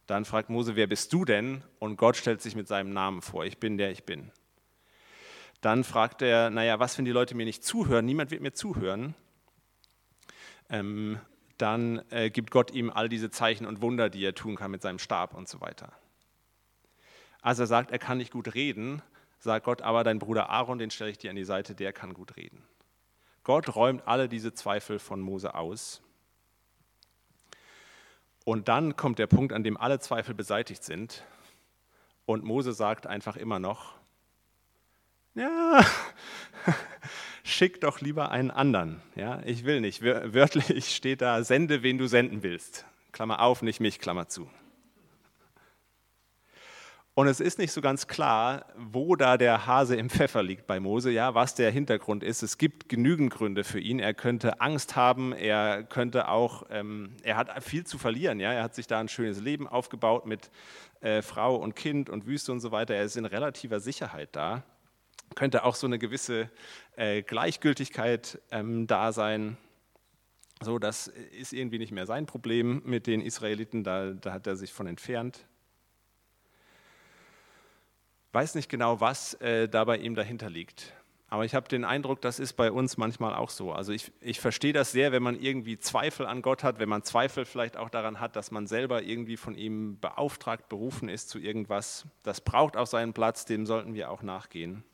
Dann 0.06 0.24
fragt 0.24 0.48
Mose, 0.48 0.74
wer 0.74 0.86
bist 0.86 1.12
du 1.12 1.26
denn? 1.26 1.62
Und 1.78 1.96
Gott 1.96 2.16
stellt 2.16 2.40
sich 2.40 2.56
mit 2.56 2.66
seinem 2.66 2.94
Namen 2.94 3.20
vor, 3.20 3.44
ich 3.44 3.58
bin 3.58 3.76
der 3.76 3.90
ich 3.90 4.04
bin. 4.04 4.32
Dann 5.62 5.84
fragt 5.84 6.22
er, 6.22 6.50
naja, 6.50 6.80
was, 6.80 6.98
wenn 6.98 7.04
die 7.04 7.12
Leute 7.12 7.36
mir 7.36 7.46
nicht 7.46 7.64
zuhören? 7.64 8.04
Niemand 8.04 8.32
wird 8.32 8.42
mir 8.42 8.52
zuhören. 8.52 9.14
Ähm, 10.68 11.20
dann 11.56 12.02
äh, 12.10 12.30
gibt 12.30 12.50
Gott 12.50 12.72
ihm 12.72 12.90
all 12.90 13.08
diese 13.08 13.30
Zeichen 13.30 13.64
und 13.64 13.80
Wunder, 13.80 14.10
die 14.10 14.24
er 14.24 14.34
tun 14.34 14.56
kann 14.56 14.72
mit 14.72 14.82
seinem 14.82 14.98
Stab 14.98 15.34
und 15.34 15.48
so 15.48 15.60
weiter. 15.60 15.92
Als 17.42 17.60
er 17.60 17.66
sagt, 17.66 17.92
er 17.92 18.00
kann 18.00 18.18
nicht 18.18 18.32
gut 18.32 18.54
reden, 18.54 19.02
sagt 19.38 19.64
Gott, 19.64 19.82
aber 19.82 20.02
dein 20.02 20.18
Bruder 20.18 20.50
Aaron, 20.50 20.78
den 20.78 20.90
stelle 20.90 21.12
ich 21.12 21.18
dir 21.18 21.30
an 21.30 21.36
die 21.36 21.44
Seite, 21.44 21.76
der 21.76 21.92
kann 21.92 22.12
gut 22.12 22.36
reden. 22.36 22.64
Gott 23.44 23.76
räumt 23.76 24.06
alle 24.08 24.28
diese 24.28 24.54
Zweifel 24.54 24.98
von 24.98 25.20
Mose 25.20 25.54
aus. 25.54 26.02
Und 28.44 28.66
dann 28.66 28.96
kommt 28.96 29.20
der 29.20 29.28
Punkt, 29.28 29.52
an 29.52 29.62
dem 29.62 29.76
alle 29.76 30.00
Zweifel 30.00 30.34
beseitigt 30.34 30.82
sind. 30.82 31.22
Und 32.24 32.42
Mose 32.42 32.72
sagt 32.72 33.06
einfach 33.06 33.36
immer 33.36 33.60
noch, 33.60 34.01
ja, 35.34 35.84
schick 37.44 37.80
doch 37.80 38.00
lieber 38.00 38.30
einen 38.30 38.50
anderen. 38.50 39.00
Ja, 39.14 39.40
ich 39.44 39.64
will 39.64 39.80
nicht. 39.80 40.02
Wörtlich 40.02 40.94
steht 40.94 41.20
da, 41.20 41.42
sende, 41.44 41.82
wen 41.82 41.98
du 41.98 42.06
senden 42.06 42.42
willst. 42.42 42.84
Klammer 43.12 43.40
auf, 43.40 43.62
nicht 43.62 43.80
mich, 43.80 43.98
Klammer 43.98 44.28
zu. 44.28 44.48
Und 47.14 47.26
es 47.26 47.40
ist 47.40 47.58
nicht 47.58 47.72
so 47.72 47.82
ganz 47.82 48.06
klar, 48.06 48.64
wo 48.74 49.16
da 49.16 49.36
der 49.36 49.66
Hase 49.66 49.96
im 49.96 50.08
Pfeffer 50.08 50.42
liegt 50.42 50.66
bei 50.66 50.80
Mose, 50.80 51.10
ja, 51.10 51.34
was 51.34 51.54
der 51.54 51.70
Hintergrund 51.70 52.22
ist. 52.22 52.42
Es 52.42 52.56
gibt 52.56 52.88
genügend 52.88 53.30
Gründe 53.30 53.64
für 53.64 53.80
ihn. 53.80 53.98
Er 53.98 54.14
könnte 54.14 54.62
Angst 54.62 54.96
haben, 54.96 55.34
er 55.34 55.82
könnte 55.82 56.28
auch, 56.28 56.64
ähm, 56.70 57.14
er 57.22 57.36
hat 57.36 57.62
viel 57.62 57.84
zu 57.84 57.98
verlieren, 57.98 58.40
ja. 58.40 58.50
Er 58.54 58.62
hat 58.62 58.74
sich 58.74 58.86
da 58.86 58.98
ein 58.98 59.08
schönes 59.08 59.40
Leben 59.40 59.68
aufgebaut 59.68 60.24
mit 60.24 60.50
äh, 61.02 61.20
Frau 61.20 61.56
und 61.56 61.76
Kind 61.76 62.08
und 62.08 62.26
Wüste 62.26 62.50
und 62.50 62.60
so 62.60 62.72
weiter. 62.72 62.94
Er 62.94 63.04
ist 63.04 63.18
in 63.18 63.26
relativer 63.26 63.80
Sicherheit 63.80 64.30
da. 64.32 64.62
Könnte 65.34 65.64
auch 65.64 65.74
so 65.74 65.86
eine 65.86 65.98
gewisse 65.98 66.50
äh, 66.96 67.22
Gleichgültigkeit 67.22 68.40
ähm, 68.50 68.86
da 68.86 69.12
sein. 69.12 69.56
So, 70.60 70.78
das 70.78 71.08
ist 71.08 71.52
irgendwie 71.52 71.78
nicht 71.78 71.92
mehr 71.92 72.06
sein 72.06 72.26
Problem 72.26 72.82
mit 72.84 73.06
den 73.06 73.20
Israeliten, 73.20 73.84
da, 73.84 74.12
da 74.12 74.32
hat 74.32 74.46
er 74.46 74.56
sich 74.56 74.72
von 74.72 74.86
entfernt 74.86 75.46
weiß 78.32 78.54
nicht 78.54 78.68
genau, 78.68 79.00
was 79.00 79.34
äh, 79.34 79.68
da 79.68 79.84
bei 79.84 79.98
ihm 79.98 80.14
dahinter 80.14 80.50
liegt. 80.50 80.94
Aber 81.28 81.46
ich 81.46 81.54
habe 81.54 81.66
den 81.66 81.84
Eindruck, 81.84 82.20
das 82.20 82.38
ist 82.38 82.54
bei 82.54 82.70
uns 82.70 82.98
manchmal 82.98 83.34
auch 83.34 83.48
so. 83.48 83.72
Also 83.72 83.92
ich, 83.92 84.12
ich 84.20 84.38
verstehe 84.38 84.74
das 84.74 84.92
sehr, 84.92 85.12
wenn 85.12 85.22
man 85.22 85.40
irgendwie 85.40 85.78
Zweifel 85.78 86.26
an 86.26 86.42
Gott 86.42 86.62
hat, 86.62 86.78
wenn 86.78 86.90
man 86.90 87.04
Zweifel 87.04 87.46
vielleicht 87.46 87.78
auch 87.78 87.88
daran 87.88 88.20
hat, 88.20 88.36
dass 88.36 88.50
man 88.50 88.66
selber 88.66 89.02
irgendwie 89.02 89.38
von 89.38 89.54
ihm 89.54 89.98
beauftragt, 89.98 90.68
berufen 90.68 91.08
ist 91.08 91.30
zu 91.30 91.38
irgendwas. 91.38 92.06
Das 92.22 92.42
braucht 92.42 92.76
auch 92.76 92.86
seinen 92.86 93.14
Platz, 93.14 93.46
dem 93.46 93.64
sollten 93.64 93.94
wir 93.94 94.10
auch 94.10 94.22
nachgehen. 94.22 94.84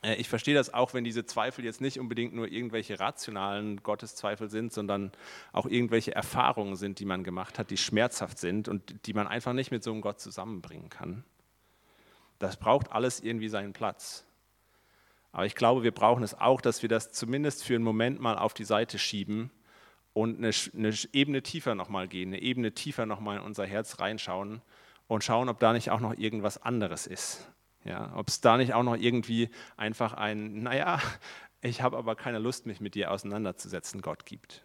Äh, 0.00 0.14
ich 0.14 0.28
verstehe 0.28 0.54
das 0.54 0.72
auch, 0.72 0.94
wenn 0.94 1.04
diese 1.04 1.26
Zweifel 1.26 1.64
jetzt 1.64 1.80
nicht 1.80 2.00
unbedingt 2.00 2.34
nur 2.34 2.48
irgendwelche 2.48 2.98
rationalen 2.98 3.82
Gotteszweifel 3.82 4.48
sind, 4.48 4.72
sondern 4.72 5.12
auch 5.52 5.66
irgendwelche 5.66 6.14
Erfahrungen 6.14 6.76
sind, 6.76 6.98
die 6.98 7.04
man 7.04 7.24
gemacht 7.24 7.58
hat, 7.58 7.70
die 7.70 7.76
schmerzhaft 7.76 8.38
sind 8.38 8.68
und 8.68 9.06
die 9.06 9.12
man 9.12 9.26
einfach 9.26 9.52
nicht 9.52 9.70
mit 9.70 9.82
so 9.82 9.92
einem 9.92 10.00
Gott 10.00 10.20
zusammenbringen 10.20 10.88
kann. 10.88 11.24
Das 12.38 12.56
braucht 12.56 12.90
alles 12.90 13.20
irgendwie 13.20 13.48
seinen 13.48 13.72
Platz. 13.72 14.24
Aber 15.30 15.46
ich 15.46 15.54
glaube, 15.54 15.82
wir 15.82 15.92
brauchen 15.92 16.22
es 16.22 16.38
auch, 16.38 16.60
dass 16.60 16.82
wir 16.82 16.88
das 16.88 17.12
zumindest 17.12 17.64
für 17.64 17.74
einen 17.74 17.84
Moment 17.84 18.20
mal 18.20 18.36
auf 18.36 18.52
die 18.52 18.64
Seite 18.64 18.98
schieben 18.98 19.50
und 20.12 20.38
eine, 20.38 20.50
eine 20.76 20.94
Ebene 21.12 21.42
tiefer 21.42 21.74
nochmal 21.74 22.06
gehen, 22.06 22.30
eine 22.30 22.42
Ebene 22.42 22.72
tiefer 22.72 23.06
nochmal 23.06 23.38
in 23.38 23.42
unser 23.42 23.64
Herz 23.64 23.98
reinschauen 23.98 24.60
und 25.06 25.24
schauen, 25.24 25.48
ob 25.48 25.58
da 25.58 25.72
nicht 25.72 25.90
auch 25.90 26.00
noch 26.00 26.16
irgendwas 26.18 26.62
anderes 26.62 27.06
ist. 27.06 27.48
Ja, 27.84 28.12
ob 28.14 28.28
es 28.28 28.40
da 28.40 28.56
nicht 28.56 28.74
auch 28.74 28.82
noch 28.82 28.96
irgendwie 28.96 29.50
einfach 29.76 30.12
ein, 30.12 30.62
naja, 30.62 31.00
ich 31.60 31.82
habe 31.82 31.96
aber 31.96 32.16
keine 32.16 32.38
Lust, 32.38 32.66
mich 32.66 32.80
mit 32.80 32.94
dir 32.94 33.10
auseinanderzusetzen, 33.10 34.02
Gott 34.02 34.24
gibt. 34.26 34.64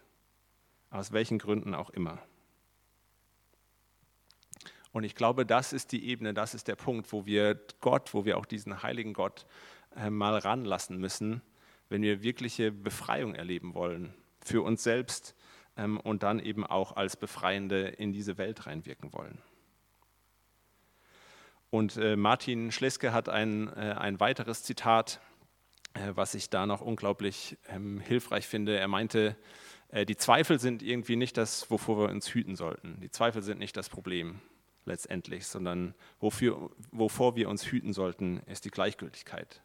Aus 0.90 1.12
welchen 1.12 1.38
Gründen 1.38 1.74
auch 1.74 1.90
immer. 1.90 2.18
Und 4.92 5.04
ich 5.04 5.14
glaube, 5.14 5.44
das 5.44 5.72
ist 5.72 5.92
die 5.92 6.08
Ebene, 6.08 6.32
das 6.32 6.54
ist 6.54 6.66
der 6.66 6.76
Punkt, 6.76 7.12
wo 7.12 7.26
wir 7.26 7.60
Gott, 7.80 8.14
wo 8.14 8.24
wir 8.24 8.38
auch 8.38 8.46
diesen 8.46 8.82
heiligen 8.82 9.12
Gott 9.12 9.46
äh, 9.96 10.10
mal 10.10 10.38
ranlassen 10.38 10.98
müssen, 10.98 11.42
wenn 11.88 12.02
wir 12.02 12.22
wirkliche 12.22 12.72
Befreiung 12.72 13.34
erleben 13.34 13.74
wollen 13.74 14.14
für 14.44 14.62
uns 14.62 14.82
selbst 14.82 15.34
ähm, 15.76 16.00
und 16.00 16.22
dann 16.22 16.40
eben 16.40 16.66
auch 16.66 16.96
als 16.96 17.16
Befreiende 17.16 17.88
in 17.88 18.12
diese 18.12 18.38
Welt 18.38 18.66
reinwirken 18.66 19.12
wollen. 19.12 19.38
Und 21.70 21.96
äh, 21.96 22.16
Martin 22.16 22.72
Schleske 22.72 23.12
hat 23.12 23.28
ein, 23.28 23.68
äh, 23.76 23.94
ein 23.98 24.20
weiteres 24.20 24.62
Zitat, 24.62 25.20
äh, 25.94 26.12
was 26.14 26.34
ich 26.34 26.50
da 26.50 26.66
noch 26.66 26.80
unglaublich 26.80 27.58
ähm, 27.68 28.00
hilfreich 28.00 28.46
finde. 28.46 28.78
Er 28.78 28.88
meinte, 28.88 29.36
äh, 29.90 30.06
die 30.06 30.16
Zweifel 30.16 30.58
sind 30.58 30.82
irgendwie 30.82 31.16
nicht 31.16 31.36
das, 31.36 31.70
wovor 31.70 31.98
wir 31.98 32.08
uns 32.08 32.28
hüten 32.28 32.56
sollten. 32.56 33.00
Die 33.00 33.10
Zweifel 33.10 33.42
sind 33.42 33.58
nicht 33.58 33.76
das 33.76 33.88
Problem 33.88 34.40
letztendlich, 34.84 35.46
sondern 35.46 35.94
wofür, 36.20 36.70
wovor 36.90 37.36
wir 37.36 37.48
uns 37.48 37.66
hüten 37.66 37.92
sollten, 37.92 38.40
ist 38.46 38.64
die 38.64 38.70
Gleichgültigkeit. 38.70 39.62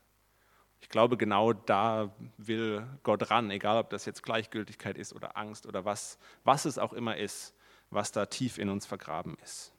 Ich 0.82 0.90
glaube, 0.90 1.16
genau 1.16 1.54
da 1.54 2.14
will 2.38 2.86
Gott 3.04 3.32
ran, 3.32 3.50
egal 3.50 3.78
ob 3.78 3.90
das 3.90 4.06
jetzt 4.06 4.22
Gleichgültigkeit 4.22 4.98
ist 4.98 5.14
oder 5.14 5.38
Angst 5.38 5.66
oder 5.66 5.86
was, 5.86 6.20
was 6.44 6.66
es 6.66 6.78
auch 6.78 6.92
immer 6.92 7.16
ist, 7.16 7.56
was 7.90 8.12
da 8.12 8.26
tief 8.26 8.58
in 8.58 8.70
uns 8.70 8.86
vergraben 8.86 9.38
ist. 9.44 9.73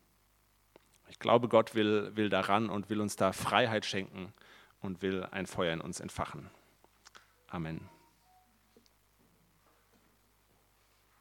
Ich 1.14 1.20
glaube, 1.20 1.48
Gott 1.48 1.76
will, 1.76 2.10
will 2.16 2.28
daran 2.28 2.68
und 2.68 2.90
will 2.90 3.00
uns 3.00 3.14
da 3.14 3.32
Freiheit 3.32 3.86
schenken 3.86 4.32
und 4.80 5.00
will 5.00 5.24
ein 5.30 5.46
Feuer 5.46 5.72
in 5.72 5.80
uns 5.80 6.00
entfachen. 6.00 6.50
Amen. 7.48 7.88